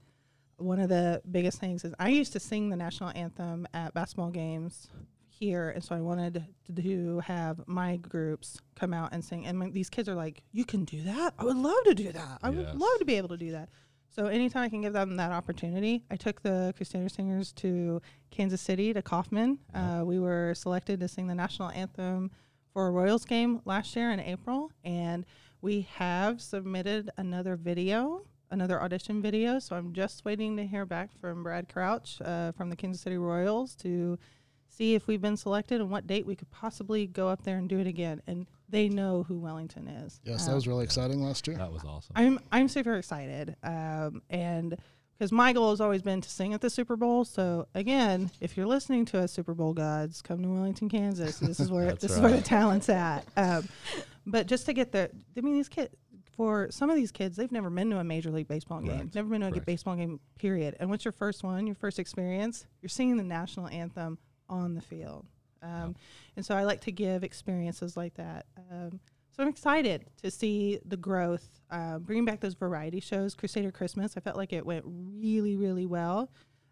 One 0.57 0.79
of 0.79 0.89
the 0.89 1.23
biggest 1.31 1.59
things 1.59 1.85
is 1.85 1.95
I 1.99 2.09
used 2.09 2.33
to 2.35 2.41
sing 2.41 2.69
the 2.71 2.77
national 2.77 3.11
anthem 3.15 3.67
at 3.75 3.95
basketball 3.95 4.31
games 4.31 4.89
here, 5.29 5.71
and 5.71 5.83
so 5.83 5.95
I 5.97 6.01
wanted 6.01 6.45
to 6.77 7.21
have 7.21 7.61
my 7.67 7.97
groups 7.97 8.61
come 8.77 8.95
out 8.95 9.13
and 9.13 9.25
sing. 9.25 9.47
And 9.47 9.59
my, 9.59 9.71
these 9.71 9.91
kids 9.91 10.09
are 10.09 10.15
like, 10.15 10.43
"You 10.53 10.65
can 10.65 10.85
do 10.85 11.03
that? 11.03 11.35
I 11.39 11.45
would 11.45 11.57
love 11.57 11.83
to 11.87 11.95
do 11.95 12.13
that. 12.13 12.39
I 12.43 12.51
Yes. 12.51 12.57
would 12.59 12.75
love 12.77 12.99
to 13.01 13.05
be 13.05 13.17
able 13.17 13.29
to 13.31 13.37
do 13.37 13.51
that." 13.53 13.69
So 14.15 14.27
anytime 14.27 14.63
I 14.63 14.69
can 14.69 14.81
give 14.81 14.93
them 14.93 15.17
that 15.17 15.33
opportunity, 15.33 16.05
I 16.09 16.15
took 16.15 16.41
the 16.41 16.73
Crusader 16.77 17.09
Singers 17.09 17.53
to 17.55 18.01
Kansas 18.31 18.61
City 18.61 18.95
to 18.95 19.03
Kauffman. 19.03 19.59
Uh, 19.75 20.03
we 20.05 20.21
were 20.21 20.55
selected 20.55 21.01
to 21.01 21.09
sing 21.09 21.27
the 21.27 21.35
national 21.35 21.71
anthem 21.71 22.31
for 22.73 22.87
a 22.87 22.91
Royals 22.93 23.25
game 23.25 23.61
last 23.65 23.97
year 23.97 24.13
in 24.13 24.21
April, 24.21 24.71
and 24.85 25.27
we 25.63 25.89
have 25.97 26.41
submitted 26.41 27.11
another 27.17 27.57
video, 27.57 28.23
another 28.53 28.81
audition 28.81 29.21
video. 29.21 29.59
So 29.59 29.75
I'm 29.75 29.93
just 29.93 30.25
waiting 30.25 30.57
to 30.59 30.65
hear 30.65 30.87
back 30.87 31.11
from 31.21 31.43
Brad 31.43 31.69
Crouch 31.69 32.23
uh, 32.25 32.53
from 32.53 32.71
the 32.71 32.77
Kansas 32.77 33.03
City 33.03 33.19
Royals 33.19 33.75
to 33.77 34.17
see 34.69 34.95
if 34.95 35.09
we've 35.09 35.23
been 35.23 35.37
selected 35.37 35.81
and 35.81 35.91
what 35.91 36.07
date 36.07 36.25
we 36.25 36.37
could 36.37 36.53
possibly 36.53 37.09
go 37.09 37.29
up 37.29 37.43
there 37.43 37.57
and 37.57 37.69
do 37.69 37.81
it 37.81 37.89
again. 37.89 38.23
And 38.29 38.47
they 38.75 38.89
know 38.89 39.23
who 39.23 39.39
Wellington 39.39 39.87
is. 39.89 40.21
Yes, 40.25 40.45
that 40.45 40.51
Um, 40.51 40.55
was 40.57 40.67
really 40.69 40.85
exciting 40.85 41.23
last 41.23 41.47
year. 41.47 41.57
That 41.57 41.73
was 41.73 41.85
awesome. 41.85 42.13
I'm 42.17 42.41
I'm 42.53 42.69
super 42.69 42.97
excited, 42.97 43.57
um, 43.63 44.21
and 44.29 44.77
because 45.17 45.31
my 45.31 45.53
goal 45.53 45.71
has 45.71 45.81
always 45.81 46.03
been 46.03 46.21
to 46.21 46.29
sing 46.29 46.55
at 46.55 46.61
the 46.61 46.69
Super 46.69 46.97
Bowl. 46.97 47.25
So 47.25 47.69
again, 47.75 48.31
if 48.41 48.57
you're 48.57 48.67
listening 48.67 49.05
to 49.07 49.21
us, 49.21 49.33
Super 49.33 49.55
Bowl 49.55 49.73
gods, 49.73 50.21
come 50.21 50.43
to 50.43 50.49
Wellington, 50.49 50.89
Kansas. 50.89 51.39
This 51.39 51.61
is 51.61 51.71
where 51.71 51.85
That's 51.91 52.03
this 52.03 52.11
is 52.13 52.21
where 52.21 52.33
the 52.33 52.43
talent's 52.43 52.89
at. 52.89 53.25
Um, 53.37 53.69
but 54.27 54.47
just 54.49 54.67
to 54.67 54.73
get 54.73 54.91
the, 54.91 55.11
I 55.37 55.41
mean, 55.41 55.55
these 55.55 55.69
kids. 55.69 55.95
For 56.37 56.67
some 56.73 56.91
of 56.91 56.97
these 56.97 57.13
kids, 57.13 57.37
they've 57.37 57.53
never 57.53 57.71
been 57.71 57.91
to 57.91 57.99
a 58.01 58.03
major 58.03 58.33
league 58.33 58.49
baseball 58.49 58.81
game, 58.81 58.97
Correct. 58.99 59.15
never 59.15 59.29
been 59.29 59.43
to 59.43 59.47
a 59.47 59.51
Correct. 59.51 59.67
baseball 59.67 59.95
game. 59.95 60.19
Period. 60.37 60.75
And 60.81 60.91
what's 60.91 61.05
your 61.05 61.13
first 61.13 61.45
one? 61.45 61.65
Your 61.69 61.77
first 61.77 62.01
experience? 62.01 62.67
You're 62.83 62.89
singing 62.89 63.19
the 63.19 63.23
national 63.23 63.69
anthem 63.69 64.19
on 64.49 64.75
the 64.75 64.81
field. 64.81 65.27
Um, 65.65 65.97
And 66.37 66.45
so 66.45 66.57
I 66.57 66.65
like 66.65 66.81
to 66.83 66.93
give 66.93 67.23
experiences 67.25 67.97
like 67.97 68.15
that. 68.15 68.47
Um, 68.71 69.01
so 69.31 69.43
I'm 69.43 69.49
excited 69.49 70.05
to 70.23 70.31
see 70.31 70.79
the 70.85 70.97
growth, 70.97 71.61
um, 71.71 72.03
bringing 72.03 72.25
back 72.25 72.41
those 72.41 72.55
variety 72.55 73.01
shows. 73.01 73.35
Crusader 73.35 73.71
Christmas, 73.73 74.17
I 74.17 74.21
felt 74.21 74.37
like 74.37 74.53
it 74.53 74.65
went 74.67 74.85
really, 74.87 75.57
really 75.57 75.87
well. 75.87 76.31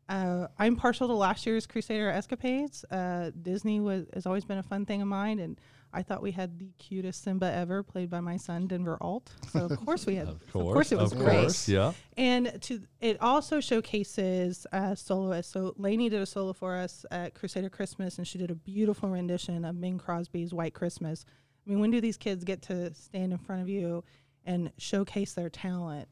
Uh, 0.09 0.49
I'm 0.59 0.77
partial 0.77 1.07
to 1.09 1.15
last 1.15 1.47
year's 1.47 1.67
Crusader 1.67 2.11
escapades. 2.11 2.85
Uh, 2.91 3.31
Disney 3.41 3.81
was 3.81 4.07
has 4.15 4.27
always 4.27 4.45
been 4.45 4.59
a 4.59 4.63
fun 4.63 4.85
thing 4.85 5.01
of 5.01 5.09
mine, 5.09 5.39
and 5.39 5.61
I 5.95 6.03
thought 6.03 6.23
we 6.23 6.33
had 6.33 6.59
the 6.59 6.71
cutest 6.79 7.23
Simba 7.23 7.53
ever, 7.53 7.83
played 7.83 8.09
by 8.09 8.21
my 8.21 8.37
son 8.39 8.67
Denver 8.67 8.97
Ault. 9.01 9.31
So 9.51 9.67
of 9.67 9.77
course 9.85 10.07
we 10.07 10.15
had, 10.17 10.29
Of 10.29 10.41
of 10.43 10.53
course, 10.53 10.73
course 10.75 10.93
it 10.93 10.99
was 10.99 11.13
of 11.13 11.19
great. 11.19 11.41
course, 11.43 11.69
yeah. 11.69 11.93
And 12.17 12.61
to 12.63 12.81
it 13.01 13.21
also 13.21 13.61
showcases 13.61 14.67
uh, 14.73 14.95
soloists. 14.95 15.53
So 15.53 15.75
Laney 15.77 16.09
did 16.09 16.21
a 16.23 16.27
solo 16.27 16.53
for 16.53 16.77
us 16.77 17.05
at 17.11 17.35
Crusader 17.35 17.69
Christmas, 17.71 18.19
and 18.19 18.27
she 18.27 18.39
did 18.39 18.51
a 18.51 18.55
beautiful 18.55 19.09
rendition 19.09 19.65
of 19.65 19.81
Bing 19.81 19.99
Crosby's 19.99 20.55
White 20.55 20.75
Christmas. 20.75 21.25
I 21.67 21.71
mean, 21.71 21.81
when 21.81 21.91
do 21.91 22.01
these 22.01 22.17
kids 22.17 22.43
get 22.45 22.63
to 22.63 22.93
stand 22.95 23.33
in 23.33 23.39
front 23.39 23.63
of 23.63 23.69
you 23.69 24.03
and 24.45 24.73
showcase 24.79 25.35
their 25.35 25.51
talent, 25.51 26.09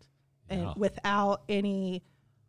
and 0.49 0.63
Yeah. 0.63 0.73
without 0.77 1.43
any, 1.49 2.03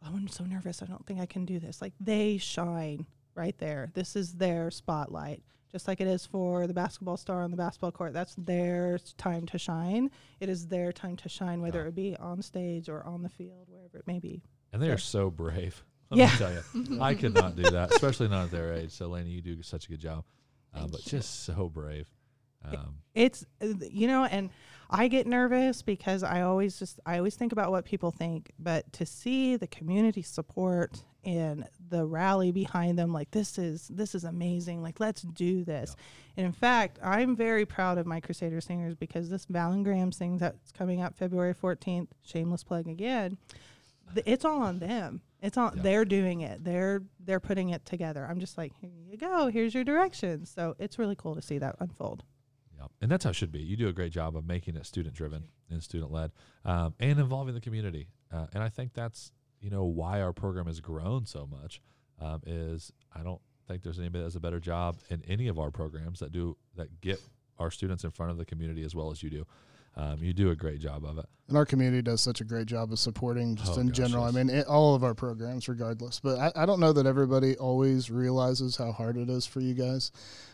oh, 0.04 0.10
I'm 0.14 0.28
so 0.28 0.44
nervous. 0.44 0.84
I 0.84 0.86
don't 0.86 1.06
think 1.06 1.20
I 1.20 1.26
can 1.26 1.46
do 1.46 1.60
this. 1.60 1.82
Like 1.82 1.94
they 2.00 2.38
shine 2.38 3.06
right 3.36 3.58
there. 3.58 3.90
This 3.94 4.16
is 4.16 4.34
their 4.34 4.70
spotlight. 4.70 5.42
Just 5.72 5.88
like 5.88 6.02
it 6.02 6.08
is 6.08 6.26
for 6.26 6.68
the 6.68 6.74
basketball 6.74 7.16
star 7.16 7.42
on 7.44 7.52
the 7.52 7.58
basketball 7.58 7.92
court, 7.94 8.12
that's 8.14 8.36
their 8.38 9.00
time 9.18 9.46
to 9.48 9.58
shine. 9.58 10.12
It 10.42 10.50
is 10.50 10.68
their 10.68 10.92
time 10.92 11.16
to 11.18 11.30
shine, 11.30 11.62
whether 11.62 11.84
Yeah. 11.84 11.88
it 11.88 11.96
be 11.96 12.16
on 12.18 12.42
stage 12.42 12.90
or 12.90 13.06
on 13.06 13.22
the 13.24 13.30
field, 13.30 13.68
wherever 13.70 13.98
it 13.98 14.06
may 14.08 14.20
be. 14.20 14.42
And 14.74 14.82
they 14.82 14.90
are 14.90 14.98
so 14.98 15.30
brave. 15.30 15.84
Let 16.10 16.18
Yeah. 16.18 16.26
me 16.26 16.38
tell 16.38 16.54
you, 16.54 16.98
I 17.02 17.14
could 17.16 17.34
not 17.34 17.56
do 17.56 17.64
that, 17.64 17.94
especially 17.94 18.28
not 18.28 18.46
at 18.46 18.52
their 18.52 18.74
age. 18.74 18.92
So, 18.92 19.08
Laney, 19.08 19.30
you 19.30 19.42
do 19.42 19.62
such 19.62 19.86
a 19.86 19.90
good 19.90 20.02
job, 20.02 20.26
uh, 20.74 20.88
but 20.88 21.06
you. 21.06 21.10
just 21.12 21.46
so 21.46 21.70
brave. 21.70 22.10
Um, 22.66 22.96
It's 23.14 23.46
uh, 23.62 23.74
you 23.90 24.08
know, 24.08 24.26
and 24.26 24.50
I 24.90 25.08
get 25.08 25.26
nervous 25.26 25.82
because 25.82 26.22
I 26.24 26.42
always 26.42 26.78
just 26.78 27.00
I 27.06 27.18
always 27.18 27.36
think 27.36 27.52
about 27.52 27.72
what 27.72 27.86
people 27.86 28.12
think, 28.12 28.52
but 28.60 28.92
to 28.94 29.06
see 29.06 29.56
the 29.56 29.68
community 29.68 30.22
support 30.22 31.04
and 31.24 31.66
the 31.90 32.06
rally 32.06 32.52
behind 32.52 32.98
them, 32.98 33.14
like 33.14 33.32
this 33.32 33.58
is 33.58 33.88
this 33.88 34.16
is 34.16 34.24
amazing. 34.24 34.82
Like 34.82 35.00
let's 35.00 35.22
do 35.22 35.64
this. 35.64 35.96
And 36.38 36.46
in 36.46 36.52
fact, 36.52 37.00
I'm 37.04 37.36
very 37.36 37.66
proud 37.66 37.98
of 37.98 38.06
my 38.06 38.20
Crusader 38.20 38.62
singers 38.62 38.96
because 38.96 39.30
this 39.30 39.46
Valengram 39.46 40.14
thing 40.16 40.38
that's 40.38 40.72
coming 40.72 41.02
up 41.02 41.18
February 41.18 41.54
14th, 41.54 42.08
shameless 42.24 42.64
plug 42.64 42.88
again. 42.88 43.38
It's 44.26 44.44
all 44.44 44.62
on 44.62 44.80
them. 44.80 45.22
It's 45.42 45.56
on. 45.56 45.78
Yeah. 45.78 45.84
They're 45.84 46.06
doing 46.06 46.42
it. 46.42 46.66
They're 46.66 47.02
they're 47.20 47.40
putting 47.40 47.70
it 47.70 47.86
together. 47.86 48.28
I'm 48.30 48.42
just 48.42 48.58
like, 48.58 48.74
here 48.82 48.90
you 49.10 49.16
go. 49.16 49.48
Here's 49.48 49.74
your 49.74 49.86
directions. 49.86 50.52
So 50.54 50.76
it's 50.80 51.00
really 51.00 51.16
cool 51.16 51.34
to 51.36 51.42
see 51.42 51.58
that 51.60 51.78
unfold. 51.80 52.24
Yeah, 52.82 52.88
and 53.02 53.12
that's 53.12 53.24
how 53.24 53.30
it 53.30 53.36
should 53.36 53.52
be. 53.52 53.60
You 53.60 53.78
do 53.78 53.88
a 53.88 53.94
great 53.94 54.12
job 54.12 54.36
of 54.36 54.46
making 54.46 54.76
it 54.76 54.86
student 54.86 55.14
driven 55.16 55.44
and 55.70 55.82
student 55.84 56.12
led, 56.12 56.32
um, 56.66 56.94
and 57.00 57.20
involving 57.20 57.54
the 57.54 57.62
community. 57.62 58.08
Uh, 58.34 58.48
and 58.54 58.64
I 58.64 58.70
think 58.70 58.94
that's 58.94 59.32
you 59.60 59.70
know 59.70 59.84
why 59.84 60.22
our 60.22 60.34
program 60.34 60.66
has 60.68 60.80
grown 60.80 61.26
so 61.26 61.48
much. 61.48 61.82
Um, 62.20 62.42
is 62.46 62.92
I 63.16 63.24
don't 63.24 63.42
think 63.68 63.84
there's 63.84 64.00
anybody 64.00 64.20
that 64.24 64.28
does 64.28 64.36
a 64.36 64.40
better 64.40 64.60
job 64.60 64.98
in 65.10 65.24
any 65.28 65.48
of 65.48 65.60
our 65.60 65.72
programs 65.72 66.20
that 66.20 66.32
do 66.32 66.58
that 66.76 67.02
get 67.02 67.20
our 67.60 67.72
students 67.72 68.04
in 68.04 68.10
front 68.12 68.32
of 68.32 68.38
the 68.38 68.46
community 68.46 68.84
as 68.84 68.96
well 68.96 69.12
as 69.12 69.22
you 69.22 69.30
do. 69.30 69.46
Um, 69.98 70.20
you 70.24 70.32
do 70.32 70.52
a 70.52 70.56
great 70.56 70.80
job 70.80 71.04
of 71.04 71.18
it. 71.18 71.26
And 71.50 71.58
our 71.58 71.66
community 71.66 72.02
does 72.02 72.22
such 72.22 72.40
a 72.40 72.46
great 72.46 72.66
job 72.66 72.94
of 72.94 73.00
supporting 73.00 73.56
just 73.58 73.78
Oh, 73.78 73.82
in 73.82 73.88
gosh, 73.88 73.98
general. 73.98 74.24
yes. 74.26 74.34
I 74.34 74.38
mean, 74.44 74.50
it, 74.56 74.66
all 74.66 74.96
of 74.96 75.04
our 75.04 75.14
programs, 75.14 75.68
regardless. 75.68 76.22
But 76.22 76.40
I, 76.40 76.64
I 76.64 76.66
don't 76.66 76.80
know 76.80 76.94
that 76.94 77.06
everybody 77.06 77.58
always 77.58 78.10
realizes 78.10 78.78
how 78.78 78.94
hard 78.94 79.18
it 79.18 79.30
is 79.30 79.46
for 79.46 79.60
you 79.60 79.74
guys. 79.74 80.12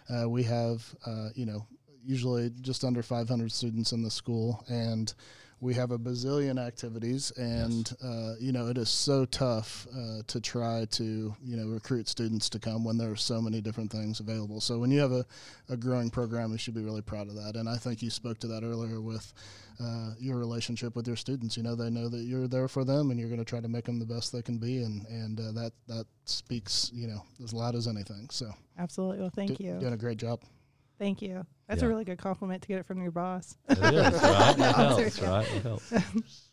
Uh, 0.09 0.27
we 0.27 0.41
have, 0.43 0.91
uh, 1.05 1.29
you 1.35 1.45
know, 1.45 1.67
usually 2.07 2.51
just 2.61 2.83
under 2.83 3.03
500 3.03 3.51
students 3.51 3.91
in 3.91 4.01
the 4.01 4.09
school, 4.09 4.63
and 4.67 5.13
we 5.59 5.73
have 5.73 5.91
a 5.91 5.97
bazillion 5.97 6.63
activities. 6.63 7.31
And, 7.31 7.91
uh, 8.03 8.33
you 8.39 8.51
know, 8.51 8.67
it 8.67 8.77
is 8.77 8.89
so 8.89 9.25
tough 9.25 9.87
uh, 9.91 10.21
to 10.27 10.39
try 10.39 10.85
to, 10.91 11.35
you 11.43 11.57
know, 11.57 11.67
recruit 11.67 12.07
students 12.07 12.49
to 12.49 12.59
come 12.59 12.83
when 12.83 12.97
there 12.97 13.11
are 13.11 13.15
so 13.15 13.41
many 13.41 13.59
different 13.59 13.91
things 13.91 14.19
available. 14.19 14.61
So 14.61 14.77
when 14.77 14.91
you 14.91 14.99
have 14.99 15.11
a, 15.11 15.25
a 15.69 15.75
growing 15.75 16.09
program, 16.09 16.51
you 16.51 16.57
should 16.57 16.75
be 16.75 16.83
really 16.83 17.01
proud 17.01 17.27
of 17.27 17.35
that. 17.35 17.55
And 17.55 17.67
I 17.67 17.77
think 17.77 18.01
you 18.01 18.09
spoke 18.09 18.39
to 18.39 18.47
that 18.47 18.63
earlier 18.63 19.01
with 19.01 19.33
uh, 19.79 20.11
your 20.19 20.37
relationship 20.37 20.95
with 20.95 21.07
your 21.07 21.15
students. 21.15 21.57
You 21.57 21.63
know, 21.63 21.75
they 21.75 21.89
know 21.89 22.07
that 22.09 22.23
you're 22.23 22.47
there 22.47 22.67
for 22.67 22.83
them, 22.83 23.11
and 23.11 23.19
you're 23.19 23.29
going 23.29 23.39
to 23.39 23.45
try 23.45 23.59
to 23.59 23.67
make 23.67 23.85
them 23.85 23.99
the 23.99 24.05
best 24.05 24.31
they 24.31 24.41
can 24.41 24.57
be, 24.57 24.81
and 24.83 25.05
and 25.07 25.39
uh, 25.39 25.51
that 25.51 25.71
that 25.87 26.05
speaks, 26.25 26.89
you 26.93 27.07
know, 27.07 27.21
as 27.43 27.53
loud 27.53 27.75
as 27.75 27.87
anything. 27.87 28.27
So, 28.31 28.51
Absolutely. 28.79 29.19
Well, 29.19 29.29
thank 29.29 29.57
do- 29.57 29.63
you. 29.63 29.79
doing 29.79 29.93
a 29.93 29.97
great 29.97 30.17
job. 30.17 30.41
Thank 30.97 31.21
you. 31.21 31.45
That's 31.67 31.81
Yeah. 31.81 31.87
a 31.87 31.89
really 31.89 32.05
good 32.05 32.17
compliment 32.17 32.61
to 32.61 32.67
get 32.67 32.79
it 32.79 32.85
from 32.85 33.01
your 33.01 33.11
boss. 33.11 33.57
It 33.69 33.77
is, 33.77 33.83
right? 33.83 34.49
It 34.51 34.57
No, 34.57 34.71
helps, 34.71 35.21
right? 35.21 35.55
It 35.55 35.63
helps. 35.63 35.93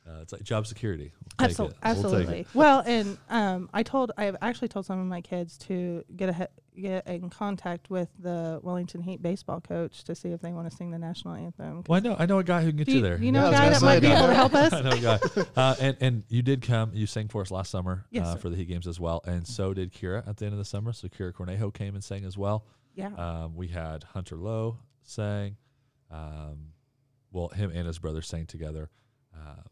Uh, 0.06 0.20
it's 0.20 0.34
like 0.34 0.42
job 0.42 0.66
security. 0.66 1.12
We'll 1.40 1.48
Absol-. 1.48 1.58
We'll 1.60 1.72
absolutely. 1.82 2.46
well, 2.52 2.82
and 2.84 3.16
um, 3.30 3.70
I 3.72 3.82
told 3.82 4.12
I've 4.18 4.36
actually 4.42 4.68
told 4.68 4.84
some 4.84 5.00
of 5.00 5.06
my 5.06 5.22
kids 5.22 5.56
to 5.60 6.04
get 6.14 6.28
a 6.28 6.48
get 6.78 7.06
in 7.06 7.30
contact 7.30 7.88
with 7.88 8.10
the 8.18 8.60
Wellington 8.62 9.00
Heat 9.00 9.22
baseball 9.22 9.62
coach 9.62 10.04
to 10.04 10.14
see 10.14 10.28
if 10.28 10.42
they 10.42 10.52
want 10.52 10.70
to 10.70 10.76
sing 10.76 10.90
the 10.90 10.98
national 10.98 11.32
anthem. 11.36 11.84
Well, 11.88 11.96
I 11.96 12.00
know, 12.00 12.16
I 12.18 12.26
know 12.26 12.38
a 12.38 12.44
guy 12.44 12.60
who 12.60 12.68
can 12.68 12.76
get 12.76 12.88
you 12.88 12.96
you, 12.96 13.00
there. 13.00 13.16
you 13.16 13.32
know 13.32 13.48
Yeah, 13.48 13.62
I 13.62 13.64
a 13.66 13.70
guy 13.70 13.70
that 13.70 13.80
might 13.82 14.00
be 14.00 14.08
able 14.08 14.26
to 14.26 14.34
help 14.34 14.54
us? 14.54 14.72
I 14.74 14.82
know 14.82 14.90
a 14.90 14.98
guy. 14.98 15.18
Uh, 15.56 15.74
and, 15.80 15.96
and 16.02 16.24
you 16.28 16.42
did 16.42 16.60
come, 16.60 16.90
you 16.92 17.06
sang 17.06 17.28
for 17.28 17.40
us 17.40 17.50
last 17.50 17.70
summer 17.70 18.04
Yes, 18.10 18.26
uh, 18.26 18.36
for 18.36 18.50
the 18.50 18.56
Heat 18.56 18.68
Games 18.68 18.86
as 18.86 19.00
well. 19.00 19.22
And 19.24 19.46
so 19.48 19.72
did 19.72 19.94
Kira 19.94 20.28
at 20.28 20.36
the 20.36 20.44
end 20.44 20.52
of 20.52 20.58
the 20.58 20.66
summer. 20.66 20.92
So 20.92 21.08
Kira 21.08 21.32
Cornejo 21.32 21.72
came 21.72 21.94
and 21.94 22.04
sang 22.04 22.26
as 22.26 22.36
well. 22.36 22.66
Yeah. 22.94 23.08
Um, 23.16 23.56
we 23.56 23.68
had 23.68 24.04
Hunter 24.04 24.36
Lowe 24.36 24.76
sang. 25.04 25.56
Um, 26.10 26.72
well, 27.32 27.48
him 27.48 27.70
and 27.74 27.86
his 27.86 27.98
brother 27.98 28.22
sang 28.22 28.46
together. 28.46 28.90
Um, 29.34 29.64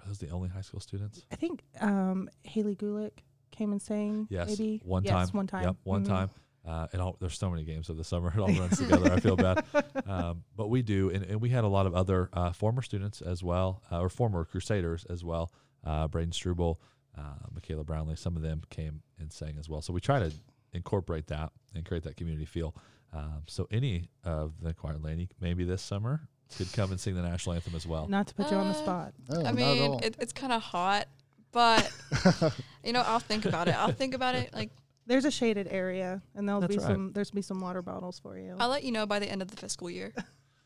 are 0.00 0.06
those 0.06 0.18
the 0.18 0.30
only 0.30 0.48
high 0.48 0.60
school 0.60 0.80
students? 0.80 1.24
I 1.30 1.36
think 1.36 1.62
um, 1.80 2.28
Haley 2.42 2.76
Gulick 2.76 3.20
came 3.50 3.72
and 3.72 3.80
sang. 3.80 4.26
Yes, 4.30 4.48
maybe 4.48 4.80
one 4.84 5.04
yes, 5.04 5.12
time. 5.12 5.28
One 5.32 5.46
time. 5.46 5.64
Yep, 5.64 5.76
one 5.84 6.04
Mhm. 6.04 6.08
time. 6.08 6.30
Uh, 6.64 6.86
it 6.92 7.00
all 7.00 7.16
there's 7.18 7.36
so 7.36 7.50
many 7.50 7.64
games 7.64 7.88
of 7.88 7.96
the 7.96 8.04
summer. 8.04 8.30
It 8.36 8.38
all 8.40 8.48
runs 8.52 8.78
together. 8.78 9.12
I 9.12 9.18
feel 9.20 9.36
bad, 9.36 9.64
um, 10.06 10.44
but 10.56 10.68
we 10.68 10.82
do, 10.82 11.10
and, 11.10 11.24
and 11.24 11.40
we 11.40 11.48
had 11.48 11.64
a 11.64 11.68
lot 11.68 11.86
of 11.86 11.94
other 11.94 12.30
uh, 12.32 12.52
former 12.52 12.82
students 12.82 13.20
as 13.20 13.42
well, 13.42 13.82
uh, 13.90 14.00
or 14.00 14.08
former 14.08 14.44
Crusaders 14.44 15.04
as 15.06 15.24
well. 15.24 15.52
Uh, 15.84 16.06
Braden 16.06 16.32
Struble, 16.32 16.80
uh, 17.18 17.34
Michaela 17.52 17.82
Brownlee, 17.82 18.14
some 18.16 18.36
of 18.36 18.42
them 18.42 18.62
came 18.70 19.02
and 19.18 19.32
sang 19.32 19.56
as 19.58 19.68
well. 19.68 19.82
So 19.82 19.92
we 19.92 20.00
try 20.00 20.20
to 20.20 20.32
incorporate 20.72 21.26
that 21.28 21.52
and 21.74 21.84
create 21.84 22.04
that 22.04 22.16
community 22.16 22.44
feel. 22.46 22.76
Um, 23.12 23.42
so 23.46 23.68
any 23.70 24.08
of 24.24 24.54
the 24.62 24.72
choir 24.74 24.96
lady, 24.98 25.28
maybe 25.40 25.64
this 25.64 25.82
summer, 25.82 26.20
could 26.56 26.72
come 26.72 26.90
and 26.90 27.00
sing 27.00 27.14
the 27.14 27.22
national 27.22 27.54
anthem 27.54 27.74
as 27.74 27.86
well. 27.86 28.06
Not 28.08 28.26
to 28.28 28.34
put 28.34 28.50
you 28.50 28.56
on 28.56 28.68
the 28.68 28.74
Uh, 28.78 28.82
spot. 28.82 29.12
Oh, 29.30 29.44
I 29.44 29.52
mean, 29.52 30.00
it, 30.02 30.16
it's 30.18 30.32
kind 30.32 30.52
of 30.52 30.62
hot, 30.62 31.08
but 31.50 31.90
you 32.84 32.92
know, 32.92 33.02
I'll 33.06 33.18
think 33.20 33.44
about 33.44 33.68
it. 33.68 33.74
I'll 33.74 33.92
think 33.92 34.14
about 34.14 34.34
it. 34.34 34.52
Like 34.54 34.70
There's 35.06 35.24
a 35.24 35.30
shaded 35.30 35.68
area, 35.70 36.22
and 36.34 36.48
there'll 36.48 36.60
That's 36.60 36.76
be 36.76 36.82
right. 36.82 36.86
some. 36.92 37.12
There's 37.12 37.30
be 37.30 37.42
some 37.42 37.60
water 37.60 37.82
bottles 37.82 38.18
for 38.18 38.38
you. 38.38 38.56
I'll 38.58 38.68
let 38.68 38.84
you 38.84 38.92
know 38.92 39.04
by 39.06 39.18
the 39.18 39.26
end 39.28 39.42
of 39.42 39.50
the 39.50 39.56
fiscal 39.56 39.90
year. 39.90 40.12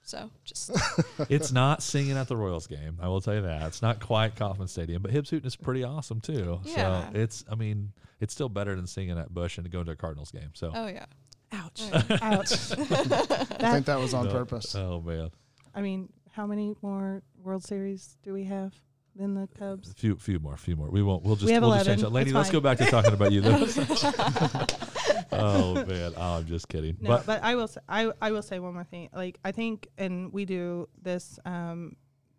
So 0.03 0.31
just 0.45 0.71
it's 1.29 1.51
not 1.51 1.83
singing 1.83 2.17
at 2.17 2.29
the 2.29 2.37
Royals 2.37 2.69
game. 2.69 2.97
I 3.03 3.09
will 3.09 3.21
tell 3.21 3.35
you 3.35 3.43
that. 3.43 3.63
It's 3.67 3.83
not 3.83 3.99
quite 3.99 4.37
Kauffman 4.37 4.69
Stadium, 4.69 5.03
but 5.03 5.11
Hibbs 5.11 5.31
Hooten 5.31 5.47
is 5.47 5.57
pretty 5.57 5.83
awesome 5.83 6.21
too. 6.21 6.61
Yeah. 6.65 7.11
So 7.11 7.19
it's, 7.19 7.45
I 7.51 7.57
mean, 7.57 7.93
it's 8.21 8.33
still 8.33 8.49
better 8.49 8.77
than 8.77 8.87
singing 8.87 9.19
at 9.19 9.35
Busch 9.35 9.59
and 9.59 9.69
going 9.69 9.87
to 9.87 9.91
a 9.93 9.97
Cardinals 9.97 10.31
game. 10.31 10.51
So. 10.55 10.71
oh 10.73 10.87
yeah. 10.87 11.07
Ouch! 11.53 11.83
Yeah. 11.91 12.03
Ouch! 12.23 12.53
I 12.73 12.77
think 13.73 13.87
that 13.87 13.99
was 14.01 14.15
on 14.15 14.27
No. 14.27 14.33
purpose. 14.33 14.75
Oh 14.75 15.01
man, 15.01 15.31
I 15.75 15.81
mean, 15.83 16.09
how 16.33 16.47
many 16.47 16.75
more 16.83 17.23
World 17.43 17.65
Series 17.65 18.17
do 18.23 18.33
we 18.33 18.45
have 18.45 18.75
than 19.15 19.35
the 19.35 19.49
Cubs? 19.59 19.89
a 19.89 19.91
Cubs? 19.93 20.01
few, 20.01 20.17
few 20.17 20.39
more, 20.39 20.57
few 20.57 20.77
more. 20.77 20.91
We 20.91 21.03
won't. 21.03 21.23
We'll 21.23 21.37
just. 21.37 21.47
We 21.47 21.53
have 21.53 21.63
we'll 21.63 21.73
just 21.75 21.87
change 21.87 22.03
11. 22.03 22.13
that. 22.13 22.15
Laney, 22.17 22.31
It's 22.31 22.35
let's 22.35 22.49
fine. 22.49 22.53
go 22.55 22.61
back 22.61 22.79
to 22.79 22.87
talking 22.87 23.13
about 23.13 23.33
you. 23.33 23.43
Oh 25.33 25.75
man, 25.87 26.13
oh, 26.17 26.37
I'm 26.39 26.47
just 26.47 26.69
kidding. 26.69 26.97
No, 27.01 27.09
but 27.11 27.27
but, 27.27 27.43
I 27.43 27.55
will. 27.57 27.69
Say, 27.69 27.81
I 27.89 28.11
I 28.23 28.31
will 28.31 28.43
say 28.43 28.59
one 28.59 28.75
more 28.75 28.85
thing. 28.85 29.09
Like 29.13 29.39
I 29.45 29.53
think, 29.53 29.89
and 29.99 30.33
we 30.33 30.45
do 30.45 30.89
this. 31.03 31.39
Um, 31.45 31.97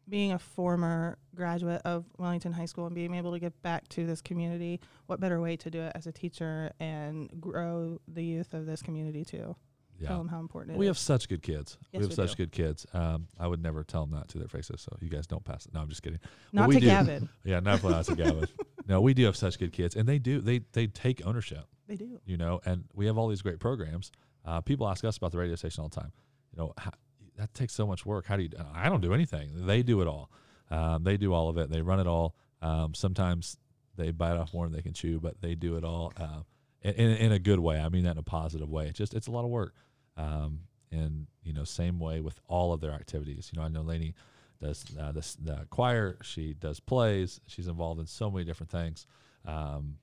being 0.09 0.31
a 0.31 0.39
former 0.39 1.17
graduate 1.35 1.81
of 1.85 2.05
Wellington 2.17 2.53
High 2.53 2.65
School 2.65 2.85
and 2.85 2.95
being 2.95 3.13
able 3.13 3.31
to 3.33 3.39
give 3.39 3.59
back 3.61 3.87
to 3.89 4.05
this 4.05 4.21
community, 4.21 4.79
what 5.07 5.19
better 5.19 5.41
way 5.41 5.57
to 5.57 5.69
do 5.69 5.81
it 5.81 5.91
as 5.95 6.07
a 6.07 6.11
teacher 6.11 6.71
and 6.79 7.29
grow 7.39 7.99
the 8.07 8.23
youth 8.23 8.53
of 8.53 8.65
this 8.65 8.81
community 8.81 9.25
too? 9.25 9.55
yeah, 9.99 10.09
Tell 10.09 10.17
them 10.19 10.27
how 10.27 10.39
important 10.39 10.75
it 10.75 10.79
we 10.79 10.85
is. 10.85 10.89
have 10.91 10.97
such 10.97 11.27
good 11.27 11.41
kids. 11.41 11.77
Yes, 11.91 11.99
we 11.99 12.03
have 12.03 12.09
we 12.09 12.15
such 12.15 12.31
do. 12.35 12.43
good 12.45 12.51
kids. 12.51 12.85
Um, 12.93 13.27
I 13.39 13.47
would 13.47 13.61
never 13.61 13.83
tell 13.83 14.05
them 14.05 14.15
that 14.17 14.27
to 14.29 14.37
their 14.37 14.47
faces. 14.47 14.81
So 14.81 14.95
you 15.01 15.09
guys 15.09 15.27
don't 15.27 15.43
pass 15.43 15.65
it. 15.65 15.73
No, 15.73 15.81
I'm 15.81 15.89
just 15.89 16.03
kidding. 16.03 16.19
Not 16.53 16.71
to 16.71 16.79
do. 16.79 16.85
Gavin. 16.85 17.29
Yeah, 17.43 17.59
not 17.59 17.83
us, 17.83 18.09
Gavin. 18.09 18.47
No, 18.87 19.01
we 19.01 19.13
do 19.13 19.25
have 19.25 19.35
such 19.35 19.59
good 19.59 19.73
kids, 19.73 19.97
and 19.97 20.07
they 20.07 20.17
do. 20.17 20.39
They 20.39 20.61
they 20.71 20.87
take 20.87 21.25
ownership. 21.27 21.65
They 21.89 21.97
do. 21.97 22.21
you 22.25 22.37
know, 22.37 22.61
and 22.63 22.85
we 22.93 23.05
have 23.07 23.17
all 23.17 23.27
these 23.27 23.41
great 23.41 23.59
programs. 23.59 24.13
Uh, 24.45 24.61
people 24.61 24.87
ask 24.87 25.03
us 25.03 25.17
about 25.17 25.33
the 25.33 25.37
radio 25.37 25.55
station 25.55 25.81
all 25.81 25.89
the 25.89 25.99
time. 25.99 26.13
You 26.53 26.59
know, 26.59 26.73
how, 26.77 26.91
that 27.37 27.53
takes 27.53 27.73
so 27.73 27.87
much 27.87 28.05
work. 28.05 28.25
How 28.25 28.35
do 28.35 28.43
you? 28.43 28.49
I 28.73 28.89
don't 28.89 29.01
do 29.01 29.13
anything. 29.13 29.65
They 29.65 29.83
do 29.83 30.01
it 30.01 30.07
all. 30.07 30.29
Um, 30.69 31.03
they 31.03 31.17
do 31.17 31.33
all 31.33 31.49
of 31.49 31.57
it. 31.57 31.69
They 31.69 31.81
run 31.81 31.99
it 31.99 32.07
all. 32.07 32.35
Um, 32.61 32.93
sometimes 32.93 33.57
they 33.95 34.11
bite 34.11 34.37
off 34.37 34.53
more 34.53 34.65
than 34.65 34.75
they 34.75 34.81
can 34.81 34.93
chew, 34.93 35.19
but 35.19 35.41
they 35.41 35.55
do 35.55 35.77
it 35.77 35.83
all 35.83 36.11
uh, 36.17 36.41
in, 36.81 36.93
in, 36.93 37.11
in 37.17 37.31
a 37.31 37.39
good 37.39 37.59
way. 37.59 37.79
I 37.79 37.89
mean 37.89 38.03
that 38.03 38.11
in 38.11 38.17
a 38.17 38.23
positive 38.23 38.69
way. 38.69 38.87
It's 38.87 38.97
just 38.97 39.13
it's 39.13 39.27
a 39.27 39.31
lot 39.31 39.45
of 39.45 39.49
work. 39.49 39.73
Um, 40.17 40.61
and 40.91 41.27
you 41.43 41.53
know, 41.53 41.63
same 41.63 41.99
way 41.99 42.21
with 42.21 42.39
all 42.47 42.73
of 42.73 42.81
their 42.81 42.91
activities. 42.91 43.51
You 43.53 43.59
know, 43.59 43.65
I 43.65 43.69
know 43.69 43.81
Laney 43.81 44.15
does 44.61 44.83
uh, 44.99 45.11
this 45.11 45.35
the 45.35 45.67
choir. 45.69 46.17
She 46.23 46.53
does 46.53 46.79
plays. 46.79 47.39
She's 47.47 47.67
involved 47.67 47.99
in 47.99 48.07
so 48.07 48.31
many 48.31 48.45
different 48.45 48.71
things. 48.71 49.05
Um, 49.45 49.97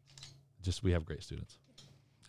just 0.62 0.82
we 0.82 0.92
have 0.92 1.04
great 1.04 1.22
students 1.22 1.58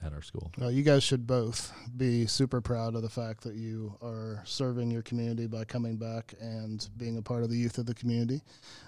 at 0.03 0.13
our 0.13 0.21
school. 0.21 0.51
Well, 0.57 0.71
you 0.71 0.83
guys 0.83 1.03
should 1.03 1.25
both 1.25 1.73
be 1.97 2.25
super 2.27 2.61
proud 2.61 2.95
of 2.95 3.01
the 3.01 3.09
fact 3.09 3.43
that 3.43 3.55
you 3.55 3.97
are 4.01 4.41
serving 4.45 4.91
your 4.91 5.01
community 5.01 5.47
by 5.47 5.65
coming 5.65 5.97
back 5.97 6.33
and 6.39 6.87
being 6.97 7.17
a 7.17 7.21
part 7.21 7.43
of 7.43 7.49
the 7.49 7.57
youth 7.57 7.77
of 7.77 7.85
the 7.85 7.93
community. 7.93 8.41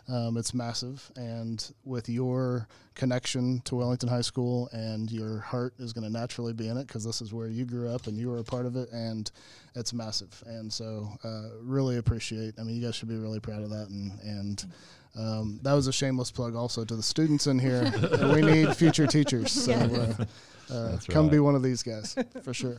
Um, 0.07 0.37
it's 0.37 0.53
massive, 0.53 1.11
and 1.15 1.71
with 1.83 2.07
your 2.09 2.67
connection 2.95 3.61
to 3.61 3.75
Wellington 3.75 4.09
High 4.09 4.21
School 4.21 4.69
and 4.71 5.11
your 5.11 5.39
heart 5.39 5.73
is 5.79 5.93
going 5.93 6.03
to 6.03 6.09
naturally 6.09 6.53
be 6.53 6.67
in 6.67 6.77
it 6.77 6.87
because 6.87 7.03
this 7.03 7.21
is 7.21 7.33
where 7.33 7.47
you 7.47 7.65
grew 7.65 7.89
up 7.89 8.07
and 8.07 8.17
you 8.17 8.29
were 8.29 8.39
a 8.39 8.43
part 8.43 8.65
of 8.65 8.75
it, 8.75 8.89
and 8.91 9.31
it's 9.75 9.93
massive. 9.93 10.43
And 10.45 10.71
so, 10.71 11.07
uh, 11.23 11.49
really 11.61 11.97
appreciate. 11.97 12.55
I 12.59 12.63
mean, 12.63 12.75
you 12.75 12.85
guys 12.85 12.95
should 12.95 13.09
be 13.09 13.17
really 13.17 13.39
proud 13.39 13.63
of 13.63 13.69
that, 13.69 13.89
and 13.89 14.11
and. 14.21 14.65
Um, 15.15 15.59
that 15.63 15.73
was 15.73 15.87
a 15.87 15.93
shameless 15.93 16.31
plug 16.31 16.55
also 16.55 16.85
to 16.85 16.95
the 16.95 17.03
students 17.03 17.47
in 17.47 17.59
here. 17.59 17.91
we 18.33 18.41
need 18.41 18.75
future 18.75 19.07
teachers. 19.07 19.51
So 19.51 19.73
uh, 19.73 20.25
uh, 20.73 20.91
That's 20.91 21.05
come 21.05 21.29
be 21.29 21.39
one 21.39 21.55
of 21.55 21.63
these 21.63 21.83
guys 21.83 22.15
for 22.43 22.53
sure. 22.53 22.77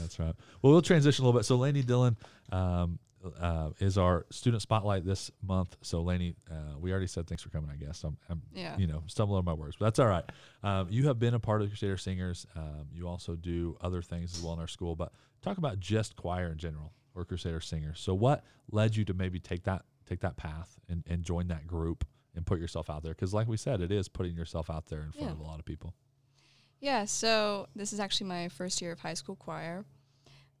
That's 0.00 0.18
right. 0.18 0.34
Well, 0.62 0.72
we'll 0.72 0.82
transition 0.82 1.24
a 1.24 1.26
little 1.26 1.38
bit. 1.38 1.46
So, 1.46 1.56
Laney 1.56 1.82
Dillon 1.82 2.16
um, 2.52 2.98
uh, 3.40 3.70
is 3.78 3.98
our 3.98 4.26
student 4.30 4.62
spotlight 4.62 5.04
this 5.04 5.30
month. 5.42 5.76
So, 5.82 6.02
Laney, 6.02 6.36
uh, 6.50 6.78
we 6.78 6.90
already 6.90 7.06
said 7.06 7.26
thanks 7.26 7.42
for 7.42 7.48
coming. 7.50 7.70
I 7.70 7.76
guess 7.76 8.04
I'm, 8.04 8.16
I'm 8.28 8.42
Yeah. 8.52 8.76
you 8.76 8.86
know, 8.86 9.02
stumbling 9.06 9.38
over 9.38 9.46
my 9.46 9.54
words, 9.54 9.76
but 9.78 9.86
that's 9.86 9.98
all 9.98 10.06
right. 10.06 10.24
Um, 10.62 10.88
you 10.90 11.06
have 11.08 11.18
been 11.18 11.34
a 11.34 11.40
part 11.40 11.62
of 11.62 11.66
the 11.68 11.70
Crusader 11.70 11.96
Singers. 11.96 12.46
Um, 12.56 12.86
you 12.92 13.08
also 13.08 13.36
do 13.36 13.76
other 13.80 14.02
things 14.02 14.36
as 14.36 14.42
well 14.42 14.52
in 14.54 14.60
our 14.60 14.68
school. 14.68 14.94
But 14.96 15.12
talk 15.42 15.58
about 15.58 15.80
just 15.80 16.16
choir 16.16 16.48
in 16.48 16.58
general 16.58 16.92
or 17.14 17.24
Crusader 17.24 17.60
Singers. 17.60 18.00
So, 18.00 18.14
what 18.14 18.44
led 18.70 18.96
you 18.96 19.04
to 19.06 19.14
maybe 19.14 19.40
take 19.40 19.64
that 19.64 19.82
take 20.10 20.20
that 20.20 20.36
path 20.36 20.78
and, 20.88 21.02
and 21.06 21.22
join 21.22 21.48
that 21.48 21.66
group 21.66 22.04
and 22.34 22.44
put 22.44 22.58
yourself 22.60 22.90
out 22.90 23.02
there? 23.02 23.12
Because, 23.12 23.32
like 23.32 23.48
we 23.48 23.56
said, 23.56 23.80
it 23.80 23.90
is 23.92 24.08
putting 24.08 24.34
yourself 24.36 24.68
out 24.70 24.86
there 24.86 25.00
in 25.02 25.12
front 25.12 25.26
Yeah. 25.28 25.32
of 25.32 25.40
a 25.40 25.42
lot 25.42 25.58
of 25.58 25.64
people. 25.64 25.94
Yeah, 26.80 27.04
so 27.04 27.66
this 27.76 27.92
is 27.92 28.00
actually 28.00 28.28
my 28.28 28.48
first 28.48 28.80
year 28.80 28.92
of 28.92 28.98
high 29.00 29.14
school 29.14 29.36
choir. 29.36 29.84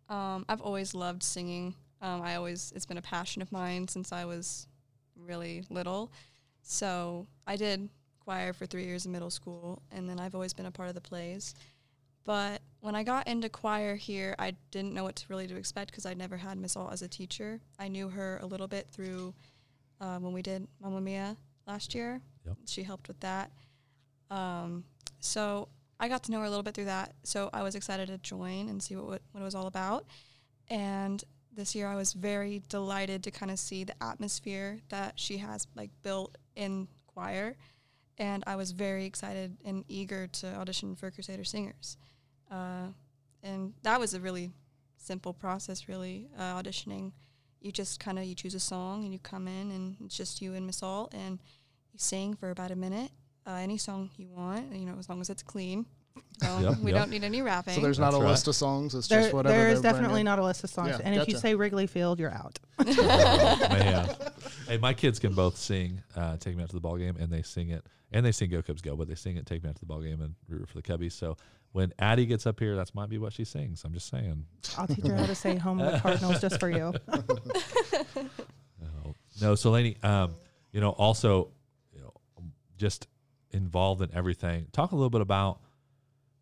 Um, 0.08 0.44
I've 0.48 0.60
always 0.60 0.94
loved 0.94 1.22
singing. 1.22 1.74
Um, 2.02 2.20
I 2.22 2.34
always 2.36 2.72
it's 2.74 2.86
been 2.86 2.98
a 2.98 3.02
passion 3.02 3.42
of 3.42 3.50
mine 3.52 3.88
since 3.88 4.12
I 4.12 4.24
was 4.24 4.66
really 5.16 5.64
little. 5.70 6.12
So 6.62 7.26
I 7.46 7.56
did 7.56 7.88
choir 8.20 8.52
for 8.52 8.66
three 8.66 8.84
years 8.84 9.06
in 9.06 9.12
middle 9.12 9.30
school, 9.30 9.82
and 9.90 10.08
then 10.08 10.20
I've 10.20 10.34
always 10.34 10.52
been 10.52 10.66
a 10.66 10.70
part 10.70 10.88
of 10.88 10.94
the 10.94 11.00
plays. 11.00 11.54
But 12.24 12.60
when 12.80 12.94
I 12.94 13.02
got 13.02 13.26
into 13.26 13.48
choir 13.48 13.96
here, 13.96 14.34
I 14.38 14.54
didn't 14.70 14.94
know 14.94 15.04
what 15.04 15.16
to 15.16 15.26
really 15.28 15.46
to 15.46 15.56
expect 15.56 15.90
because 15.90 16.06
I'd 16.06 16.18
never 16.18 16.36
had 16.36 16.58
Miss 16.58 16.76
Ault 16.76 16.92
as 16.92 17.02
a 17.02 17.08
teacher. 17.08 17.60
I 17.78 17.88
knew 17.88 18.08
her 18.08 18.38
a 18.42 18.46
little 18.46 18.68
bit 18.68 18.88
through 18.92 19.34
uh, 20.00 20.18
when 20.18 20.32
we 20.32 20.42
did 20.42 20.66
Mamma 20.80 21.00
Mia 21.00 21.36
last 21.66 21.94
year. 21.94 22.20
Yep. 22.46 22.56
She 22.66 22.82
helped 22.82 23.08
with 23.08 23.20
that. 23.20 23.50
Um, 24.30 24.84
so 25.20 25.68
I 25.98 26.08
got 26.08 26.22
to 26.24 26.32
know 26.32 26.38
her 26.40 26.46
a 26.46 26.50
little 26.50 26.62
bit 26.62 26.74
through 26.74 26.86
that. 26.86 27.14
So 27.24 27.50
I 27.52 27.62
was 27.62 27.74
excited 27.74 28.08
to 28.08 28.18
join 28.18 28.68
and 28.68 28.82
see 28.82 28.96
what 28.96 29.06
what, 29.06 29.22
what 29.32 29.40
it 29.40 29.44
was 29.44 29.54
all 29.54 29.66
about. 29.66 30.06
And 30.68 31.22
this 31.52 31.74
year 31.74 31.88
I 31.88 31.96
was 31.96 32.12
very 32.12 32.62
delighted 32.68 33.24
to 33.24 33.30
kind 33.30 33.50
of 33.50 33.58
see 33.58 33.84
the 33.84 34.02
atmosphere 34.02 34.78
that 34.88 35.18
she 35.18 35.38
has 35.38 35.66
like 35.74 35.90
built 36.02 36.38
in 36.56 36.88
choir, 37.06 37.56
and 38.20 38.44
I 38.46 38.54
was 38.54 38.72
very 38.72 39.06
excited 39.06 39.56
and 39.64 39.82
eager 39.88 40.26
to 40.26 40.54
audition 40.54 40.94
for 40.94 41.10
Crusader 41.10 41.42
Singers, 41.42 41.96
uh, 42.50 42.88
and 43.42 43.72
that 43.82 43.98
was 43.98 44.12
a 44.12 44.20
really 44.20 44.52
simple 44.98 45.32
process. 45.32 45.88
Really 45.88 46.28
uh, 46.38 46.62
auditioning, 46.62 47.12
you 47.60 47.72
just 47.72 47.98
kind 47.98 48.18
of 48.18 48.26
you 48.26 48.34
choose 48.34 48.54
a 48.54 48.60
song 48.60 49.04
and 49.04 49.12
you 49.12 49.18
come 49.18 49.48
in 49.48 49.70
and 49.72 49.96
it's 50.04 50.16
just 50.16 50.42
you 50.42 50.54
and 50.54 50.66
Miss 50.66 50.82
Ault 50.82 51.14
and 51.14 51.40
you 51.92 51.98
sing 51.98 52.34
for 52.34 52.50
about 52.50 52.70
a 52.70 52.76
minute, 52.76 53.10
uh, 53.46 53.54
any 53.54 53.78
song 53.78 54.10
you 54.16 54.28
want, 54.28 54.74
you 54.74 54.84
know, 54.84 54.96
as 54.98 55.08
long 55.08 55.20
as 55.20 55.30
it's 55.30 55.42
clean. 55.42 55.86
So 56.42 56.58
Yep, 56.60 56.78
we 56.78 56.92
yep. 56.92 57.00
don't 57.02 57.10
need 57.10 57.22
any 57.22 57.42
rapping. 57.42 57.74
So 57.74 57.80
there's 57.82 57.98
not 57.98 58.14
a 58.14 58.16
right. 58.16 58.28
list 58.30 58.48
of 58.48 58.54
songs. 58.54 58.94
It's 58.94 59.08
There, 59.08 59.20
just 59.22 59.34
whatever. 59.34 59.54
there 59.54 59.68
is 59.68 59.80
definitely 59.82 60.08
bringing. 60.08 60.24
not 60.24 60.38
a 60.38 60.44
list 60.44 60.64
of 60.64 60.70
songs. 60.70 60.90
Yeah, 60.90 61.00
and 61.04 61.14
if 61.20 61.28
you 61.28 61.36
say 61.36 61.54
Wrigley 61.54 61.86
Field, 61.86 62.18
you're 62.18 62.32
out. 62.32 62.58
Man. 62.78 64.08
Hey, 64.66 64.78
my 64.78 64.94
kids 64.94 65.18
can 65.18 65.34
both 65.34 65.56
sing 65.58 66.02
uh, 66.16 66.36
"Take 66.38 66.56
Me 66.56 66.62
Out 66.62 66.70
to 66.70 66.76
the 66.76 66.80
Ball 66.80 66.96
Game" 66.96 67.16
and 67.18 67.30
they 67.30 67.42
sing 67.42 67.68
it, 67.70 67.84
and 68.12 68.24
they 68.24 68.32
sing 68.32 68.48
"Go 68.50 68.62
Cubs 68.62 68.80
Go," 68.80 68.96
but 68.96 69.06
they 69.08 69.14
sing 69.16 69.36
it 69.36 69.44
"Take 69.46 69.62
Me 69.62 69.68
Out 69.68 69.74
to 69.76 69.80
the 69.80 69.86
Ball 69.86 70.00
Game" 70.00 70.20
and 70.22 70.34
root 70.48 70.68
for 70.68 70.80
the 70.80 70.82
Cubbies. 70.82 71.12
So 71.12 71.36
when 71.72 71.92
Addie 71.98 72.24
gets 72.26 72.46
up 72.46 72.58
here, 72.58 72.74
that 72.76 72.94
might 72.94 73.08
be 73.10 73.18
what 73.18 73.32
she 73.34 73.44
sings. 73.44 73.84
I'm 73.84 73.92
just 73.92 74.08
saying. 74.08 74.44
I'll 74.78 74.86
teach 74.86 75.06
her 75.06 75.14
how 75.16 75.26
to 75.26 75.34
say 75.34 75.56
home 75.56 75.80
of 75.80 75.92
the 75.92 75.98
Cardinals 75.98 76.40
just 76.40 76.58
for 76.58 76.70
you. 76.70 76.94
No, 78.80 79.14
no. 79.42 79.54
So, 79.54 79.70
Laney, 79.70 79.96
um, 80.02 80.34
you 80.72 80.80
know, 80.80 80.90
also, 80.90 81.50
you 81.92 82.00
know, 82.00 82.12
just 82.76 83.06
involved 83.52 84.02
in 84.02 84.10
everything. 84.14 84.66
Talk 84.72 84.92
a 84.92 84.96
little 84.96 85.10
bit 85.10 85.20
about 85.20 85.60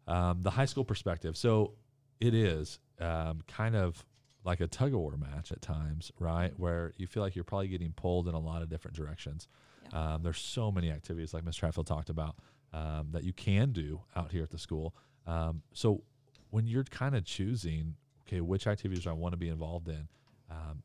um, 0.09 0.43
the 0.43 0.51
high 0.51 0.65
school 0.65 0.85
perspective. 0.85 1.37
So, 1.37 1.75
it 2.21 2.35
is 2.35 2.81
um, 3.01 3.43
kind 3.47 3.77
of 3.77 4.05
like 4.45 4.61
a 4.61 4.67
tug 4.67 4.93
of 4.93 4.99
war 4.99 5.17
match 5.17 5.53
at 5.53 5.63
times, 5.63 6.11
right? 6.19 6.53
Where 6.59 6.93
you 6.97 7.07
feel 7.07 7.23
like 7.23 7.37
you're 7.37 7.45
probably 7.45 7.69
getting 7.69 7.93
pulled 7.93 8.27
in 8.27 8.35
a 8.35 8.41
lot 8.41 8.63
of 8.63 8.69
different 8.69 8.97
directions. 8.97 9.47
Um, 9.93 10.23
there's 10.23 10.39
so 10.39 10.73
many 10.73 10.91
activities, 10.91 11.33
like 11.33 11.45
Ms. 11.45 11.57
Tratfield 11.57 11.87
talked 11.87 12.11
about, 12.11 12.37
um, 12.73 13.09
that 13.13 13.23
you 13.23 13.33
can 13.33 13.71
do 13.71 14.01
out 14.17 14.33
here 14.33 14.43
at 14.43 14.51
the 14.51 14.59
school. 14.59 14.97
Um, 15.27 15.63
so, 15.75 16.03
when 16.51 16.67
you're 16.67 16.85
kind 16.85 17.15
of 17.15 17.25
choosing, 17.25 17.95
okay, 18.27 18.41
which 18.41 18.67
activities 18.67 19.05
do 19.05 19.11
I 19.11 19.13
want 19.13 19.33
to 19.33 19.39
be 19.39 19.49
involved 19.49 19.89
in? 19.89 20.09
Um, 20.51 20.83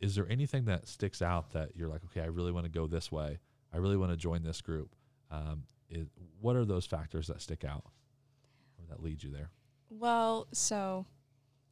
is 0.00 0.16
there 0.16 0.26
anything 0.28 0.64
that 0.64 0.88
sticks 0.88 1.22
out 1.22 1.52
that 1.52 1.76
you're 1.76 1.88
like, 1.88 2.02
okay, 2.06 2.22
I 2.22 2.26
really 2.26 2.50
want 2.50 2.64
to 2.64 2.70
go 2.70 2.86
this 2.86 3.12
way. 3.12 3.38
I 3.72 3.76
really 3.76 3.96
want 3.96 4.10
to 4.10 4.16
join 4.16 4.42
this 4.42 4.60
group. 4.60 4.94
Um, 5.30 5.64
what 6.40 6.56
are 6.56 6.64
those 6.64 6.86
factors 6.86 7.28
that 7.28 7.40
stick 7.40 7.64
out 7.64 7.84
that 8.92 9.02
lead 9.02 9.22
you 9.22 9.30
there? 9.30 9.50
Well, 9.90 10.46
so 10.52 11.06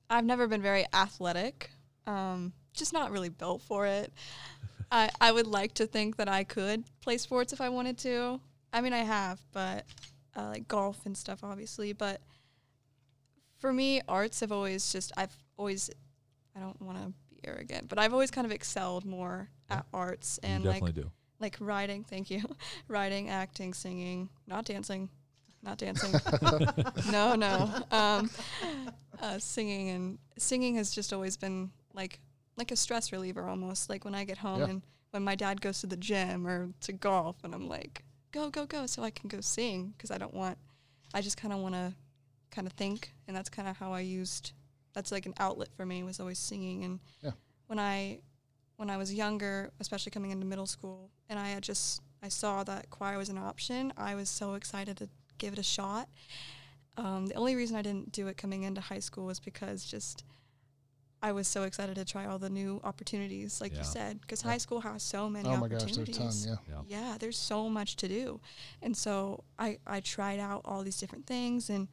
I've 0.09 0.25
never 0.25 0.47
been 0.47 0.62
very 0.62 0.87
athletic. 0.93 1.71
Um, 2.07 2.53
just 2.75 2.93
not 2.93 3.11
really 3.11 3.29
built 3.29 3.62
for 3.62 3.87
it. 3.87 4.12
I 4.93 5.11
I 5.21 5.31
would 5.33 5.47
like 5.47 5.75
to 5.75 5.87
think 5.87 6.16
that 6.16 6.29
I 6.29 6.45
could 6.45 6.85
play 7.01 7.18
sports 7.18 7.53
if 7.53 7.61
I 7.61 7.68
wanted 7.68 7.99
to. 7.99 8.41
I 8.73 8.81
mean, 8.81 8.93
I 8.93 8.99
have, 8.99 9.41
but 9.53 9.85
uh, 10.37 10.49
like 10.49 10.68
golf 10.68 11.07
and 11.07 11.16
stuff, 11.16 11.45
obviously. 11.45 11.93
But 11.93 12.21
for 13.59 13.73
me, 13.73 14.01
arts 14.09 14.41
have 14.41 14.53
always 14.53 14.93
just 14.93 15.12
I've 15.16 15.37
always 15.57 15.91
I 16.57 16.61
don't 16.61 16.81
want 16.83 16.99
to 16.99 17.12
be 17.31 17.41
arrogant, 17.45 17.89
but 17.89 17.99
I've 17.99 18.12
always 18.12 18.31
kind 18.31 18.47
of 18.47 18.53
excelled 18.53 19.05
more 19.05 19.49
at 19.68 19.87
arts 19.95 20.39
and 20.43 20.64
like 20.64 20.95
do. 20.95 21.11
like 21.39 21.57
writing. 21.61 22.03
Thank 22.05 22.31
you, 22.31 22.43
writing, 22.89 23.29
acting, 23.29 23.75
singing, 23.75 24.29
not 24.47 24.64
dancing, 24.64 25.09
not 25.63 25.79
dancing. 25.79 26.13
no, 27.13 27.35
no. 27.35 27.71
Um, 27.91 28.31
uh, 29.21 29.39
singing 29.39 29.91
and 29.91 30.19
singing 30.39 30.77
has 30.77 30.91
just 30.91 31.13
always 31.13 31.37
been 31.37 31.71
like 31.95 32.21
like 32.57 32.71
a 32.71 32.77
stress 32.77 33.13
reliever 33.13 33.47
almost. 33.47 33.89
Like 33.91 34.05
when 34.05 34.15
I 34.15 34.25
get 34.25 34.39
home 34.39 34.61
Yeah. 34.61 34.67
and 34.67 34.83
when 35.11 35.23
my 35.25 35.35
dad 35.35 35.61
goes 35.61 35.81
to 35.81 35.87
the 35.87 35.97
gym 35.97 36.47
or 36.47 36.71
to 36.83 36.93
golf, 36.93 37.37
and 37.43 37.55
I'm 37.55 37.69
like, 37.69 38.05
go, 38.33 38.49
go, 38.51 38.65
go, 38.67 38.87
so 38.87 39.03
I 39.03 39.11
can 39.11 39.29
go 39.29 39.41
sing 39.41 39.93
because 39.97 40.11
I 40.11 40.19
don't 40.19 40.35
want. 40.35 40.57
I 41.13 41.21
just 41.21 41.37
kind 41.37 41.53
of 41.53 41.61
want 41.61 41.75
to 41.75 41.95
kind 42.53 42.67
of 42.67 42.73
think, 42.75 43.13
and 43.27 43.37
that's 43.37 43.49
kind 43.51 43.69
of 43.69 43.77
how 43.77 43.93
I 43.93 44.01
used. 44.01 44.53
That's 44.93 45.11
like 45.13 45.27
an 45.27 45.35
outlet 45.39 45.69
for 45.77 45.85
me 45.87 46.03
was 46.03 46.21
always 46.21 46.39
singing, 46.39 46.85
and 46.85 47.01
Yeah. 47.23 47.33
when 47.67 47.79
I 47.79 48.21
when 48.77 48.89
I 48.89 48.97
was 48.97 49.13
younger, 49.13 49.71
especially 49.81 50.11
coming 50.11 50.31
into 50.31 50.47
middle 50.47 50.67
school, 50.67 51.11
and 51.29 51.39
I 51.39 51.49
had 51.51 51.63
just 51.63 52.01
I 52.23 52.29
saw 52.29 52.63
that 52.65 52.89
choir 52.91 53.19
was 53.19 53.29
an 53.29 53.39
option. 53.39 53.93
I 53.97 54.15
was 54.15 54.29
so 54.29 54.55
excited 54.55 54.97
to 54.99 55.09
give 55.41 55.53
it 55.55 55.59
a 55.59 55.64
shot. 55.64 56.09
Um, 56.97 57.26
the 57.26 57.34
only 57.34 57.57
reason 57.57 57.76
I 57.76 57.82
didn't 57.82 58.12
do 58.12 58.28
it 58.28 58.36
coming 58.36 58.62
into 58.62 58.80
high 58.80 58.99
school 59.01 59.26
was 59.26 59.41
because 59.41 59.84
just 59.84 60.24
I 61.22 61.32
was 61.32 61.47
so 61.49 61.64
excited 61.64 61.97
to 61.97 62.05
try 62.05 62.24
all 62.26 62.38
the 62.38 62.49
new 62.49 62.80
opportunities, 62.82 63.61
like 63.61 63.72
Yeah. 63.72 63.78
you 63.78 63.84
said, 63.84 64.20
because 64.22 64.43
Yeah. 64.43 64.51
high 64.53 64.59
school 64.59 64.80
has 64.80 65.03
so 65.03 65.28
many 65.28 65.49
Oh 65.49 65.57
my 65.59 65.68
gosh, 65.68 65.82
opportunities. 65.82 66.16
there's 66.16 66.45
a 66.45 66.49
ton. 66.57 66.59
Yeah. 66.68 66.82
Yeah. 66.88 67.11
Yeah, 67.11 67.18
there's 67.18 67.36
so 67.36 67.68
much 67.68 67.97
to 67.97 68.09
do. 68.09 68.41
And 68.80 68.97
so 68.97 69.45
I, 69.59 69.78
I 69.86 70.01
tried 70.01 70.41
out 70.41 70.62
all 70.64 70.82
these 70.82 70.99
different 70.99 71.26
things 71.26 71.68
and 71.68 71.88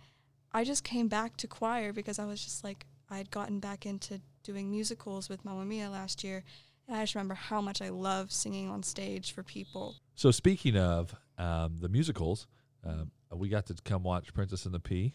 I 0.54 0.64
just 0.64 0.84
came 0.86 1.08
back 1.10 1.36
to 1.38 1.48
choir 1.48 1.92
because 1.92 2.20
I 2.20 2.26
was 2.26 2.42
just 2.44 2.64
like, 2.64 2.86
I 3.10 3.18
had 3.18 3.30
gotten 3.30 3.60
back 3.60 3.86
into 3.86 4.22
doing 4.44 4.72
musicals 4.72 5.28
with 5.30 5.44
Mamma 5.44 5.66
Mia 5.66 5.90
last 5.90 6.24
year. 6.24 6.44
And 6.88 6.96
I 6.96 7.04
just 7.04 7.16
remember 7.16 7.36
how 7.36 7.60
much 7.60 7.82
I 7.82 7.90
love 7.90 8.32
singing 8.32 8.70
on 8.70 8.82
stage 8.82 9.34
for 9.34 9.44
people. 9.44 9.96
So 10.16 10.32
speaking 10.32 10.78
of 10.78 11.14
um, 11.38 11.78
the 11.80 11.90
musicals, 11.90 12.48
um, 12.86 13.12
we 13.34 13.50
got 13.50 13.66
to 13.68 13.76
come 13.84 14.04
watch 14.04 14.34
Princess 14.34 14.66
and 14.66 14.74
the 14.74 14.80
Pea 14.80 15.14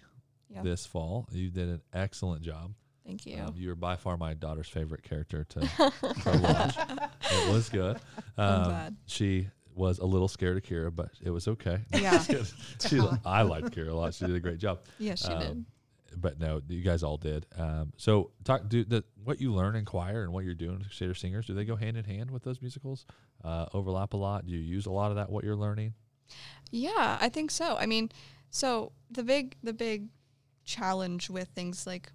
Yeah. 0.48 0.62
this 0.62 0.86
fall. 0.86 1.28
You 1.32 1.50
did 1.50 1.68
an 1.68 1.82
excellent 1.92 2.42
job. 2.42 2.72
Thank 3.06 3.26
you. 3.26 3.40
Um, 3.40 3.54
you 3.56 3.68
were 3.68 3.74
by 3.74 3.96
far 3.96 4.16
my 4.16 4.34
daughter's 4.34 4.68
favorite 4.68 5.02
character 5.02 5.44
to, 5.44 5.60
to 6.22 6.40
watch. 6.42 6.76
It 7.32 7.52
was 7.52 7.68
good. 7.68 7.98
Um, 8.38 8.64
glad. 8.64 8.96
She 9.06 9.48
was 9.74 9.98
a 9.98 10.06
little 10.06 10.26
scared 10.26 10.56
of 10.56 10.62
Kira, 10.62 10.94
but 10.94 11.10
it 11.20 11.28
was 11.28 11.48
okay. 11.48 11.80
Yeah. 11.92 12.22
she, 12.80 13.00
I 13.26 13.42
liked 13.42 13.72
Kira 13.72 13.90
a 13.90 13.94
lot. 13.94 14.14
She 14.14 14.26
did 14.26 14.34
a 14.34 14.40
great 14.40 14.58
job. 14.58 14.80
yes, 14.98 15.26
she 15.26 15.32
um, 15.32 15.40
did. 15.42 15.64
But 16.16 16.38
no, 16.40 16.62
you 16.68 16.82
guys 16.82 17.02
all 17.02 17.18
did. 17.18 17.46
Um, 17.58 17.92
so 17.96 18.30
talk. 18.44 18.68
Do 18.68 18.84
the 18.84 19.04
what 19.22 19.40
you 19.40 19.52
learn 19.52 19.76
in 19.76 19.84
choir 19.84 20.22
and 20.22 20.32
what 20.32 20.44
you're 20.44 20.54
doing 20.54 20.78
with 20.78 20.88
Crusader 20.88 21.14
Singers. 21.14 21.46
Do 21.46 21.54
they 21.54 21.64
go 21.64 21.76
hand 21.76 21.96
in 21.96 22.04
hand 22.04 22.30
with 22.30 22.42
those 22.42 22.60
musicals? 22.60 23.04
Uh, 23.44 23.66
overlap 23.74 24.12
a 24.14 24.16
lot. 24.16 24.46
Do 24.46 24.52
you 24.52 24.58
use 24.58 24.86
a 24.86 24.90
lot 24.90 25.10
of 25.10 25.16
that? 25.16 25.30
What 25.30 25.44
you're 25.44 25.56
learning? 25.56 25.94
Yeah, 26.70 27.18
I 27.20 27.28
think 27.28 27.50
so. 27.50 27.76
I 27.76 27.86
mean, 27.86 28.10
so 28.50 28.92
the 29.10 29.22
big 29.22 29.56
the 29.62 29.72
big 29.72 30.08
challenge 30.64 31.28
with 31.28 31.48
things 31.48 31.86
like 31.86 32.12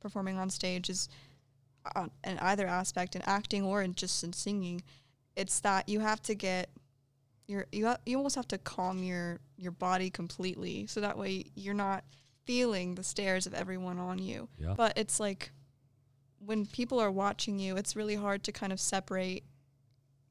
performing 0.00 0.38
on 0.38 0.50
stage 0.50 0.88
is 0.88 1.08
on 1.94 2.10
in 2.24 2.38
either 2.38 2.66
aspect 2.66 3.16
in 3.16 3.22
acting 3.22 3.64
or 3.64 3.82
in 3.82 3.94
just 3.94 4.22
in 4.24 4.32
singing. 4.32 4.82
It's 5.36 5.60
that 5.60 5.88
you 5.88 6.00
have 6.00 6.22
to 6.22 6.34
get 6.34 6.70
your 7.46 7.66
you 7.72 7.86
ha- 7.86 7.98
you 8.06 8.16
almost 8.16 8.36
have 8.36 8.48
to 8.48 8.58
calm 8.58 9.02
your 9.02 9.40
your 9.56 9.72
body 9.72 10.10
completely 10.10 10.86
so 10.86 11.00
that 11.00 11.18
way 11.18 11.44
you're 11.54 11.74
not 11.74 12.04
feeling 12.44 12.94
the 12.94 13.04
stares 13.04 13.46
of 13.46 13.54
everyone 13.54 13.98
on 13.98 14.18
you. 14.18 14.48
Yeah. 14.58 14.74
But 14.76 14.96
it's 14.96 15.20
like 15.20 15.50
when 16.38 16.66
people 16.66 16.98
are 17.00 17.10
watching 17.10 17.58
you, 17.58 17.76
it's 17.76 17.96
really 17.96 18.14
hard 18.14 18.42
to 18.44 18.52
kind 18.52 18.72
of 18.72 18.80
separate 18.80 19.44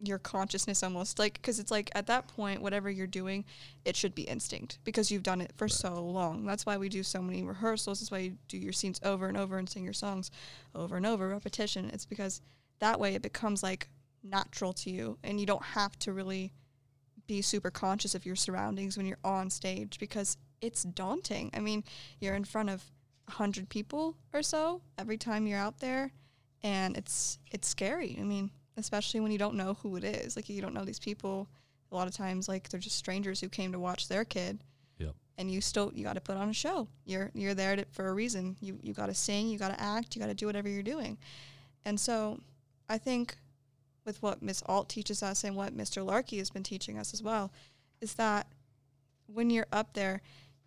your 0.01 0.19
consciousness 0.19 0.83
almost 0.83 1.17
like 1.17 1.33
because 1.33 1.59
it's 1.59 1.71
like 1.71 1.89
at 1.95 2.05
that 2.07 2.27
point 2.27 2.61
whatever 2.61 2.89
you're 2.89 3.07
doing 3.07 3.43
it 3.83 3.95
should 3.95 4.13
be 4.13 4.23
instinct 4.23 4.77
because 4.83 5.09
you've 5.09 5.23
done 5.23 5.41
it 5.41 5.51
for 5.55 5.67
so 5.67 6.03
long. 6.05 6.45
That's 6.45 6.65
why 6.65 6.77
we 6.77 6.89
do 6.89 7.03
so 7.03 7.21
many 7.21 7.43
rehearsals. 7.43 7.99
That's 7.99 8.11
why 8.11 8.19
you 8.19 8.37
do 8.47 8.57
your 8.57 8.73
scenes 8.73 8.99
over 9.03 9.27
and 9.27 9.37
over 9.37 9.57
and 9.57 9.67
sing 9.67 9.83
your 9.83 9.93
songs 9.93 10.29
over 10.75 10.97
and 10.97 11.05
over. 11.05 11.29
Repetition 11.29 11.89
it's 11.93 12.05
because 12.05 12.41
that 12.79 12.99
way 12.99 13.15
it 13.15 13.21
becomes 13.21 13.63
like 13.63 13.89
natural 14.23 14.73
to 14.73 14.89
you 14.91 15.17
and 15.23 15.39
you 15.39 15.45
don't 15.45 15.63
have 15.63 15.97
to 15.99 16.13
really 16.13 16.53
be 17.25 17.41
super 17.41 17.71
conscious 17.71 18.13
of 18.13 18.25
your 18.25 18.35
surroundings 18.35 18.97
when 18.97 19.05
you're 19.05 19.17
on 19.23 19.49
stage 19.49 19.97
because 19.99 20.37
it's 20.61 20.83
daunting. 20.83 21.49
I 21.53 21.59
mean 21.59 21.83
you're 22.19 22.35
in 22.35 22.45
front 22.45 22.69
of 22.69 22.83
100 23.25 23.67
people 23.67 24.15
or 24.31 24.43
so 24.43 24.81
every 24.97 25.17
time 25.17 25.47
you're 25.47 25.59
out 25.59 25.79
there 25.79 26.13
and 26.61 26.95
it's 26.95 27.39
it's 27.51 27.67
scary. 27.67 28.15
I 28.19 28.23
mean 28.23 28.51
especially 28.77 29.19
when 29.19 29.31
you 29.31 29.37
don't 29.37 29.55
know 29.55 29.73
who 29.81 29.95
it 29.95 30.03
is. 30.03 30.35
Like 30.35 30.47
you 30.47 30.61
don't 30.61 30.73
know 30.73 30.85
these 30.85 30.99
people. 30.99 31.47
A 31.91 31.95
lot 31.95 32.07
of 32.07 32.13
times, 32.13 32.47
like 32.47 32.69
they're 32.69 32.79
just 32.79 32.95
strangers 32.95 33.41
who 33.41 33.49
came 33.49 33.71
to 33.71 33.79
watch 33.79 34.07
their 34.07 34.23
kid. 34.23 34.59
Yep. 34.99 35.15
And 35.37 35.51
you 35.51 35.61
still 35.61 35.91
you 35.93 36.03
got 36.03 36.13
to 36.13 36.21
put 36.21 36.37
on 36.37 36.49
a 36.49 36.53
show. 36.53 36.87
You're 37.05 37.31
you're 37.33 37.53
there 37.53 37.75
to, 37.75 37.85
for 37.91 38.07
a 38.07 38.13
reason. 38.13 38.55
You 38.61 38.79
you 38.81 38.93
got 38.93 39.07
to 39.07 39.13
sing. 39.13 39.47
You 39.49 39.57
got 39.57 39.69
to 39.69 39.81
act. 39.81 40.15
You 40.15 40.21
got 40.21 40.27
to 40.27 40.33
do 40.33 40.45
whatever 40.45 40.69
you're 40.69 40.83
doing. 40.83 41.17
And 41.85 41.99
so, 41.99 42.39
I 42.89 42.97
think 42.97 43.37
with 44.05 44.21
what 44.21 44.41
Miss 44.41 44.61
Ault 44.65 44.89
teaches 44.89 45.23
us 45.23 45.43
and 45.43 45.55
what 45.55 45.75
Mr. 45.75 46.05
Larkey 46.05 46.37
has 46.37 46.49
been 46.49 46.63
teaching 46.63 46.97
us 46.97 47.13
as 47.13 47.23
well, 47.23 47.51
is 48.01 48.13
that 48.15 48.47
when 49.27 49.49
you're 49.49 49.67
up 49.71 49.93
there, 49.93 50.21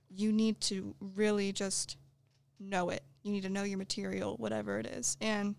you 0.09 0.33
need 0.33 0.61
to 0.63 0.95
really 1.15 1.53
just 1.53 1.97
know 2.59 2.91
it. 2.91 3.03
You 3.23 3.33
need 3.33 3.43
to 3.43 3.51
know 3.51 3.63
your 3.63 3.79
material, 3.79 4.37
whatever 4.37 4.79
it 4.79 4.87
is, 4.87 5.17
and 5.21 5.55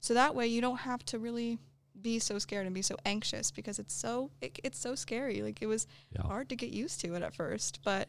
so 0.00 0.12
that 0.14 0.34
way 0.34 0.46
you 0.48 0.60
don't 0.60 0.80
have 0.80 1.04
to 1.06 1.18
really 1.18 1.58
be 2.04 2.20
so 2.20 2.38
scared 2.38 2.66
and 2.66 2.74
be 2.74 2.82
so 2.82 2.96
anxious 3.04 3.50
because 3.50 3.80
it's 3.80 3.92
so 3.94 4.30
it, 4.40 4.60
it's 4.62 4.78
so 4.78 4.94
scary 4.94 5.42
like 5.42 5.60
it 5.60 5.66
was 5.66 5.88
Yeah. 6.14 6.22
hard 6.22 6.48
to 6.50 6.54
get 6.56 6.70
used 6.70 7.00
to 7.00 7.14
it 7.14 7.22
at 7.22 7.34
first 7.34 7.80
but 7.84 8.08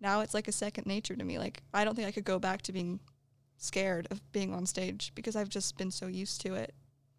now 0.00 0.20
it's 0.22 0.32
like 0.32 0.48
a 0.48 0.52
second 0.52 0.86
nature 0.86 1.14
to 1.16 1.24
me 1.24 1.38
like 1.38 1.62
i 1.74 1.84
don't 1.84 1.94
think 1.94 2.08
i 2.08 2.12
could 2.12 2.24
go 2.24 2.38
back 2.38 2.62
to 2.62 2.72
being 2.72 3.00
scared 3.58 4.08
of 4.10 4.20
being 4.32 4.52
on 4.52 4.66
stage 4.66 5.12
because 5.14 5.36
I've 5.36 5.48
just 5.48 5.76
been 5.76 5.92
so 5.92 6.08
used 6.08 6.40
to 6.40 6.54
it 6.54 6.74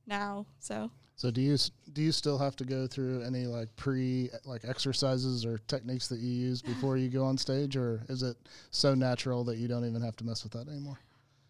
now. 0.05 0.45
So 0.59 0.91
So 1.15 1.31
do 1.31 1.39
you 1.39 1.55
do 1.93 2.01
you 2.01 2.11
still 2.11 2.37
have 2.37 2.57
to 2.57 2.65
go 2.65 2.85
through 2.85 3.23
any 3.23 3.45
like 3.45 3.73
pre 3.77 4.29
like 4.43 4.65
exercises 4.65 5.45
or 5.45 5.59
techniques 5.69 6.09
that 6.09 6.19
you 6.19 6.29
use 6.49 6.61
before 6.73 6.97
you 6.97 7.07
go 7.07 7.23
on 7.23 7.37
stage, 7.37 7.77
or 7.77 8.01
is 8.09 8.23
it 8.23 8.35
so 8.71 8.93
natural 8.93 9.45
that 9.45 9.55
you 9.57 9.69
don't 9.69 9.85
even 9.85 10.01
have 10.01 10.17
to 10.17 10.25
mess 10.25 10.43
with 10.43 10.51
that 10.53 10.67
anymore? 10.67 10.99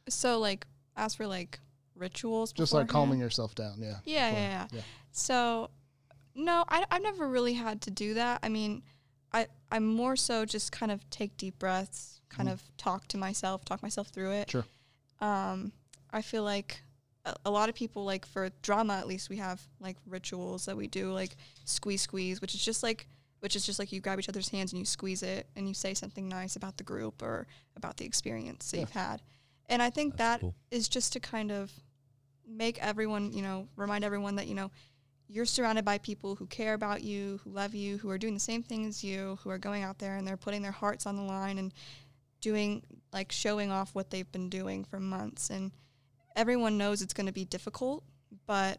so 0.09 0.37
like 0.39 0.67
as 0.95 1.15
for 1.15 1.25
like 1.25 1.59
rituals, 1.95 2.51
Just 2.53 2.73
like 2.73 2.87
calming 2.87 3.19
yourself 3.19 3.55
down, 3.55 3.75
yeah. 3.79 3.97
Yeah, 4.05 4.31
yeah, 4.31 4.37
yeah. 4.39 4.67
yeah. 4.71 4.81
So, 5.11 5.69
no, 6.35 6.63
I, 6.67 6.85
I've 6.89 7.03
never 7.03 7.27
really 7.27 7.53
had 7.53 7.81
to 7.81 7.91
do 7.91 8.15
that. 8.15 8.39
I 8.43 8.49
mean, 8.49 8.83
I, 9.31 9.47
I'm 9.71 9.85
more 9.85 10.15
so 10.15 10.45
just 10.45 10.71
kind 10.71 10.91
of 10.91 11.07
take 11.09 11.37
deep 11.37 11.59
breaths, 11.59 12.21
kind 12.29 12.49
Mhm. 12.49 12.53
of 12.53 12.61
talk 12.77 13.07
to 13.09 13.17
myself, 13.17 13.63
talk 13.65 13.81
myself 13.83 14.07
through 14.09 14.31
it. 14.31 14.49
Sure. 14.51 14.65
Um, 15.21 15.71
I 16.11 16.21
feel 16.21 16.43
like 16.43 16.83
a, 17.25 17.35
a 17.45 17.51
lot 17.51 17.69
of 17.69 17.75
people, 17.75 18.03
like 18.05 18.25
for 18.25 18.49
drama 18.61 18.93
at 18.95 19.07
least, 19.07 19.29
we 19.29 19.37
have 19.37 19.61
like 19.79 19.97
rituals 20.07 20.65
that 20.65 20.75
we 20.77 20.87
do, 20.87 21.11
like 21.13 21.35
squeeze, 21.65 22.01
squeeze, 22.01 22.41
which 22.41 22.53
is 22.55 22.63
just 22.63 22.83
like, 22.83 23.07
which 23.39 23.55
is 23.55 23.65
just 23.65 23.77
like 23.79 23.91
you 23.91 23.99
grab 23.99 24.19
each 24.19 24.29
other's 24.29 24.49
hands 24.49 24.71
and 24.71 24.79
you 24.79 24.85
squeeze 24.85 25.21
it 25.21 25.47
and 25.55 25.67
you 25.67 25.73
say 25.73 25.93
something 25.93 26.27
nice 26.29 26.55
about 26.55 26.77
the 26.77 26.83
group 26.83 27.21
or 27.21 27.45
about 27.75 27.97
the 27.97 28.05
experience 28.05 28.71
that 28.71 28.77
Yeah. 28.77 28.81
you've 28.81 28.91
had. 28.91 29.21
And 29.73 29.81
I 29.81 29.89
think 29.89 30.17
That's 30.17 30.43
that 30.43 30.53
is 30.69 30.87
cool. 30.87 30.91
just 30.91 31.13
to 31.13 31.19
kind 31.19 31.51
of 31.51 31.71
make 32.47 32.77
everyone, 32.79 33.33
you 33.33 33.41
know, 33.41 33.67
remind 33.75 34.03
everyone 34.03 34.35
that, 34.35 34.47
you 34.47 34.53
know, 34.53 34.69
you're 35.27 35.45
surrounded 35.45 35.83
by 35.83 35.97
people 35.97 36.35
who 36.35 36.45
care 36.45 36.75
about 36.75 37.03
you, 37.03 37.39
who 37.43 37.49
love 37.49 37.73
you, 37.73 37.97
who 37.97 38.11
are 38.11 38.19
doing 38.19 38.35
the 38.35 38.39
same 38.39 38.61
thing 38.61 38.85
as 38.85 39.03
you, 39.03 39.39
who 39.41 39.49
are 39.49 39.57
going 39.57 39.81
out 39.81 39.97
there 39.97 40.15
and 40.15 40.27
they're 40.27 40.37
putting 40.37 40.61
their 40.61 40.71
hearts 40.71 41.07
on 41.07 41.15
the 41.15 41.23
line 41.23 41.57
and 41.57 41.73
doing 42.39 42.83
like 43.11 43.31
showing 43.31 43.71
off 43.71 43.95
what 43.95 44.11
they've 44.11 44.31
been 44.31 44.47
doing 44.47 44.83
for 44.83 44.99
months 44.99 45.49
and 45.49 45.71
everyone 46.35 46.77
knows 46.77 47.01
it's 47.01 47.13
going 47.13 47.25
to 47.25 47.33
be 47.33 47.45
difficult, 47.45 48.03
but 48.45 48.77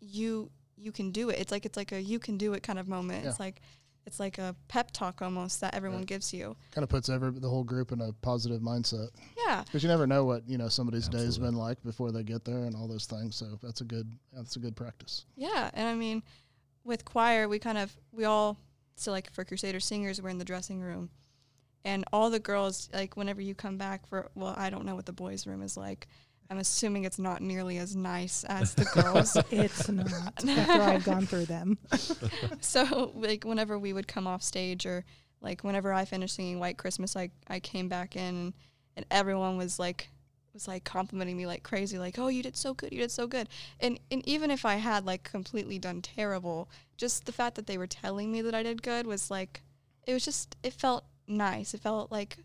you 0.00 0.50
you 0.76 0.90
can 0.90 1.10
do 1.10 1.28
it. 1.28 1.38
It's 1.38 1.52
like 1.52 1.66
it's 1.66 1.76
like 1.76 1.92
a 1.92 2.00
you 2.00 2.18
can 2.18 2.38
do 2.38 2.54
it 2.54 2.62
kind 2.62 2.78
of 2.78 2.88
moment. 2.88 3.24
Yeah. 3.24 3.30
It's 3.30 3.40
like 3.40 3.60
it's 4.06 4.18
like 4.20 4.38
a 4.38 4.54
pep 4.68 4.90
talk 4.90 5.22
almost 5.22 5.60
that 5.60 5.74
everyone 5.74 6.00
Right. 6.00 6.06
gives 6.08 6.32
you. 6.34 6.56
Kind 6.72 6.82
of 6.82 6.88
puts 6.88 7.08
every 7.08 7.30
the 7.30 7.48
whole 7.48 7.64
group 7.64 7.92
in 7.92 8.00
a 8.00 8.12
positive 8.14 8.60
mindset 8.60 9.08
Yeah. 9.46 9.62
because 9.64 9.82
you 9.82 9.88
never 9.88 10.06
know 10.06 10.24
what 10.24 10.48
you 10.48 10.58
know 10.58 10.68
somebody's 10.68 11.08
day 11.08 11.24
has 11.24 11.38
been 11.38 11.54
like 11.54 11.82
before 11.84 12.10
they 12.12 12.22
get 12.22 12.44
there 12.44 12.64
and 12.64 12.74
all 12.74 12.88
those 12.88 13.06
things. 13.06 13.36
So 13.36 13.58
that's 13.62 13.80
a 13.80 13.84
good 13.84 14.12
that's 14.32 14.56
a 14.56 14.58
good 14.58 14.74
practice. 14.76 15.24
Yeah, 15.36 15.70
and 15.74 15.86
I 15.88 15.94
mean, 15.94 16.22
with 16.84 17.04
choir, 17.04 17.48
we 17.48 17.58
kind 17.58 17.78
of 17.78 17.96
we 18.12 18.24
all 18.24 18.58
so 18.96 19.10
like 19.12 19.32
for 19.32 19.44
Crusader 19.44 19.80
singers, 19.80 20.20
we're 20.20 20.28
in 20.30 20.38
the 20.38 20.44
dressing 20.44 20.80
room, 20.80 21.10
and 21.84 22.04
all 22.12 22.28
the 22.30 22.40
girls 22.40 22.88
like 22.92 23.16
whenever 23.16 23.40
you 23.40 23.54
come 23.54 23.76
back 23.78 24.06
for 24.06 24.30
well, 24.34 24.54
I 24.56 24.68
don't 24.70 24.84
know 24.84 24.94
what 24.96 25.06
the 25.06 25.12
boys' 25.12 25.46
room 25.46 25.62
is 25.62 25.76
like. 25.76 26.08
I'm 26.52 26.58
assuming 26.58 27.04
it's 27.04 27.18
not 27.18 27.40
nearly 27.40 27.78
as 27.78 27.96
nice 27.96 28.44
as 28.44 28.74
the 28.74 28.84
girls. 29.02 29.38
It's 29.50 29.88
not 29.88 30.12
after 30.46 30.82
I've 30.82 31.02
gone 31.02 31.24
through 31.24 31.46
them. 31.46 31.78
so 32.60 33.10
like 33.14 33.44
whenever 33.44 33.78
we 33.78 33.94
would 33.94 34.06
come 34.06 34.26
off 34.26 34.42
stage 34.42 34.84
or 34.84 35.06
like 35.40 35.64
whenever 35.64 35.94
I 35.94 36.04
finished 36.04 36.34
singing 36.34 36.58
White 36.58 36.76
Christmas, 36.76 37.16
I 37.16 37.30
I 37.48 37.58
came 37.58 37.88
back 37.88 38.16
in 38.16 38.22
and, 38.22 38.52
and 38.98 39.06
everyone 39.10 39.56
was 39.56 39.78
like 39.78 40.10
was 40.52 40.68
like 40.68 40.84
complimenting 40.84 41.38
me 41.38 41.46
like 41.46 41.62
crazy, 41.62 41.98
like, 41.98 42.18
Oh, 42.18 42.28
you 42.28 42.42
did 42.42 42.54
so 42.54 42.74
good, 42.74 42.92
you 42.92 42.98
did 42.98 43.10
so 43.10 43.26
good. 43.26 43.48
And 43.80 43.98
and 44.10 44.22
even 44.28 44.50
if 44.50 44.66
I 44.66 44.74
had 44.74 45.06
like 45.06 45.22
completely 45.22 45.78
done 45.78 46.02
terrible, 46.02 46.68
just 46.98 47.24
the 47.24 47.32
fact 47.32 47.54
that 47.56 47.66
they 47.66 47.78
were 47.78 47.86
telling 47.86 48.30
me 48.30 48.42
that 48.42 48.54
I 48.54 48.62
did 48.62 48.82
good 48.82 49.06
was 49.06 49.30
like 49.30 49.62
it 50.06 50.12
was 50.12 50.22
just 50.22 50.54
it 50.62 50.74
felt 50.74 51.04
nice. 51.26 51.72
It 51.72 51.80
felt 51.80 52.12
like 52.12 52.36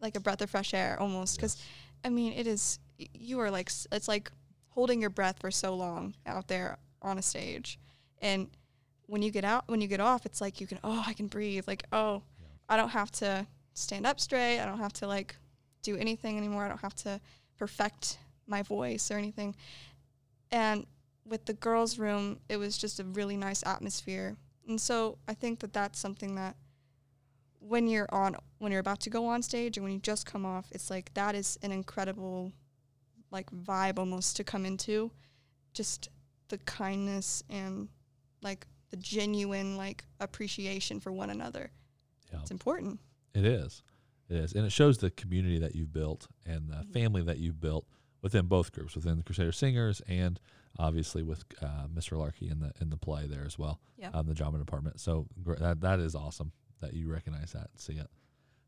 like 0.00 0.14
a 0.16 0.20
breath 0.20 0.42
of 0.42 0.50
fresh 0.50 0.72
air 0.74 0.96
almost 1.00 1.36
because 1.38 1.60
I 2.04 2.08
mean 2.08 2.32
it 2.34 2.46
is 2.46 2.78
y- 2.80 2.81
you 3.14 3.40
are 3.40 3.50
like 3.50 3.70
it's 3.90 4.08
like 4.08 4.30
holding 4.70 5.00
your 5.00 5.10
breath 5.10 5.38
for 5.40 5.50
so 5.50 5.74
long 5.74 6.14
out 6.26 6.48
there 6.48 6.78
on 7.00 7.18
a 7.18 7.22
stage. 7.22 7.78
And 8.20 8.48
when 9.06 9.22
you 9.22 9.30
get 9.30 9.44
out 9.44 9.64
when 9.66 9.80
you 9.80 9.88
get 9.88 10.00
off 10.00 10.24
it's 10.24 10.40
like 10.40 10.60
you 10.60 10.66
can 10.66 10.78
oh 10.84 11.02
i 11.06 11.12
can 11.12 11.26
breathe. 11.26 11.64
Like 11.66 11.84
oh 11.92 12.22
i 12.68 12.76
don't 12.76 12.90
have 12.90 13.10
to 13.12 13.46
stand 13.74 14.06
up 14.06 14.20
straight. 14.20 14.60
I 14.60 14.66
don't 14.66 14.78
have 14.78 14.92
to 14.94 15.06
like 15.06 15.36
do 15.82 15.96
anything 15.96 16.36
anymore. 16.36 16.64
I 16.64 16.68
don't 16.68 16.80
have 16.80 16.94
to 16.96 17.20
perfect 17.58 18.18
my 18.46 18.62
voice 18.62 19.10
or 19.10 19.16
anything. 19.16 19.54
And 20.50 20.86
with 21.24 21.46
the 21.46 21.54
girls 21.54 21.98
room 21.98 22.40
it 22.48 22.56
was 22.56 22.76
just 22.76 23.00
a 23.00 23.04
really 23.04 23.36
nice 23.36 23.62
atmosphere. 23.66 24.36
And 24.68 24.80
so 24.80 25.18
i 25.28 25.34
think 25.34 25.60
that 25.60 25.72
that's 25.72 25.98
something 25.98 26.34
that 26.36 26.56
when 27.68 27.86
you're 27.86 28.08
on 28.10 28.36
when 28.58 28.72
you're 28.72 28.80
about 28.80 29.00
to 29.00 29.10
go 29.10 29.26
on 29.26 29.42
stage 29.42 29.78
or 29.78 29.82
when 29.82 29.92
you 29.92 29.98
just 29.98 30.26
come 30.26 30.44
off 30.44 30.66
it's 30.72 30.90
like 30.90 31.12
that 31.14 31.34
is 31.34 31.58
an 31.62 31.70
incredible 31.70 32.52
like 33.32 33.50
vibe 33.50 33.98
almost 33.98 34.36
to 34.36 34.44
come 34.44 34.64
into 34.64 35.10
just 35.72 36.08
the 36.48 36.58
kindness 36.58 37.42
and 37.48 37.88
like 38.42 38.66
the 38.90 38.96
genuine 38.98 39.76
like 39.76 40.04
appreciation 40.20 41.00
for 41.00 41.10
one 41.12 41.30
another 41.30 41.70
Yeah. 42.32 42.40
it's 42.40 42.50
important 42.50 43.00
It 43.34 43.44
is. 43.46 43.82
It 44.28 44.36
is. 44.36 44.52
And 44.52 44.64
it 44.66 44.72
shows 44.72 44.98
the 44.98 45.10
community 45.10 45.58
that 45.58 45.74
you've 45.74 45.92
built 45.92 46.26
and 46.46 46.68
the 46.68 46.84
family 46.92 47.22
that 47.22 47.38
you've 47.38 47.60
built 47.60 47.86
within 48.22 48.46
both 48.46 48.70
groups, 48.72 48.94
within 48.94 49.16
the 49.16 49.22
Crusader 49.22 49.52
Singers 49.52 50.00
and 50.06 50.38
obviously 50.78 51.22
with 51.22 51.44
uh, 51.60 51.86
Mr. 51.92 52.16
Larkey 52.18 52.50
in 52.50 52.60
the 52.60 52.72
in 52.80 52.88
the 52.90 52.96
play 52.96 53.26
there 53.26 53.44
as 53.44 53.58
well, 53.58 53.80
Yeah. 53.98 54.10
um, 54.14 54.26
the 54.26 54.34
drama 54.34 54.58
department. 54.58 55.00
So 55.00 55.26
that 55.58 55.80
that 55.80 55.98
is 56.00 56.14
awesome 56.14 56.52
that 56.80 56.92
you 56.94 57.08
recognize 57.10 57.52
that 57.52 57.68
and 57.72 57.80
see 57.80 57.94
it. 57.94 58.08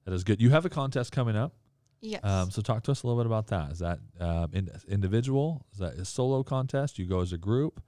That 0.05 0.13
is 0.15 0.25
good. 0.25 0.41
You 0.41 0.51
have 0.51 0.65
a 0.67 0.71
contest 0.71 1.13
coming 1.13 1.37
up. 1.37 1.55
Yes 2.05 2.21
Um, 2.23 2.51
so 2.51 2.63
talk 2.63 2.83
to 2.85 2.91
us 2.93 3.03
a 3.03 3.07
little 3.07 3.21
bit 3.23 3.27
about 3.27 3.47
that. 3.49 3.73
Is 3.73 3.79
that 3.81 3.99
um, 4.21 4.51
in, 4.53 4.71
individual? 4.89 5.65
Is 5.73 5.79
that 5.79 5.95
a 5.95 6.05
solo 6.05 6.43
contest? 6.43 6.99
You 6.99 7.07
go 7.07 7.21
as 7.21 7.33
a 7.33 7.39
group? 7.39 7.83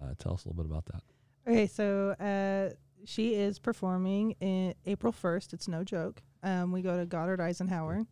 Uh, 0.00 0.14
tell 0.18 0.34
us 0.34 0.44
a 0.44 0.48
little 0.48 0.62
bit 0.62 0.70
about 0.70 0.84
that. 0.86 1.02
Okay, 1.48 1.66
so 1.66 2.10
uh, 2.20 2.74
she 3.04 3.34
is 3.34 3.58
performing 3.58 4.34
in 4.40 4.74
April 4.84 5.12
1st. 5.12 5.52
It's 5.54 5.68
no 5.68 5.84
joke. 5.84 6.22
Um, 6.42 6.70
we 6.72 6.82
go 6.82 6.98
to 6.98 7.06
Goddard 7.06 7.40
Eisenhower, 7.40 8.04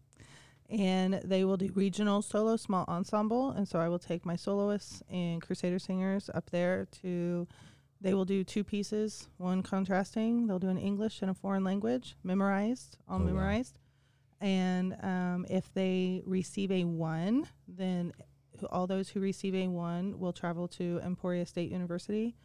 and 0.71 1.15
they 1.25 1.45
will 1.45 1.57
do 1.57 1.71
regional 1.75 2.23
solo 2.23 2.57
small 2.57 2.85
ensemble. 2.89 3.51
And 3.51 3.69
so 3.69 3.79
I 3.81 3.89
will 3.89 3.99
take 3.99 4.25
my 4.25 4.37
soloists 4.37 5.03
and 5.11 5.43
Crusader 5.43 5.79
singers 5.79 6.31
up 6.33 6.51
there 6.51 6.87
to. 7.03 7.47
They 8.01 8.13
will 8.13 8.27
do 8.27 8.45
two 8.45 8.65
pieces, 8.65 9.29
one 9.39 9.63
contrasting. 9.63 10.47
They'll 10.47 10.59
do 10.59 10.69
an 10.69 10.77
English 10.79 11.23
and 11.23 11.31
a 11.31 11.35
foreign 11.35 11.65
language, 11.65 12.17
memorized, 12.23 12.99
all 13.09 13.17
Oh, 13.17 13.21
wow. 13.21 13.27
Memorized. 14.45 14.95
And 15.03 15.05
um, 15.05 15.47
if 15.49 15.73
they 15.75 16.23
receive 16.27 16.71
a 16.71 16.85
one, 16.85 17.49
then 17.67 18.13
all 18.71 18.87
those 18.87 19.09
who 19.09 19.21
receive 19.21 19.55
a 19.55 19.69
one 19.69 20.19
will 20.19 20.33
travel 20.33 20.69
to 20.69 21.01
Emporia 21.05 21.45
State 21.47 21.71
University 21.71 22.37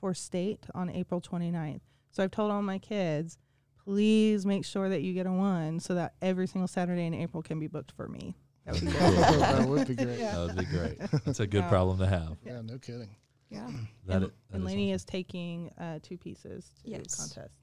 for 0.00 0.14
state 0.14 0.66
on 0.74 0.90
April 0.90 1.20
29th. 1.20 1.80
So 2.10 2.22
I've 2.22 2.30
told 2.30 2.50
all 2.52 2.62
my 2.62 2.78
kids, 2.78 3.38
please 3.84 4.44
make 4.46 4.64
sure 4.64 4.88
that 4.88 5.02
you 5.02 5.12
get 5.14 5.26
a 5.26 5.32
one 5.32 5.80
so 5.80 5.94
that 5.94 6.14
every 6.22 6.46
single 6.46 6.68
Saturday 6.68 7.06
in 7.06 7.14
April 7.14 7.42
can 7.42 7.58
be 7.58 7.66
booked 7.66 7.92
for 7.92 8.08
me. 8.08 8.36
That 8.66 8.74
would 8.74 8.84
be 8.84 8.90
great. 8.92 9.00
that 9.40 9.68
would 9.68 9.88
be 9.88 9.94
great. 10.04 10.18
Yeah. 10.18 10.32
That 10.36 10.46
would 10.46 10.56
be 10.56 10.64
great. 10.64 10.98
That's 11.24 11.40
a 11.40 11.46
good 11.46 11.62
Yeah. 11.64 11.68
problem 11.68 11.98
to 11.98 12.06
have. 12.06 12.36
Yeah, 12.44 12.60
no 12.62 12.78
kidding. 12.78 13.14
yeah 13.50 13.68
That 14.06 14.14
and 14.16 14.24
it- 14.24 14.30
that 14.50 14.54
and 14.56 14.62
is 14.62 14.66
Laney 14.66 14.88
awesome. 14.90 14.94
is 14.94 15.04
taking 15.04 15.70
uh, 15.78 15.98
two 16.02 16.16
pieces 16.18 16.70
to 16.84 16.90
Yes. 16.90 17.14
contest. 17.14 17.58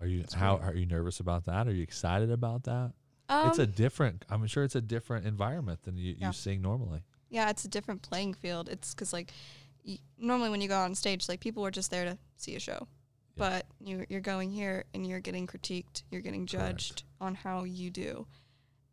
Are 0.00 0.06
you 0.06 0.20
That's 0.20 0.34
how 0.34 0.56
great. 0.56 0.68
are 0.68 0.76
you 0.76 0.86
nervous 0.86 1.20
about 1.20 1.44
that? 1.46 1.66
Are 1.68 1.72
you 1.72 1.82
excited 1.82 2.30
about 2.30 2.64
that? 2.64 2.92
um, 3.30 3.48
it's 3.48 3.58
a 3.58 3.66
different. 3.66 4.24
I'm 4.30 4.46
sure 4.46 4.64
it's 4.64 4.74
a 4.76 4.80
different 4.80 5.26
environment 5.26 5.82
than 5.82 5.96
you, 5.98 6.14
Yeah. 6.18 6.28
you 6.28 6.32
sing 6.32 6.62
normally. 6.62 7.02
yeah 7.30 7.50
it's 7.50 7.64
a 7.64 7.68
different 7.68 8.00
playing 8.00 8.32
field 8.32 8.70
it's 8.70 8.94
because 8.94 9.12
like 9.12 9.32
y- 9.86 9.98
normally 10.18 10.48
when 10.48 10.62
you 10.62 10.68
go 10.68 10.78
on 10.78 10.94
stage 10.94 11.28
like 11.28 11.40
people 11.40 11.62
are 11.66 11.70
just 11.70 11.90
there 11.90 12.06
to 12.06 12.16
see 12.38 12.56
a 12.56 12.60
show 12.60 12.88
but 13.36 13.66
you, 13.84 14.06
you're 14.08 14.22
going 14.22 14.50
here 14.50 14.84
and 14.94 15.06
you're 15.06 15.20
getting 15.20 15.46
critiqued 15.46 16.04
you're 16.10 16.22
getting 16.22 16.46
judged 16.46 17.02
on 17.20 17.34
how 17.34 17.64
you 17.64 17.90
do 17.90 18.26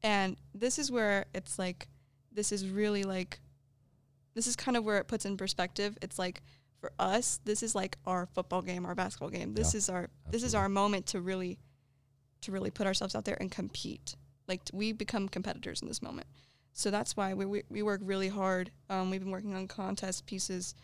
and 0.04 0.36
this 0.54 0.78
is 0.78 0.92
where 0.92 1.26
it's 1.34 1.58
like 1.58 1.88
this 2.34 2.52
is 2.52 2.68
really 2.68 3.04
like 3.04 3.40
this 4.34 4.48
is 4.48 4.58
kind 4.58 4.76
of 4.76 4.84
where 4.84 4.98
it 4.98 5.08
puts 5.08 5.24
in 5.26 5.38
perspective 5.38 5.98
it's 6.02 6.20
like 6.20 6.42
for 6.86 6.92
us 7.04 7.40
this 7.46 7.64
is 7.64 7.74
like 7.74 7.98
our 8.06 8.28
football 8.28 8.62
game 8.62 8.86
our 8.86 8.96
basketball 8.96 9.30
game. 9.30 9.54
This 9.54 9.74
Yeah, 9.74 9.78
is 9.80 9.90
our 9.90 10.10
this 10.30 10.44
is 10.44 10.54
our 10.54 10.70
moment 10.70 11.08
to 11.08 11.22
really 11.22 11.58
to 12.42 12.52
really 12.52 12.70
put 12.72 12.86
ourselves 12.86 13.16
out 13.16 13.26
there 13.26 13.38
and 13.40 13.50
compete. 13.52 14.16
Like 14.48 14.66
t- 14.66 14.72
we 14.76 14.92
become 14.92 15.28
competitors 15.28 15.82
in 15.82 15.88
this 15.88 16.02
moment. 16.02 16.28
So 16.74 16.92
that's 16.92 17.16
why 17.18 17.34
we, 17.34 17.46
we, 17.46 17.64
we 17.70 17.82
work 17.84 18.02
really 18.04 18.28
hard. 18.28 18.70
Um, 18.90 19.10
we've 19.10 19.22
been 19.22 19.32
working 19.32 19.56
on 19.56 19.68
contest 19.68 20.26
pieces 20.26 20.76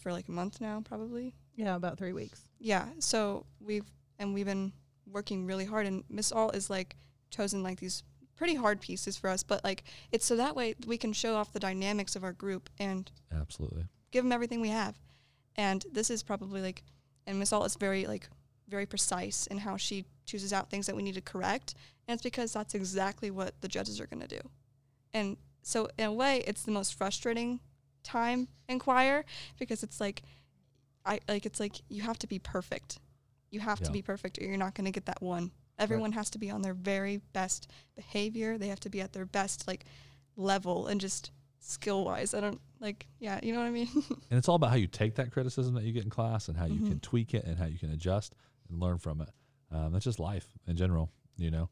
for 0.00 0.12
like 0.12 0.28
a 0.28 0.30
month 0.32 0.60
now 0.60 0.80
probably. 0.84 1.34
Yeah, 1.56 1.74
about 1.74 1.98
three 1.98 2.12
weeks. 2.12 2.40
yeah 2.60 2.86
so 3.00 3.44
we've 3.60 3.84
and 4.18 4.32
we've 4.34 4.46
been 4.46 4.72
working 5.10 5.44
really 5.44 5.64
hard 5.64 5.86
and 5.86 6.04
miss 6.08 6.30
Ault 6.32 6.54
is 6.54 6.70
like 6.70 6.96
chosen 7.30 7.62
like 7.64 7.80
these 7.80 8.04
pretty 8.36 8.54
hard 8.54 8.80
pieces 8.80 9.16
for 9.18 9.28
us 9.28 9.42
but 9.42 9.62
like 9.64 9.82
it's 10.12 10.24
so 10.24 10.36
that 10.36 10.54
way 10.56 10.74
we 10.86 10.96
can 10.96 11.12
show 11.12 11.34
off 11.34 11.52
the 11.52 11.60
dynamics 11.60 12.16
of 12.16 12.24
our 12.24 12.32
group 12.32 12.70
and 12.78 13.10
Absolutely. 13.32 13.84
give 14.12 14.24
them 14.24 14.32
everything 14.32 14.60
we 14.60 14.68
have 14.70 14.94
and 15.56 15.84
this 15.92 16.10
is 16.10 16.22
probably 16.22 16.60
like 16.62 16.82
and 17.26 17.38
miss 17.38 17.52
Ault 17.52 17.66
is 17.66 17.76
very 17.76 18.06
like 18.06 18.28
very 18.68 18.86
precise 18.86 19.46
in 19.48 19.58
how 19.58 19.76
she 19.76 20.04
chooses 20.24 20.52
out 20.52 20.70
things 20.70 20.86
that 20.86 20.96
we 20.96 21.02
need 21.02 21.14
to 21.14 21.20
correct, 21.20 21.74
and 22.08 22.14
it's 22.14 22.22
because 22.22 22.52
that's 22.52 22.74
exactly 22.74 23.30
what 23.30 23.60
the 23.60 23.68
judges 23.68 24.00
are 24.00 24.06
going 24.06 24.20
to 24.20 24.28
do. 24.28 24.40
And 25.12 25.36
so, 25.62 25.88
in 25.98 26.06
a 26.06 26.12
way, 26.12 26.42
it's 26.46 26.62
the 26.62 26.70
most 26.72 26.94
frustrating 26.94 27.60
time 28.02 28.48
in 28.68 28.78
choir 28.78 29.24
because 29.58 29.82
it's 29.82 30.00
like, 30.00 30.22
I 31.04 31.20
like 31.28 31.46
it's 31.46 31.60
like 31.60 31.76
you 31.88 32.02
have 32.02 32.18
to 32.20 32.26
be 32.26 32.38
perfect. 32.38 32.98
You 33.50 33.60
have 33.60 33.80
Yeah. 33.80 33.86
to 33.86 33.92
be 33.92 34.02
perfect, 34.02 34.38
or 34.38 34.44
you're 34.44 34.56
not 34.56 34.74
going 34.74 34.86
to 34.86 34.90
get 34.90 35.06
that 35.06 35.22
one. 35.22 35.50
Everyone 35.78 36.12
has 36.12 36.30
to 36.30 36.38
be 36.38 36.50
on 36.50 36.62
their 36.62 36.74
very 36.74 37.18
best 37.32 37.70
behavior. 37.96 38.56
They 38.56 38.68
have 38.68 38.80
to 38.80 38.90
be 38.90 39.00
at 39.00 39.12
their 39.12 39.26
best 39.26 39.66
like 39.66 39.84
level 40.36 40.86
and 40.86 41.00
just 41.00 41.30
skill 41.60 42.04
wise. 42.04 42.34
I 42.34 42.40
don't 42.40 42.60
like, 42.82 43.06
yeah, 43.20 43.38
you 43.42 43.52
know 43.52 43.60
what 43.60 43.66
I 43.66 43.70
mean. 43.70 43.88
And 44.30 44.38
it's 44.38 44.48
all 44.48 44.56
about 44.56 44.70
how 44.70 44.76
you 44.76 44.86
take 44.88 45.14
that 45.14 45.30
criticism 45.32 45.74
that 45.74 45.84
you 45.84 45.92
get 45.92 46.04
in 46.04 46.10
class 46.10 46.48
and 46.48 46.56
how 46.58 46.66
you 46.66 46.80
Mhm. 46.80 46.88
can 46.88 47.00
tweak 47.00 47.32
it 47.32 47.44
and 47.44 47.58
how 47.58 47.66
you 47.66 47.78
can 47.78 47.90
adjust 47.92 48.34
and 48.68 48.80
learn 48.80 48.98
from 48.98 49.20
it. 49.20 49.30
Um, 49.70 49.92
that's 49.92 50.04
just 50.04 50.18
life 50.20 50.48
in 50.66 50.76
general, 50.76 51.10
you 51.38 51.50
know. 51.50 51.70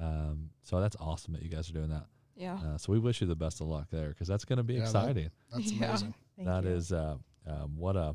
Um, 0.00 0.50
so 0.62 0.80
that's 0.80 0.96
awesome 1.00 1.32
that 1.34 1.42
you 1.42 1.48
guys 1.48 1.68
are 1.70 1.72
doing 1.72 1.90
that. 1.90 2.06
yeah. 2.36 2.54
Uh, 2.54 2.78
so 2.78 2.92
we 2.92 2.98
wish 2.98 3.20
you 3.20 3.26
the 3.26 3.34
best 3.36 3.60
of 3.60 3.66
luck 3.66 3.88
there 3.90 4.08
because 4.10 4.28
that's 4.28 4.44
going 4.44 4.56
to 4.58 4.62
be 4.62 4.74
Yeah, 4.74 4.80
that- 4.80 4.86
exciting. 4.86 5.30
That's 5.52 5.72
Yeah. 5.72 5.88
amazing. 5.88 6.14
Thank 6.36 6.46
That 6.48 6.64
you. 6.64 6.70
is 6.70 6.92
uh, 6.92 7.16
um, 7.46 7.76
what 7.76 7.96
a 7.96 8.14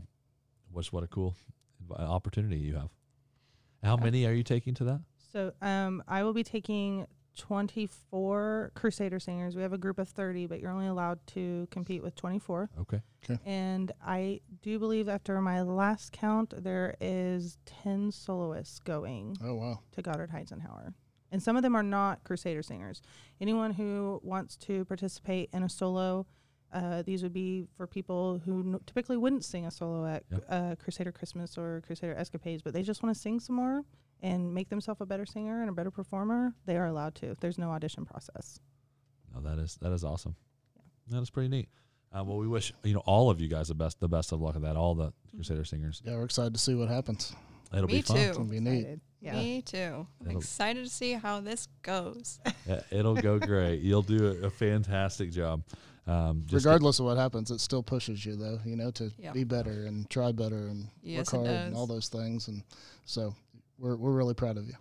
what's 0.71 0.91
what 0.93 1.03
a 1.03 1.07
cool 1.07 1.35
opportunity 1.89 2.57
you 2.57 2.75
have. 2.75 2.89
How 3.83 3.97
Yeah. 3.97 4.03
many 4.03 4.25
are 4.25 4.33
you 4.33 4.43
taking 4.43 4.73
to 4.75 4.83
that? 4.85 5.01
So 5.31 5.51
um, 5.61 6.01
I 6.07 6.23
will 6.23 6.33
be 6.33 6.43
taking 6.43 7.05
24 7.35 8.71
Crusader 8.75 9.19
singers. 9.19 9.55
We 9.55 9.61
have 9.61 9.73
a 9.73 9.77
group 9.77 9.99
of 9.99 10.07
30, 10.09 10.47
but 10.47 10.59
you're 10.59 10.71
only 10.71 10.87
allowed 10.87 11.19
to 11.27 11.67
compete 11.71 12.03
with 12.03 12.15
24. 12.15 12.69
Okay. 12.81 13.01
And 13.45 13.91
I 14.05 14.41
do 14.61 14.77
believe 14.79 15.09
after 15.09 15.39
my 15.41 15.61
last 15.61 16.11
count, 16.11 16.53
there 16.63 16.95
is 17.01 17.57
10 17.65 18.11
soloists 18.11 18.79
going 18.79 19.37
Oh 19.43 19.55
wow. 19.55 19.79
to 19.93 20.01
Goddard 20.01 20.31
Eisenhower. 20.33 20.93
And 21.31 21.41
some 21.41 21.57
of 21.57 21.63
them 21.63 21.75
are 21.75 21.83
not 21.83 22.23
Crusader 22.23 22.61
singers. 22.63 23.01
Anyone 23.41 23.73
who 23.73 24.19
wants 24.23 24.55
to 24.57 24.85
participate 24.85 25.49
in 25.53 25.63
a 25.63 25.69
solo, 25.69 26.27
uh, 26.71 27.01
these 27.01 27.23
would 27.23 27.33
be 27.33 27.65
for 27.75 27.87
people 27.87 28.41
who 28.45 28.59
n- 28.59 28.79
typically 28.85 29.17
wouldn't 29.17 29.43
sing 29.43 29.65
a 29.65 29.71
solo 29.71 30.05
at 30.05 30.23
Yep. 30.29 30.45
uh, 30.49 30.75
Crusader 30.75 31.11
Christmas 31.11 31.57
or 31.57 31.81
Crusader 31.85 32.13
Escapades, 32.15 32.61
but 32.61 32.73
they 32.73 32.83
just 32.83 33.01
want 33.01 33.13
to 33.15 33.19
sing 33.19 33.39
some 33.39 33.55
more 33.55 33.81
and 34.21 34.53
make 34.53 34.69
themselves 34.69 35.01
a 35.01 35.05
better 35.05 35.25
singer 35.25 35.61
and 35.61 35.69
a 35.69 35.73
better 35.73 35.91
performer. 35.91 36.53
They 36.65 36.77
are 36.77 36.85
allowed 36.87 37.15
to. 37.15 37.35
There's 37.39 37.57
no 37.57 37.71
audition 37.71 38.05
process. 38.05 38.59
No, 39.33 39.41
that 39.41 39.59
is 39.61 39.77
that 39.81 39.91
is 39.91 40.03
awesome. 40.03 40.35
That 41.09 41.21
is 41.21 41.29
pretty 41.29 41.49
neat. 41.49 41.69
Uh, 42.17 42.23
well, 42.23 42.37
we 42.37 42.47
wish 42.47 42.73
you 42.83 42.93
know 42.93 43.03
all 43.05 43.29
of 43.29 43.41
you 43.41 43.47
guys 43.47 43.67
the 43.67 43.75
best 43.75 43.99
the 43.99 44.07
best 44.07 44.31
of 44.31 44.41
luck 44.41 44.55
of 44.55 44.61
that. 44.61 44.75
All 44.75 44.95
the 44.95 45.11
Crusader 45.35 45.65
singers. 45.65 46.01
Yeah, 46.05 46.15
we're 46.15 46.23
excited 46.25 46.53
to 46.53 46.59
see 46.59 46.73
what 46.75 46.87
happens. 46.89 47.33
It'll 47.73 47.87
Me 47.87 47.95
be 47.95 48.01
fun. 48.01 48.15
too. 48.17 48.21
It's 48.23 48.37
gonna 48.37 48.49
be 48.49 48.59
neat. 48.59 48.99
Yeah. 49.19 49.33
Me 49.33 49.61
too. 49.61 50.07
I'm 50.21 50.27
It'll- 50.27 50.39
excited 50.39 50.83
to 50.85 50.89
see 50.89 51.13
how 51.13 51.41
this 51.41 51.67
goes. 51.81 52.39
Yeah, 52.67 52.81
it'll 52.89 53.15
go 53.15 53.37
great. 53.37 53.81
You'll 53.81 54.01
do 54.01 54.25
a, 54.43 54.47
a 54.47 54.49
fantastic 54.49 55.31
job. 55.31 55.61
Um, 56.07 56.43
just 56.47 56.65
Regardless 56.65 56.99
of 56.99 57.05
what 57.05 57.17
happens, 57.17 57.51
it 57.51 57.59
still 57.59 57.83
pushes 57.83 58.25
you 58.25 58.35
though, 58.35 58.59
you 58.65 58.75
know, 58.75 58.89
to 58.91 59.11
Yeah. 59.19 59.33
be 59.33 59.43
better 59.43 59.85
and 59.85 60.09
try 60.09 60.31
better 60.31 60.67
and 60.67 60.87
Yes, 61.03 61.31
work 61.33 61.45
hard 61.45 61.55
and 61.55 61.75
all 61.75 61.85
those 61.87 62.07
things. 62.09 62.47
And 62.47 62.63
so 63.05 63.35
we're 63.77 63.95
we're 63.95 64.11
really 64.11 64.33
proud 64.33 64.57
of 64.57 64.67
you. 64.67 64.75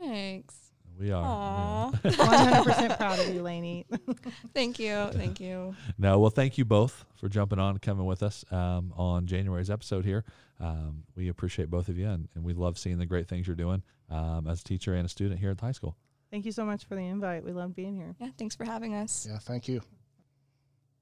Thanks. 0.00 0.54
we 0.98 1.10
are. 1.12 1.92
100% 1.92 2.96
proud 2.98 3.18
of 3.18 3.34
you, 3.34 3.42
Laney. 3.42 3.86
Thank 4.54 4.78
you. 4.78 5.08
Thank 5.12 5.40
you. 5.40 5.74
No, 5.98 6.18
well, 6.18 6.30
thank 6.30 6.58
you 6.58 6.64
both 6.64 7.04
for 7.14 7.28
jumping 7.28 7.58
on, 7.60 7.78
coming 7.78 8.04
with 8.04 8.22
us 8.22 8.44
um, 8.50 8.92
on 8.96 9.26
January's 9.26 9.70
episode 9.70 10.04
here. 10.04 10.24
Um, 10.60 11.04
we 11.16 11.28
appreciate 11.28 11.70
both 11.70 11.88
of 11.88 11.96
you, 11.98 12.08
and, 12.08 12.28
and 12.34 12.44
we 12.44 12.52
love 12.52 12.78
seeing 12.78 12.98
the 12.98 13.06
great 13.06 13.28
things 13.28 13.46
you're 13.46 13.56
doing 13.56 13.82
um, 14.10 14.46
as 14.48 14.60
a 14.60 14.64
teacher 14.64 14.94
and 14.94 15.06
a 15.06 15.08
student 15.08 15.38
here 15.40 15.50
at 15.50 15.58
the 15.58 15.64
high 15.64 15.72
school. 15.72 15.96
Thank 16.30 16.44
you 16.46 16.52
so 16.52 16.64
much 16.64 16.84
for 16.84 16.94
the 16.96 17.02
invite. 17.02 17.44
We 17.44 17.52
love 17.52 17.74
being 17.76 17.94
here. 17.94 18.14
Yeah, 18.18 18.28
thanks 18.38 18.56
for 18.56 18.64
having 18.64 18.94
us. 18.94 19.26
Yeah, 19.30 19.38
thank 19.38 19.68
you. 19.68 19.82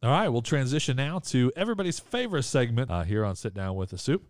All 0.03 0.11
right, 0.11 0.29
we'll 0.29 0.43
transition 0.43 0.97
now 0.97 1.19
to 1.27 1.53
everybody's 1.57 1.99
favorite 2.01 2.43
segment 2.45 2.91
uh, 2.91 3.03
here 3.03 3.25
on 3.25 3.37
Sit 3.37 3.55
Down 3.55 3.77
with 3.77 3.91
the 3.91 3.99
Soup. 3.99 4.23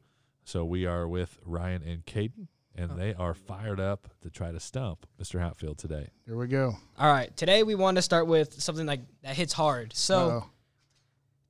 So 0.45 0.65
we 0.65 0.85
are 0.87 1.07
with 1.07 1.39
Ryan 1.45 1.83
and 1.83 2.05
Caden, 2.07 2.49
and 2.81 2.99
they 2.99 3.12
are 3.14 3.35
fired 3.35 3.78
up 3.78 4.09
to 4.22 4.31
try 4.31 4.51
to 4.51 4.59
stump 4.59 5.07
Mr. 5.20 5.39
Hatfield 5.39 5.76
today. 5.78 6.09
Here 6.24 6.37
we 6.37 6.47
go. 6.47 6.74
All 6.99 7.12
right, 7.12 7.35
today 7.37 7.62
we 7.62 7.74
want 7.74 7.97
to 7.97 8.03
start 8.03 8.26
with 8.26 8.61
something 8.61 8.87
like 8.87 9.01
that 9.22 9.37
hits 9.37 9.53
hard. 9.53 9.95
So, 9.95 10.18
Uh-oh. 10.28 10.51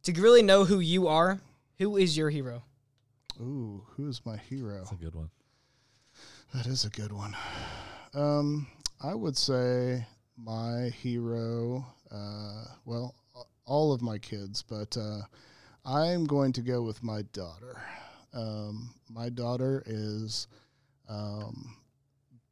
to 0.05 0.21
really 0.21 0.43
know 0.43 0.65
who 0.65 0.81
you 0.81 1.07
are, 1.07 1.41
who 1.79 1.97
is 1.97 2.17
your 2.17 2.31
hero? 2.31 2.65
Ooh, 3.41 3.85
who's 3.97 4.21
my 4.27 4.37
hero? 4.37 4.79
That's 4.79 4.93
a 4.93 4.97
good 4.97 5.15
one. 5.15 5.31
That 6.53 6.67
is 6.67 6.85
a 6.85 6.91
good 6.91 7.13
one. 7.13 7.37
Um, 8.13 8.67
I 9.01 9.15
would 9.15 9.37
say 9.37 10.05
my 10.37 10.91
hero. 11.01 11.87
Uh, 12.11 12.65
well, 12.85 13.15
all 13.67 13.93
of 13.93 14.03
my 14.03 14.19
kids, 14.19 14.63
but 14.63 14.97
uh, 14.97 15.21
I'm 15.85 16.25
going 16.25 16.53
to 16.55 16.61
go 16.61 16.83
with 16.83 17.05
my 17.05 17.23
daughter. 17.33 17.81
Um, 18.35 18.91
my 19.09 19.29
daughter 19.29 19.85
is 19.87 20.49
um, 21.11 21.77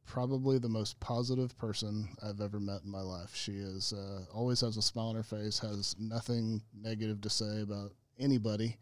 probably 0.05 0.59
the 0.59 0.69
most 0.69 0.99
positive 1.01 1.57
person 1.59 2.09
I've 2.23 2.41
ever 2.41 2.59
met 2.59 2.81
in 2.85 2.91
my 2.91 3.03
life. 3.03 3.35
She 3.35 3.53
is 3.53 3.93
uh, 3.93 4.25
always 4.35 4.61
has 4.63 4.77
a 4.77 4.83
smile 4.83 5.09
on 5.09 5.15
her 5.15 5.23
face, 5.23 5.59
has 5.61 5.95
nothing 5.99 6.63
negative 6.83 7.21
to 7.21 7.31
say 7.31 7.61
about 7.63 7.93
anybody. 8.19 8.77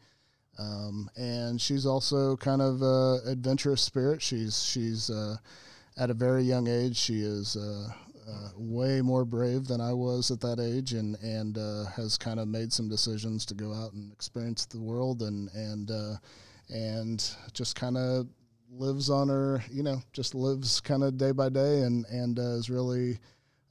Um, 0.58 1.10
and 1.16 1.60
she's 1.60 1.84
also 1.84 2.36
kind 2.36 2.62
of 2.62 2.82
uh, 2.82 3.16
adventurous 3.30 3.82
spirit. 3.82 4.22
She's 4.22 4.64
she's 4.64 5.10
uh, 5.10 5.36
at 5.98 6.10
a 6.10 6.14
very 6.14 6.44
young 6.44 6.68
age. 6.68 6.96
She 6.96 7.20
is 7.20 7.56
uh, 7.56 7.88
uh, 8.26 8.48
way 8.56 9.02
more 9.02 9.26
brave 9.26 9.66
than 9.66 9.82
I 9.82 9.92
was 9.92 10.30
at 10.30 10.40
that 10.40 10.58
age, 10.58 10.94
and 10.94 11.16
and 11.22 11.58
uh, 11.58 11.84
has 11.96 12.16
kind 12.16 12.40
of 12.40 12.48
made 12.48 12.72
some 12.72 12.88
decisions 12.88 13.44
to 13.46 13.54
go 13.54 13.74
out 13.74 13.92
and 13.92 14.10
experience 14.12 14.64
the 14.64 14.80
world, 14.80 15.20
and 15.20 15.50
and 15.52 15.90
and 16.70 17.30
just 17.52 17.76
kind 17.76 17.98
of 17.98 18.26
lives 18.70 19.10
on 19.10 19.28
her, 19.28 19.62
you 19.70 19.82
know, 19.82 20.02
just 20.12 20.34
lives 20.34 20.80
kind 20.80 21.02
of 21.02 21.16
day 21.18 21.32
by 21.32 21.48
day, 21.48 21.80
and 21.82 22.04
and 22.06 22.38
uh, 22.38 22.56
is 22.56 22.70
really. 22.70 23.18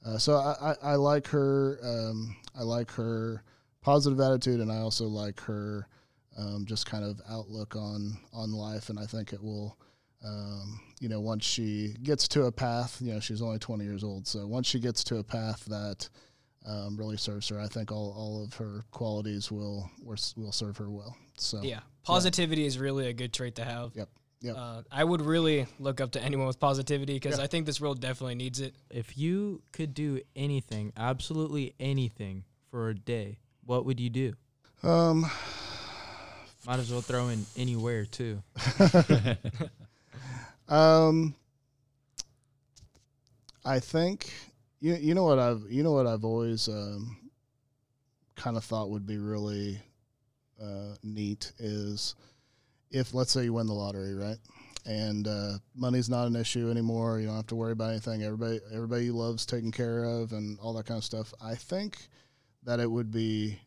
Uh, 0.04 0.18
so 0.18 0.36
I, 0.36 0.70
I, 0.70 0.92
I 0.92 0.94
like 0.94 1.26
her. 1.28 1.78
Um, 1.82 2.36
I 2.58 2.62
like 2.62 2.90
her 2.92 3.42
positive 3.82 4.20
attitude, 4.20 4.60
and 4.60 4.70
I 4.70 4.78
also 4.78 5.06
like 5.06 5.40
her 5.40 5.88
um, 6.38 6.64
just 6.66 6.86
kind 6.86 7.04
of 7.04 7.20
outlook 7.28 7.76
on 7.76 8.16
on 8.32 8.52
life. 8.52 8.88
And 8.88 8.98
I 8.98 9.06
think 9.06 9.32
it 9.32 9.42
will, 9.42 9.76
um, 10.24 10.80
you 11.00 11.08
know, 11.08 11.20
once 11.20 11.44
she 11.44 11.94
gets 12.02 12.28
to 12.28 12.44
a 12.44 12.52
path, 12.52 13.00
you 13.00 13.12
know, 13.12 13.20
she's 13.20 13.42
only 13.42 13.58
20 13.58 13.84
years 13.84 14.04
old, 14.04 14.26
so 14.26 14.46
once 14.46 14.66
she 14.66 14.78
gets 14.78 15.02
to 15.04 15.18
a 15.18 15.24
path 15.24 15.64
that 15.66 16.08
um, 16.66 16.96
really 16.96 17.16
serves 17.16 17.48
her, 17.48 17.60
I 17.60 17.68
think 17.68 17.92
all, 17.92 18.12
all 18.16 18.44
of 18.44 18.54
her 18.54 18.82
qualities 18.90 19.50
will 19.50 19.90
will 20.02 20.18
will 20.36 20.52
serve 20.52 20.76
her 20.78 20.90
well. 20.90 21.16
So 21.38 21.62
Yeah, 21.62 21.80
positivity 22.02 22.66
is 22.66 22.78
really 22.78 23.08
a 23.08 23.12
good 23.12 23.32
trait 23.32 23.54
to 23.56 23.64
have. 23.64 23.92
Yep, 23.94 24.08
yep. 24.46 24.56
Uh, 24.56 24.82
I 24.90 25.04
would 25.04 25.20
really 25.20 25.66
look 25.78 26.00
up 26.00 26.12
to 26.12 26.22
anyone 26.22 26.46
with 26.46 26.58
positivity 26.60 27.14
because 27.14 27.38
Yeah. 27.38 27.44
I 27.44 27.46
think 27.46 27.66
this 27.66 27.80
world 27.80 28.00
definitely 28.00 28.36
needs 28.36 28.60
it. 28.60 28.74
If 28.90 29.18
you 29.18 29.62
could 29.72 29.92
do 29.94 30.20
anything, 30.34 30.92
absolutely 30.96 31.74
anything 31.78 32.44
for 32.70 32.88
a 32.90 32.94
day, 32.94 33.38
what 33.64 33.84
would 33.84 34.00
you 34.00 34.10
do? 34.10 34.34
Um, 34.82 35.30
Might 36.66 36.78
as 36.80 36.90
well 36.90 37.00
throw 37.00 37.28
in 37.28 37.44
anywhere 37.56 38.04
too. 38.06 38.42
Um, 40.68 41.34
I 43.64 43.78
think 43.78 44.32
you 44.80 44.94
you 44.94 45.14
know 45.14 45.24
what 45.24 45.38
I've 45.38 45.62
you 45.70 45.82
know 45.82 45.92
what 45.92 46.06
I've 46.06 46.24
always 46.24 46.68
um, 46.68 47.16
kind 48.34 48.56
of 48.56 48.64
thought 48.64 48.90
would 48.90 49.06
be 49.06 49.18
really 49.18 49.78
uh, 50.60 50.94
neat 51.02 51.52
is 51.58 52.14
if 52.90 53.14
let's 53.14 53.32
say 53.32 53.44
you 53.44 53.52
win 53.52 53.66
the 53.66 53.72
lottery, 53.72 54.14
right? 54.14 54.38
And 54.84 55.26
uh, 55.26 55.58
money's 55.74 56.08
not 56.08 56.28
an 56.28 56.36
issue 56.36 56.70
anymore. 56.70 57.18
You 57.18 57.26
don't 57.26 57.36
have 57.36 57.46
to 57.48 57.56
worry 57.56 57.72
about 57.72 57.90
anything. 57.90 58.22
Everybody 58.22 58.60
everybody 58.72 59.10
love's 59.10 59.46
taken 59.46 59.72
care 59.72 60.04
of, 60.04 60.32
and 60.32 60.58
all 60.60 60.72
that 60.74 60.86
kind 60.86 60.98
of 60.98 61.04
stuff. 61.04 61.34
I 61.42 61.54
think 61.54 62.08
that 62.62 62.80
it 62.80 62.90
would 62.90 63.10
be 63.10 63.58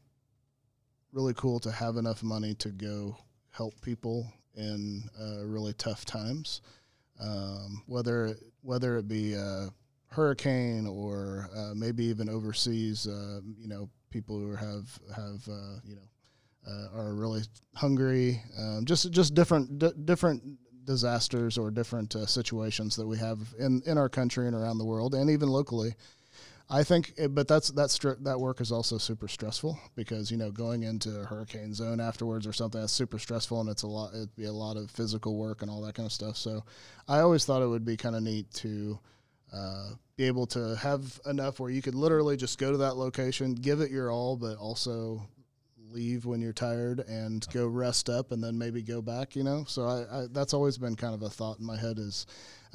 really 1.11 1.33
cool 1.33 1.59
to 1.61 1.71
have 1.71 1.97
enough 1.97 2.23
money 2.23 2.53
to 2.55 2.69
go 2.69 3.17
help 3.51 3.73
people 3.81 4.31
in 4.55 5.03
uh, 5.19 5.45
really 5.45 5.73
tough 5.73 6.05
times 6.05 6.61
um, 7.19 7.83
whether 7.85 8.35
whether 8.61 8.97
it 8.97 9.07
be 9.07 9.33
a 9.33 9.69
hurricane 10.07 10.87
or 10.87 11.49
uh, 11.55 11.73
maybe 11.75 12.05
even 12.05 12.29
overseas, 12.29 13.07
uh, 13.07 13.41
you 13.57 13.67
know, 13.67 13.89
people 14.09 14.37
who 14.37 14.55
have 14.55 14.99
have 15.15 15.47
uh, 15.47 15.79
you 15.83 15.95
know 15.95 16.08
uh, 16.69 16.97
are 16.97 17.13
really 17.13 17.41
hungry, 17.75 18.41
um, 18.57 18.85
just 18.85 19.11
just 19.11 19.33
different 19.33 19.79
d- 19.79 19.91
different 20.05 20.43
disasters 20.85 21.57
or 21.57 21.71
different 21.71 22.15
uh, 22.15 22.25
situations 22.25 22.95
that 22.95 23.07
we 23.07 23.17
have 23.17 23.39
in 23.57 23.81
in 23.85 23.97
our 23.97 24.09
country 24.09 24.47
and 24.47 24.55
around 24.55 24.77
the 24.77 24.85
world, 24.85 25.15
and 25.15 25.29
even 25.29 25.49
locally. 25.49 25.95
I 26.71 26.83
think, 26.83 27.13
eh, 27.17 27.25
but 27.25 27.47
that's 27.47 27.71
str- 27.91 28.21
that 28.21 28.39
work 28.39 28.61
is 28.61 28.71
also 28.71 28.99
super 28.99 29.27
stressful 29.27 29.79
because 29.95 30.29
you 30.29 30.37
know 30.37 30.51
going 30.51 30.83
into 30.83 31.19
a 31.19 31.25
hurricane 31.25 31.73
zone 31.73 31.99
afterwards 31.99 32.45
or 32.45 32.53
something 32.53 32.79
that's 32.79 32.93
super 32.93 33.17
stressful 33.17 33.59
and 33.59 33.69
it's 33.69 33.81
a 33.81 33.87
lot. 33.87 34.13
It'd 34.13 34.35
be 34.35 34.45
a 34.45 34.53
lot 34.53 34.77
of 34.77 34.91
physical 34.91 35.35
work 35.35 35.63
and 35.63 35.71
all 35.71 35.81
that 35.81 35.95
kind 35.95 36.05
of 36.05 36.13
stuff. 36.13 36.37
So, 36.37 36.63
I 37.07 37.21
always 37.21 37.43
thought 37.43 37.63
it 37.63 37.67
would 37.67 37.85
be 37.85 37.97
kind 37.97 38.15
of 38.15 38.21
neat 38.21 38.53
to 38.55 38.99
uh, 39.51 39.89
be 40.15 40.25
able 40.25 40.45
to 40.45 40.75
have 40.75 41.19
enough 41.25 41.59
where 41.59 41.71
you 41.71 41.81
could 41.81 41.95
literally 41.95 42.37
just 42.37 42.59
go 42.59 42.71
to 42.71 42.77
that 42.77 42.97
location, 42.97 43.55
give 43.55 43.81
it 43.81 43.89
your 43.89 44.11
all, 44.11 44.35
but 44.35 44.57
also 44.57 45.23
leave 45.91 46.25
when 46.25 46.41
you're 46.41 46.53
tired 46.53 46.99
and 47.01 47.45
go 47.53 47.67
rest 47.67 48.09
up 48.09 48.31
and 48.31 48.43
then 48.43 48.57
maybe 48.57 48.81
go 48.81 49.01
back. 49.01 49.35
You 49.35 49.43
know, 49.43 49.63
so 49.67 49.83
I, 49.85 50.21
I 50.23 50.25
that's 50.31 50.53
always 50.53 50.77
been 50.77 50.95
kind 50.95 51.13
of 51.13 51.21
a 51.21 51.29
thought 51.29 51.59
in 51.59 51.65
my 51.65 51.77
head. 51.77 51.99
Is 51.99 52.25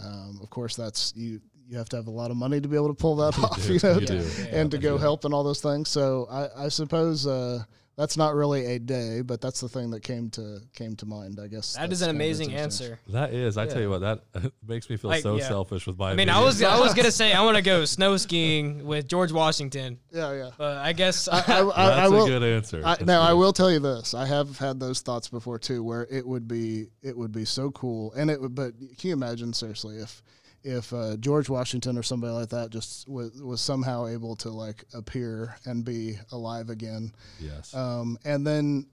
um, 0.02 0.38
of 0.42 0.50
course 0.50 0.76
that's 0.76 1.12
you 1.16 1.40
you 1.68 1.78
have 1.78 1.88
to 1.88 1.96
have 1.96 2.08
a 2.08 2.10
lot 2.10 2.30
of 2.30 2.36
money 2.36 2.60
to 2.60 2.68
be 2.68 2.76
able 2.76 2.88
to 2.88 2.94
pull 2.94 3.16
that 3.16 3.38
off, 3.42 3.66
do. 3.66 3.72
you 3.74 3.80
know, 3.82 3.98
You 3.98 4.06
to- 4.06 4.48
and 4.54 4.70
to 4.70 4.78
go 4.78 4.98
help 4.98 5.24
and 5.24 5.32
all 5.32 5.42
those 5.44 5.60
things. 5.62 5.88
So 5.88 6.26
I, 6.30 6.66
I 6.66 6.68
suppose 6.68 7.26
uh, 7.26 7.62
that's 7.96 8.16
not 8.16 8.34
really 8.34 8.66
a 8.66 8.78
day, 8.78 9.20
but 9.22 9.40
that's 9.40 9.60
the 9.60 9.68
thing 9.68 9.90
that 9.90 10.02
came 10.02 10.30
to 10.30 10.60
came 10.74 10.96
to 10.96 11.06
mind. 11.06 11.38
I 11.40 11.46
guess 11.46 11.74
that's 11.74 11.76
an 11.76 11.80
kind 11.82 11.92
of 11.92 11.98
the 12.00 12.10
amazing 12.10 12.52
answer. 12.54 12.98
That 13.08 13.32
is, 13.32 13.56
I 13.56 13.66
tell 13.66 13.80
you 13.80 13.90
what, 13.90 14.00
that 14.00 14.20
makes 14.66 14.90
me 14.90 14.96
feel 14.96 15.10
Like, 15.10 15.22
so 15.22 15.36
yeah. 15.36 15.46
selfish 15.48 15.86
with 15.86 15.98
my. 15.98 16.10
I 16.10 16.14
mean, 16.14 16.28
I 16.28 16.42
was 16.42 16.62
I 16.62 16.78
was 16.80 16.94
gonna 16.94 17.10
say 17.22 17.32
I 17.32 17.42
want 17.42 17.56
to 17.56 17.62
go 17.62 17.84
snow 17.84 18.16
skiing 18.16 18.84
with 18.84 19.06
George 19.08 19.32
Washington, 19.32 19.98
Yeah, 20.12 20.32
yeah. 20.32 20.50
but 20.58 20.78
I 20.78 20.92
guess 20.92 21.28
I, 21.28 21.38
I, 21.38 21.40
I, 21.60 21.60
I 21.60 21.96
That's 22.00 22.10
will. 22.10 22.24
a 22.24 22.28
good 22.28 22.42
answer. 22.42 22.78
I, 22.84 22.90
That's 22.96 23.04
now 23.04 23.20
I 23.22 23.32
will 23.32 23.52
tell 23.52 23.70
you 23.70 23.78
this: 23.78 24.14
I 24.14 24.26
have 24.26 24.58
had 24.58 24.80
those 24.80 25.00
thoughts 25.00 25.28
before 25.28 25.58
too, 25.58 25.82
where 25.82 26.06
it 26.10 26.26
would 26.26 26.48
be 26.48 26.86
it 27.02 27.16
would 27.16 27.32
be 27.32 27.44
so 27.44 27.70
cool, 27.70 28.12
and 28.14 28.30
it 28.30 28.40
would. 28.40 28.54
But 28.54 28.74
can 28.98 29.08
you 29.08 29.12
imagine 29.12 29.52
seriously 29.52 29.96
if 29.98 30.22
if 30.64 30.92
uh, 30.92 31.16
George 31.18 31.48
Washington 31.48 31.96
or 31.98 32.02
somebody 32.02 32.32
like 32.32 32.48
that 32.48 32.70
just 32.70 33.06
was 33.08 33.40
was 33.42 33.60
somehow 33.60 34.06
able 34.06 34.34
to 34.36 34.50
like 34.50 34.84
appear 34.94 35.56
and 35.66 35.84
be 35.84 36.18
alive 36.32 36.70
again, 36.70 37.12
Yes. 37.38 37.72
um, 37.74 38.18
and 38.24 38.46
then 38.46 38.86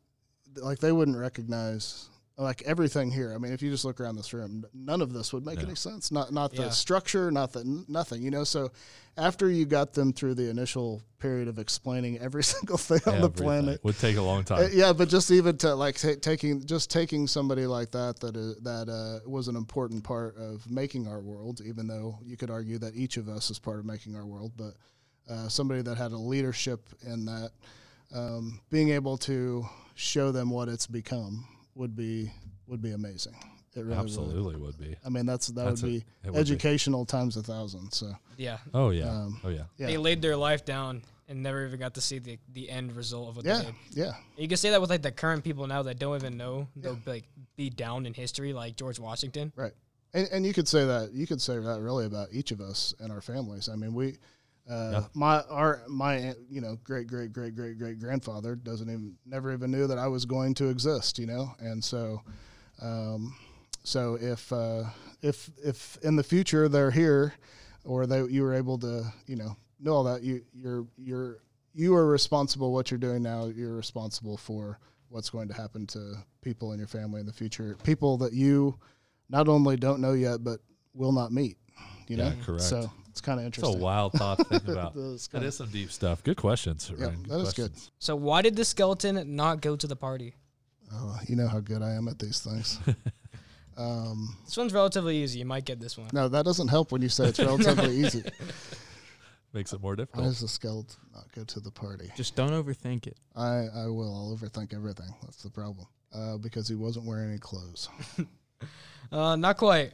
like 0.58 0.80
they 0.80 0.92
wouldn't 0.92 1.18
recognize 1.18 2.10
like 2.42 2.62
everything 2.64 3.12
here. 3.12 3.34
I 3.34 3.38
mean, 3.38 3.54
if 3.54 3.62
you 3.62 3.70
just 3.70 3.86
look 3.86 4.00
around 4.02 4.16
this 4.16 4.34
room, 4.34 4.66
none 4.74 5.02
of 5.02 5.14
this 5.14 5.32
would 5.34 5.46
make 5.46 5.60
No. 5.60 5.66
any 5.66 5.76
sense. 5.76 6.12
Not 6.12 6.32
not 6.34 6.52
the 6.52 6.64
Yeah. 6.64 6.70
structure, 6.70 7.30
not 7.32 7.54
the 7.54 7.64
nothing. 7.88 8.22
You 8.24 8.32
know, 8.32 8.44
so 8.44 8.72
after 9.18 9.50
you 9.50 9.66
got 9.66 9.94
them 9.94 10.12
through 10.14 10.36
the 10.36 10.50
initial 10.50 11.02
period 11.20 11.48
of 11.48 11.60
explaining 11.60 12.18
every 12.20 12.44
single 12.56 12.78
thing 12.78 13.02
on 13.06 13.22
the 13.22 13.30
planet. 13.30 13.84
would 13.84 13.98
take 14.00 14.18
a 14.18 14.22
long 14.22 14.40
Uh, 14.42 14.44
time. 14.44 14.70
yeah, 14.74 14.92
but 14.94 15.08
just 15.10 15.30
even 15.32 15.58
to 15.58 15.76
like 15.76 15.98
ta 15.98 16.14
taking 16.22 16.66
just 16.66 16.90
taking 16.90 17.28
somebody 17.28 17.66
like 17.68 17.92
that 17.92 18.20
that 18.22 18.36
is, 18.36 18.56
that 18.64 18.90
uh, 18.90 19.20
was 19.30 19.48
an 19.48 19.56
important 19.56 20.04
part 20.04 20.36
of 20.38 20.70
making 20.70 21.08
our 21.08 21.20
world. 21.22 21.62
Even 21.64 21.88
though 21.88 22.18
you 22.24 22.38
could 22.38 22.50
argue 22.50 22.78
that 22.80 22.96
each 22.96 23.18
of 23.18 23.30
us 23.30 23.50
is 23.52 23.60
part 23.60 23.80
of 23.80 23.86
making 23.86 24.16
our 24.16 24.26
world, 24.26 24.52
but 24.58 24.74
uh, 25.30 25.48
somebody 25.48 25.82
that 25.84 25.98
had 25.98 26.12
a 26.12 26.18
leadership 26.18 26.90
in 27.04 27.26
that, 27.26 27.52
um, 28.14 28.60
being 28.72 28.90
able 28.90 29.18
to 29.18 29.66
show 29.94 30.32
them 30.32 30.50
what 30.50 30.68
it's 30.68 30.88
become 30.88 31.46
would 31.76 31.96
be 31.96 32.32
would 32.68 32.82
be 32.82 32.92
amazing. 32.92 33.36
It 33.74 33.80
really 33.80 33.92
Would. 33.92 34.00
Absolutely 34.00 34.56
would 34.58 34.78
be. 34.78 34.96
I 35.06 35.10
mean, 35.10 35.26
that's 35.26 35.48
that 35.48 35.64
That's 35.66 35.82
would 35.82 35.88
a- 35.90 36.00
be 36.00 36.06
would 36.26 36.34
be. 36.34 36.40
educational 36.40 37.06
times 37.06 37.38
a 37.38 37.42
thousand. 37.44 37.92
So 37.94 38.12
yeah, 38.38 38.58
Oh 38.74 38.90
yeah. 38.90 39.10
Um, 39.10 39.40
oh 39.44 39.50
yeah. 39.50 39.64
yeah, 39.78 39.88
they 39.88 39.98
laid 39.98 40.22
their 40.22 40.36
life 40.36 40.66
down 40.66 41.04
and 41.30 41.42
never 41.42 41.66
even 41.66 41.80
got 41.80 41.94
to 41.94 42.02
see 42.02 42.20
the 42.20 42.38
the 42.52 42.70
end 42.70 42.94
result 42.98 43.30
of 43.30 43.36
what 43.38 43.46
they 43.46 43.52
yeah, 43.52 43.62
did. 43.62 43.74
yeah. 43.92 44.12
You 44.38 44.48
can 44.50 44.58
say 44.58 44.72
that 44.72 44.82
with 44.82 44.90
like 44.90 45.02
the 45.02 45.12
current 45.12 45.44
people 45.46 45.68
now 45.68 45.84
that 45.84 46.00
don't 46.00 46.18
even 46.18 46.36
know 46.36 46.68
they'll 46.76 47.00
like 47.06 47.24
be 47.56 47.70
down 47.70 48.06
in 48.06 48.14
history, 48.14 48.52
like 48.52 48.76
George 48.76 49.00
Washington. 49.00 49.54
Right. 49.56 49.74
And, 50.14 50.28
and 50.34 50.46
you 50.46 50.52
could 50.54 50.68
say 50.68 50.84
that 50.86 51.14
you 51.14 51.26
could 51.26 51.42
say 51.42 51.58
that 51.58 51.80
really 51.80 52.06
about 52.06 52.28
each 52.34 52.52
of 52.52 52.60
us 52.60 52.94
and 53.00 53.10
our 53.10 53.22
families. 53.22 53.70
I 53.70 53.78
mean, 53.78 53.94
we, 53.94 54.18
uh, 54.72 54.92
Yeah. 54.92 55.04
my 55.14 55.42
our 55.50 55.82
my 55.88 56.34
you 56.50 56.62
know 56.62 56.78
great 56.84 57.08
great 57.08 57.34
great 57.34 57.56
great 57.56 57.78
great 57.78 58.00
grandfather 58.00 58.56
doesn't 58.56 58.90
even 58.90 59.18
never 59.26 59.52
even 59.54 59.72
knew 59.72 59.88
that 59.88 59.98
I 59.98 60.08
was 60.08 60.26
going 60.26 60.54
to 60.56 60.70
exist. 60.70 61.20
You 61.20 61.28
know, 61.28 61.56
and 61.60 61.84
so, 61.84 62.22
um, 62.82 63.36
so 63.84 64.18
if 64.22 64.52
uh, 64.54 64.84
if 65.22 65.50
if 65.64 65.98
in 66.04 66.16
the 66.16 66.24
future 66.24 66.68
they're 66.70 66.92
here, 66.92 67.34
or 67.84 68.06
they 68.08 68.24
you 68.26 68.44
were 68.44 68.54
able 68.54 68.78
to 68.80 69.04
you 69.28 69.36
know 69.36 69.56
know 69.80 69.94
all 69.94 70.04
that 70.06 70.24
you 70.24 70.42
you're 70.54 70.86
you're 70.98 71.40
you 71.74 71.96
are 71.96 72.08
responsible 72.08 72.72
what 72.74 72.92
you're 72.92 72.98
doing 73.00 73.24
now. 73.24 73.46
You're 73.48 73.76
responsible 73.76 74.38
for 74.38 74.80
what's 75.10 75.30
going 75.30 75.48
to 75.50 75.54
happen 75.54 75.86
to 75.88 76.16
people 76.42 76.72
in 76.74 76.80
your 76.80 76.88
family 76.88 77.20
in 77.20 77.26
the 77.26 77.34
future. 77.34 77.76
People 77.84 78.18
that 78.20 78.34
you 78.34 78.78
not 79.30 79.48
only 79.48 79.76
don't 79.78 80.00
know 80.02 80.14
yet, 80.14 80.44
but 80.44 80.60
will 80.94 81.12
not 81.12 81.32
meet. 81.32 81.58
You 82.08 82.18
Yeah, 82.18 82.30
know, 82.30 82.36
correct. 82.44 82.64
So 82.64 82.92
it's 83.12 83.22
kind 83.22 83.40
of 83.40 83.46
interesting. 83.46 83.74
It's 83.74 83.80
a 83.80 83.84
wild 83.84 84.14
thought 84.14 84.40
to 84.40 84.44
think 84.46 84.68
about. 84.68 84.96
That's 84.96 85.28
that 85.28 85.32
kinda- 85.38 85.48
is 85.48 85.56
some 85.58 85.70
deep 85.70 85.92
stuff. 85.92 86.24
Good 86.24 86.38
questions, 86.38 86.92
Yeah, 86.98 87.06
Ryan. 87.08 87.24
that 87.24 87.36
is 87.40 87.54
good. 87.54 87.72
questions. 87.72 87.92
So 88.00 88.16
why 88.16 88.42
did 88.42 88.56
the 88.56 88.66
skeleton 88.66 89.36
not 89.36 89.62
go 89.62 89.76
to 89.76 89.86
the 89.88 89.96
party? 89.96 90.36
Oh, 90.94 91.20
you 91.28 91.36
know 91.36 91.48
how 91.48 91.60
good 91.60 91.82
I 91.82 91.92
am 91.92 92.08
at 92.08 92.20
these 92.20 92.40
things. 92.42 92.80
um, 93.78 94.36
This 94.46 94.58
one's 94.58 94.74
relatively 94.74 95.18
easy. 95.24 95.40
You 95.40 95.46
might 95.46 95.66
get 95.66 95.80
this 95.80 95.98
one. 95.98 96.10
no, 96.14 96.28
that 96.28 96.44
doesn't 96.46 96.68
help 96.68 96.92
when 96.92 97.02
you 97.02 97.10
say 97.10 97.26
it's 97.28 97.40
relatively 97.40 97.96
easy. 98.06 98.24
Makes 99.54 99.74
it 99.74 99.82
more 99.82 99.96
difficult. 99.96 100.24
Why 100.24 100.30
does 100.30 100.40
the 100.40 100.48
skeleton 100.48 100.96
not 101.14 101.32
go 101.34 101.44
to 101.44 101.60
the 101.60 101.72
party? 101.72 102.10
Just 102.16 102.36
don't 102.36 102.52
overthink 102.52 103.08
it. 103.08 103.18
I, 103.36 103.68
I 103.76 103.86
will. 103.88 104.14
I'll 104.16 104.38
overthink 104.38 104.74
everything. 104.74 105.14
That's 105.24 105.44
the 105.44 105.50
problem. 105.50 105.88
Uh, 106.14 106.38
because 106.38 106.68
he 106.68 106.76
wasn't 106.76 107.06
wearing 107.06 107.30
any 107.30 107.40
clothes. 107.40 107.88
Uh, 109.12 109.36
not 109.36 109.58
quite. 109.58 109.92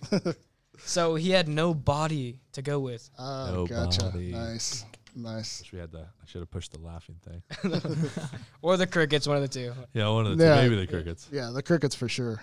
So 0.86 1.16
he 1.16 1.32
had 1.32 1.48
no 1.48 1.74
body 1.74 2.40
to 2.54 2.62
go 2.62 2.80
with. 2.80 3.10
Oh, 3.18 3.66
gotcha. 3.68 4.04
Nobody. 4.06 4.32
Nice. 4.32 4.86
Nice. 5.16 5.62
Wish 5.62 5.74
we 5.74 5.80
had 5.80 5.92
the. 5.92 6.02
I 6.02 6.26
should 6.26 6.42
have 6.42 6.52
pushed 6.52 6.72
the 6.74 6.80
laughing 6.80 7.16
thing. 7.26 7.42
Or 8.62 8.78
the 8.78 8.86
crickets, 8.88 9.28
one 9.28 9.38
of 9.38 9.42
the 9.42 9.48
two. 9.48 9.74
Yeah, 9.94 10.10
one 10.10 10.26
of 10.28 10.38
the 10.38 10.44
two. 10.44 10.50
Yeah. 10.50 10.62
Maybe 10.62 10.76
the 10.76 10.88
crickets. 10.88 11.28
Yeah, 11.32 11.50
the 11.54 11.64
crickets 11.64 11.96
for 11.96 12.08
sure. 12.10 12.42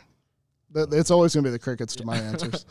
Th- 0.75 0.89
It's 0.93 1.11
always 1.11 1.35
going 1.35 1.45
to 1.45 1.49
be 1.49 1.53
the 1.53 1.59
crickets 1.59 1.95
to 1.97 2.05
my 2.05 2.17
answers. 2.31 2.65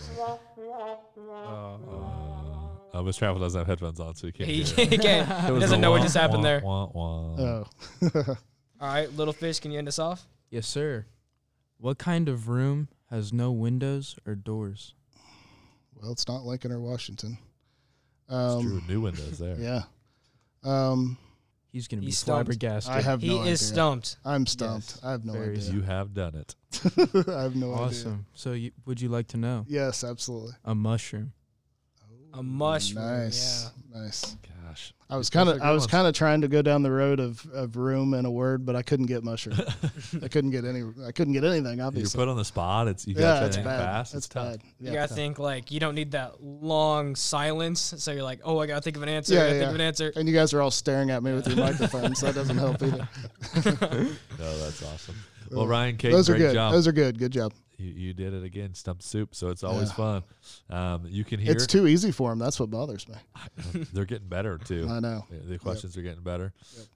Uh, 2.94 3.02
Miss 3.02 3.18
Travel 3.18 3.40
doesn't 3.40 3.58
have 3.60 3.68
headphones 3.68 4.00
on, 4.00 4.16
so 4.16 4.28
you 4.28 4.34
can't. 4.34 4.50
He, 4.50 4.64
hear 4.64 4.76
it. 4.86 4.90
he 4.92 4.98
can't- 4.98 5.30
It 5.30 5.46
he 5.46 5.52
was 5.52 5.62
doesn't 5.62 5.80
a 5.80 5.82
know 5.82 5.92
what 5.92 6.00
wah, 6.00 6.04
just 6.06 6.16
happened 6.18 6.44
wah, 6.44 6.50
there. 6.50 6.62
wah, 6.62 6.86
wah. 6.94 7.38
Oh. 7.40 7.66
All 8.80 8.88
right, 8.94 9.12
little 9.16 9.34
fish, 9.34 9.60
can 9.60 9.72
you 9.72 9.80
end 9.80 9.88
us 9.88 10.00
off? 10.00 10.28
Yes, 10.50 10.68
sir. 10.68 11.06
What 11.78 11.98
kind 11.98 12.30
of 12.30 12.48
room 12.50 12.90
has 13.10 13.34
no 13.34 13.52
windows 13.52 14.16
or 14.28 14.36
doors? 14.36 14.94
Well, 16.04 16.12
it's 16.12 16.28
not 16.28 16.44
Lincoln 16.44 16.72
or 16.72 16.80
Washington. 16.82 17.38
It's 18.28 18.34
Um, 18.34 18.62
true. 18.62 18.82
New 18.88 19.02
windows 19.02 19.40
there. 19.40 19.56
Yeah. 19.60 19.84
Um, 20.64 21.18
He's 21.72 21.88
gonna 21.88 22.02
be 22.02 22.08
He's 22.08 22.20
stumped. 22.20 22.46
flabbergasted. 22.50 22.94
I 22.94 23.02
have 23.02 23.22
He 23.22 23.30
no 23.30 23.40
idea. 23.42 23.54
is 23.54 23.66
stumped. 23.68 24.18
I'm 24.24 24.46
stumped. 24.46 24.92
Yes, 24.92 25.00
I 25.04 25.12
have 25.12 25.26
no 25.26 25.34
very 25.34 25.56
idea. 25.58 25.72
You 25.72 25.82
have 25.82 26.14
done 26.14 26.36
it. 26.36 26.56
I 27.28 27.42
have 27.44 27.56
no 27.56 27.74
idea. 27.74 27.86
awesome. 27.86 28.26
So, 28.36 28.52
you, 28.52 28.72
would 28.86 29.02
you 29.02 29.10
like 29.10 29.28
to 29.30 29.38
know 29.38 29.66
Yes, 29.68 30.04
absolutely. 30.04 30.52
a 30.64 30.76
mushroom? 30.76 31.34
A 32.34 32.44
mushroom. 32.44 33.04
Nice. 33.04 33.72
Yeah. 33.92 34.02
Nice. 34.02 34.36
Gosh. 34.74 34.94
I 35.10 35.16
was 35.18 35.30
kind 35.30 35.48
of 35.48 35.62
I 35.62 35.70
was 35.72 35.86
kind 35.86 36.08
of 36.08 36.16
trying 36.16 36.42
to 36.42 36.48
go 36.48 36.64
down 36.64 36.82
the 36.82 36.90
road 36.90 37.20
of, 37.20 37.46
of 37.54 37.76
room 37.78 38.16
and 38.16 38.26
a 38.26 38.32
word, 38.32 38.66
but 38.66 38.76
I 38.76 38.82
couldn't 38.82 39.06
get 39.06 39.24
mushroom. 39.24 39.60
I 40.24 40.28
couldn't 40.28 40.50
get 40.50 40.66
any. 40.66 40.82
I 41.06 41.12
couldn't 41.12 41.34
get 41.34 41.44
anything. 41.44 41.80
Obviously, 41.82 42.18
you're 42.18 42.26
put 42.26 42.32
on 42.32 42.36
the 42.38 42.44
spot. 42.46 42.88
It's 42.88 43.06
you 43.06 43.14
yeah, 43.14 43.22
got 43.22 43.44
it's 43.44 43.58
to 43.58 43.64
bad. 43.64 43.78
fast. 43.80 44.16
It's, 44.16 44.26
It's, 44.26 44.34
tough. 44.34 44.54
bad. 44.54 44.62
You 44.80 44.92
gotta 44.92 45.14
think 45.14 45.38
like 45.38 45.70
you 45.70 45.80
don't 45.80 45.94
need 45.94 46.12
that 46.14 46.42
long 46.42 47.16
silence. 47.16 47.94
So 47.98 48.12
you're 48.12 48.24
like, 48.24 48.40
oh, 48.44 48.58
I 48.58 48.66
gotta 48.66 48.82
think 48.82 48.98
of 48.98 49.04
an 49.04 49.10
answer. 49.10 49.36
I 49.36 49.38
Yeah, 49.38 49.44
gotta 49.44 49.54
yeah. 49.56 49.60
think 49.60 49.70
of 49.70 49.76
an 49.76 49.82
answer. 49.82 50.14
And 50.16 50.28
you 50.28 50.34
guys 50.34 50.52
are 50.54 50.62
all 50.62 50.72
staring 50.72 51.12
at 51.12 51.22
me 51.22 51.34
with 51.34 51.48
your 51.48 51.58
microphones. 51.64 52.20
So 52.20 52.26
That 52.28 52.36
doesn't 52.36 52.58
help 52.58 52.82
either. 52.82 53.08
No, 54.40 54.58
that's 54.60 54.82
awesome. 54.84 55.16
Well, 55.52 55.68
Ryan, 55.68 55.98
Kate, 55.98 56.12
Those 56.12 56.30
are 56.30 56.34
great 56.34 56.48
good. 56.48 56.54
job. 56.54 56.74
Those 56.74 56.88
are 56.88 56.92
good. 56.92 57.18
Good 57.20 57.32
job. 57.32 57.54
you, 57.78 57.90
you 57.90 58.14
did 58.14 58.34
it 58.34 58.44
again. 58.44 58.74
Stump 58.74 59.02
soup. 59.02 59.36
So 59.36 59.50
it's 59.50 59.64
always 59.64 59.90
Yeah. 59.90 59.96
fun. 59.96 60.24
Um, 60.70 61.06
you 61.08 61.24
can 61.24 61.40
hear. 61.40 61.52
It's 61.52 61.68
too 61.68 61.88
easy 61.88 62.12
for 62.12 62.30
them. 62.30 62.40
That's 62.40 62.60
what 62.60 62.70
bothers 62.70 63.08
me. 63.08 63.16
they're 63.94 64.06
getting 64.06 64.28
better 64.28 64.58
too. 64.64 64.88
I 64.90 65.00
know. 65.00 65.26
The- 65.48 65.58
questions 65.60 65.98
are 65.98 66.02
getting 66.02 66.24
better, 66.24 66.54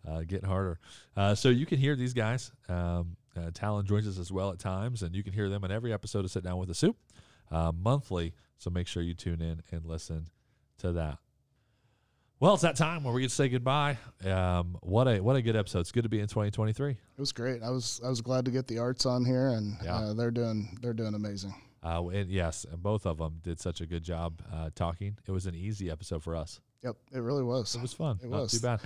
uh, 0.08 0.22
getting 0.22 0.48
harder. 0.48 0.80
Uh, 1.16 1.36
so 1.36 1.50
you 1.50 1.66
can 1.66 1.78
hear 1.80 1.96
these 1.96 2.14
guys. 2.14 2.52
Um, 2.70 3.18
uh, 3.36 3.52
Talon 3.54 3.86
joins 3.86 4.08
us 4.08 4.18
as 4.18 4.32
well 4.32 4.52
at 4.52 4.60
times, 4.60 5.04
and 5.04 5.16
you 5.16 5.24
can 5.24 5.34
hear 5.34 5.48
them 5.50 5.64
in 5.64 5.72
every 5.72 5.94
episode 5.94 6.26
of 6.26 6.32
Sit 6.32 6.44
Down 6.44 6.58
with 6.58 6.70
the 6.70 6.76
Soup 6.76 6.96
uh, 7.52 7.72
monthly. 7.72 8.34
So 8.58 8.70
make 8.72 8.88
sure 8.88 9.04
you 9.04 9.14
tune 9.14 9.42
in 9.42 9.62
and 9.72 9.86
listen 9.86 10.26
to 10.80 10.92
that. 10.94 11.20
Well, 12.40 12.54
it's 12.54 12.62
that 12.62 12.76
time 12.76 13.04
where 13.04 13.14
we 13.14 13.22
get 13.22 13.30
to 13.30 13.36
say 13.36 13.50
goodbye. 13.50 13.98
Um, 14.24 14.78
what 14.82 15.08
a 15.08 15.20
what 15.22 15.36
a 15.36 15.42
good 15.42 15.56
episode! 15.56 15.80
It's 15.80 15.92
good 15.92 16.04
to 16.04 16.10
be 16.10 16.20
in 16.20 16.28
2023. 16.28 16.92
It 16.92 16.98
was 17.18 17.32
great. 17.32 17.64
I 17.64 17.72
was 17.72 18.00
I 18.06 18.10
was 18.10 18.22
glad 18.22 18.46
to 18.46 18.52
get 18.52 18.68
the 18.68 18.78
arts 18.78 19.06
on 19.08 19.26
here, 19.26 19.48
and 19.50 19.76
Yeah. 19.84 19.96
uh, 19.96 20.14
they're 20.14 20.30
doing 20.32 20.78
they're 20.82 20.94
doing 20.94 21.16
amazing. 21.16 21.56
Uh, 21.84 22.06
and 22.10 22.30
yes, 22.30 22.66
and 22.72 22.82
both 22.84 23.06
of 23.08 23.18
them 23.18 23.40
did 23.44 23.60
such 23.60 23.82
a 23.82 23.88
good 23.88 24.04
job 24.04 24.42
uh, 24.54 24.70
talking. 24.76 25.18
It 25.26 25.32
was 25.32 25.46
an 25.48 25.56
easy 25.56 25.90
episode 25.90 26.22
for 26.24 26.36
us. 26.36 26.60
Yep, 26.84 26.96
it 27.14 27.20
really 27.20 27.44
was. 27.44 27.74
It 27.76 27.82
was 27.82 27.94
fun. 27.94 28.20
It 28.24 28.30
Not 28.30 28.42
was. 28.42 28.52
too 28.52 28.60
bad. 28.60 28.82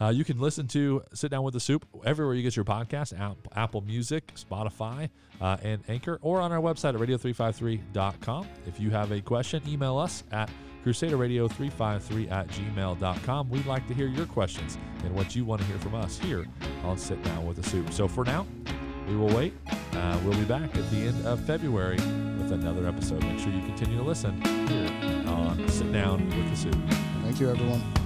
Uh, 0.00 0.08
you 0.08 0.24
can 0.24 0.38
listen 0.38 0.66
to 0.68 1.02
Sit 1.14 1.30
Down 1.30 1.42
with 1.42 1.54
the 1.54 1.60
Soup 1.60 1.86
everywhere 2.04 2.34
you 2.34 2.42
get 2.42 2.54
your 2.56 2.64
podcast 2.66 3.18
App, 3.18 3.36
Apple 3.54 3.80
Music, 3.82 4.32
Spotify, 4.34 5.08
uh, 5.40 5.56
and 5.62 5.82
Anchor, 5.88 6.18
or 6.22 6.40
on 6.40 6.52
our 6.52 6.60
website 6.60 6.94
at 6.94 7.00
radio353.com. 7.00 8.46
If 8.66 8.78
you 8.80 8.90
have 8.90 9.10
a 9.12 9.20
question, 9.22 9.62
email 9.66 9.96
us 9.96 10.22
at 10.32 10.50
crusaderradio353 10.86 12.30
at 12.30 12.46
gmail.com. 12.48 13.50
We'd 13.50 13.66
like 13.66 13.86
to 13.88 13.94
hear 13.94 14.06
your 14.06 14.26
questions 14.26 14.78
and 15.04 15.14
what 15.14 15.34
you 15.34 15.44
want 15.44 15.60
to 15.62 15.66
hear 15.66 15.78
from 15.78 15.96
us 15.96 16.18
here 16.18 16.46
on 16.84 16.96
Sit 16.96 17.22
Down 17.24 17.44
with 17.44 17.56
the 17.56 17.68
Soup. 17.68 17.92
So 17.92 18.06
for 18.06 18.24
now, 18.24 18.46
we 19.08 19.16
will 19.16 19.34
wait. 19.34 19.54
Uh, 19.92 20.18
we'll 20.24 20.38
be 20.38 20.44
back 20.44 20.76
at 20.76 20.90
the 20.90 20.98
end 20.98 21.26
of 21.26 21.44
February 21.44 21.96
with 21.96 22.52
another 22.52 22.86
episode. 22.86 23.22
Make 23.24 23.40
sure 23.40 23.50
you 23.50 23.62
continue 23.62 23.98
to 23.98 24.04
listen 24.04 24.40
here 24.68 25.28
on 25.28 25.68
Sit 25.68 25.92
Down 25.92 26.24
with 26.28 26.50
the 26.50 26.56
Soup. 26.56 26.76
Thank 27.22 27.40
you, 27.40 27.50
everyone. 27.50 28.05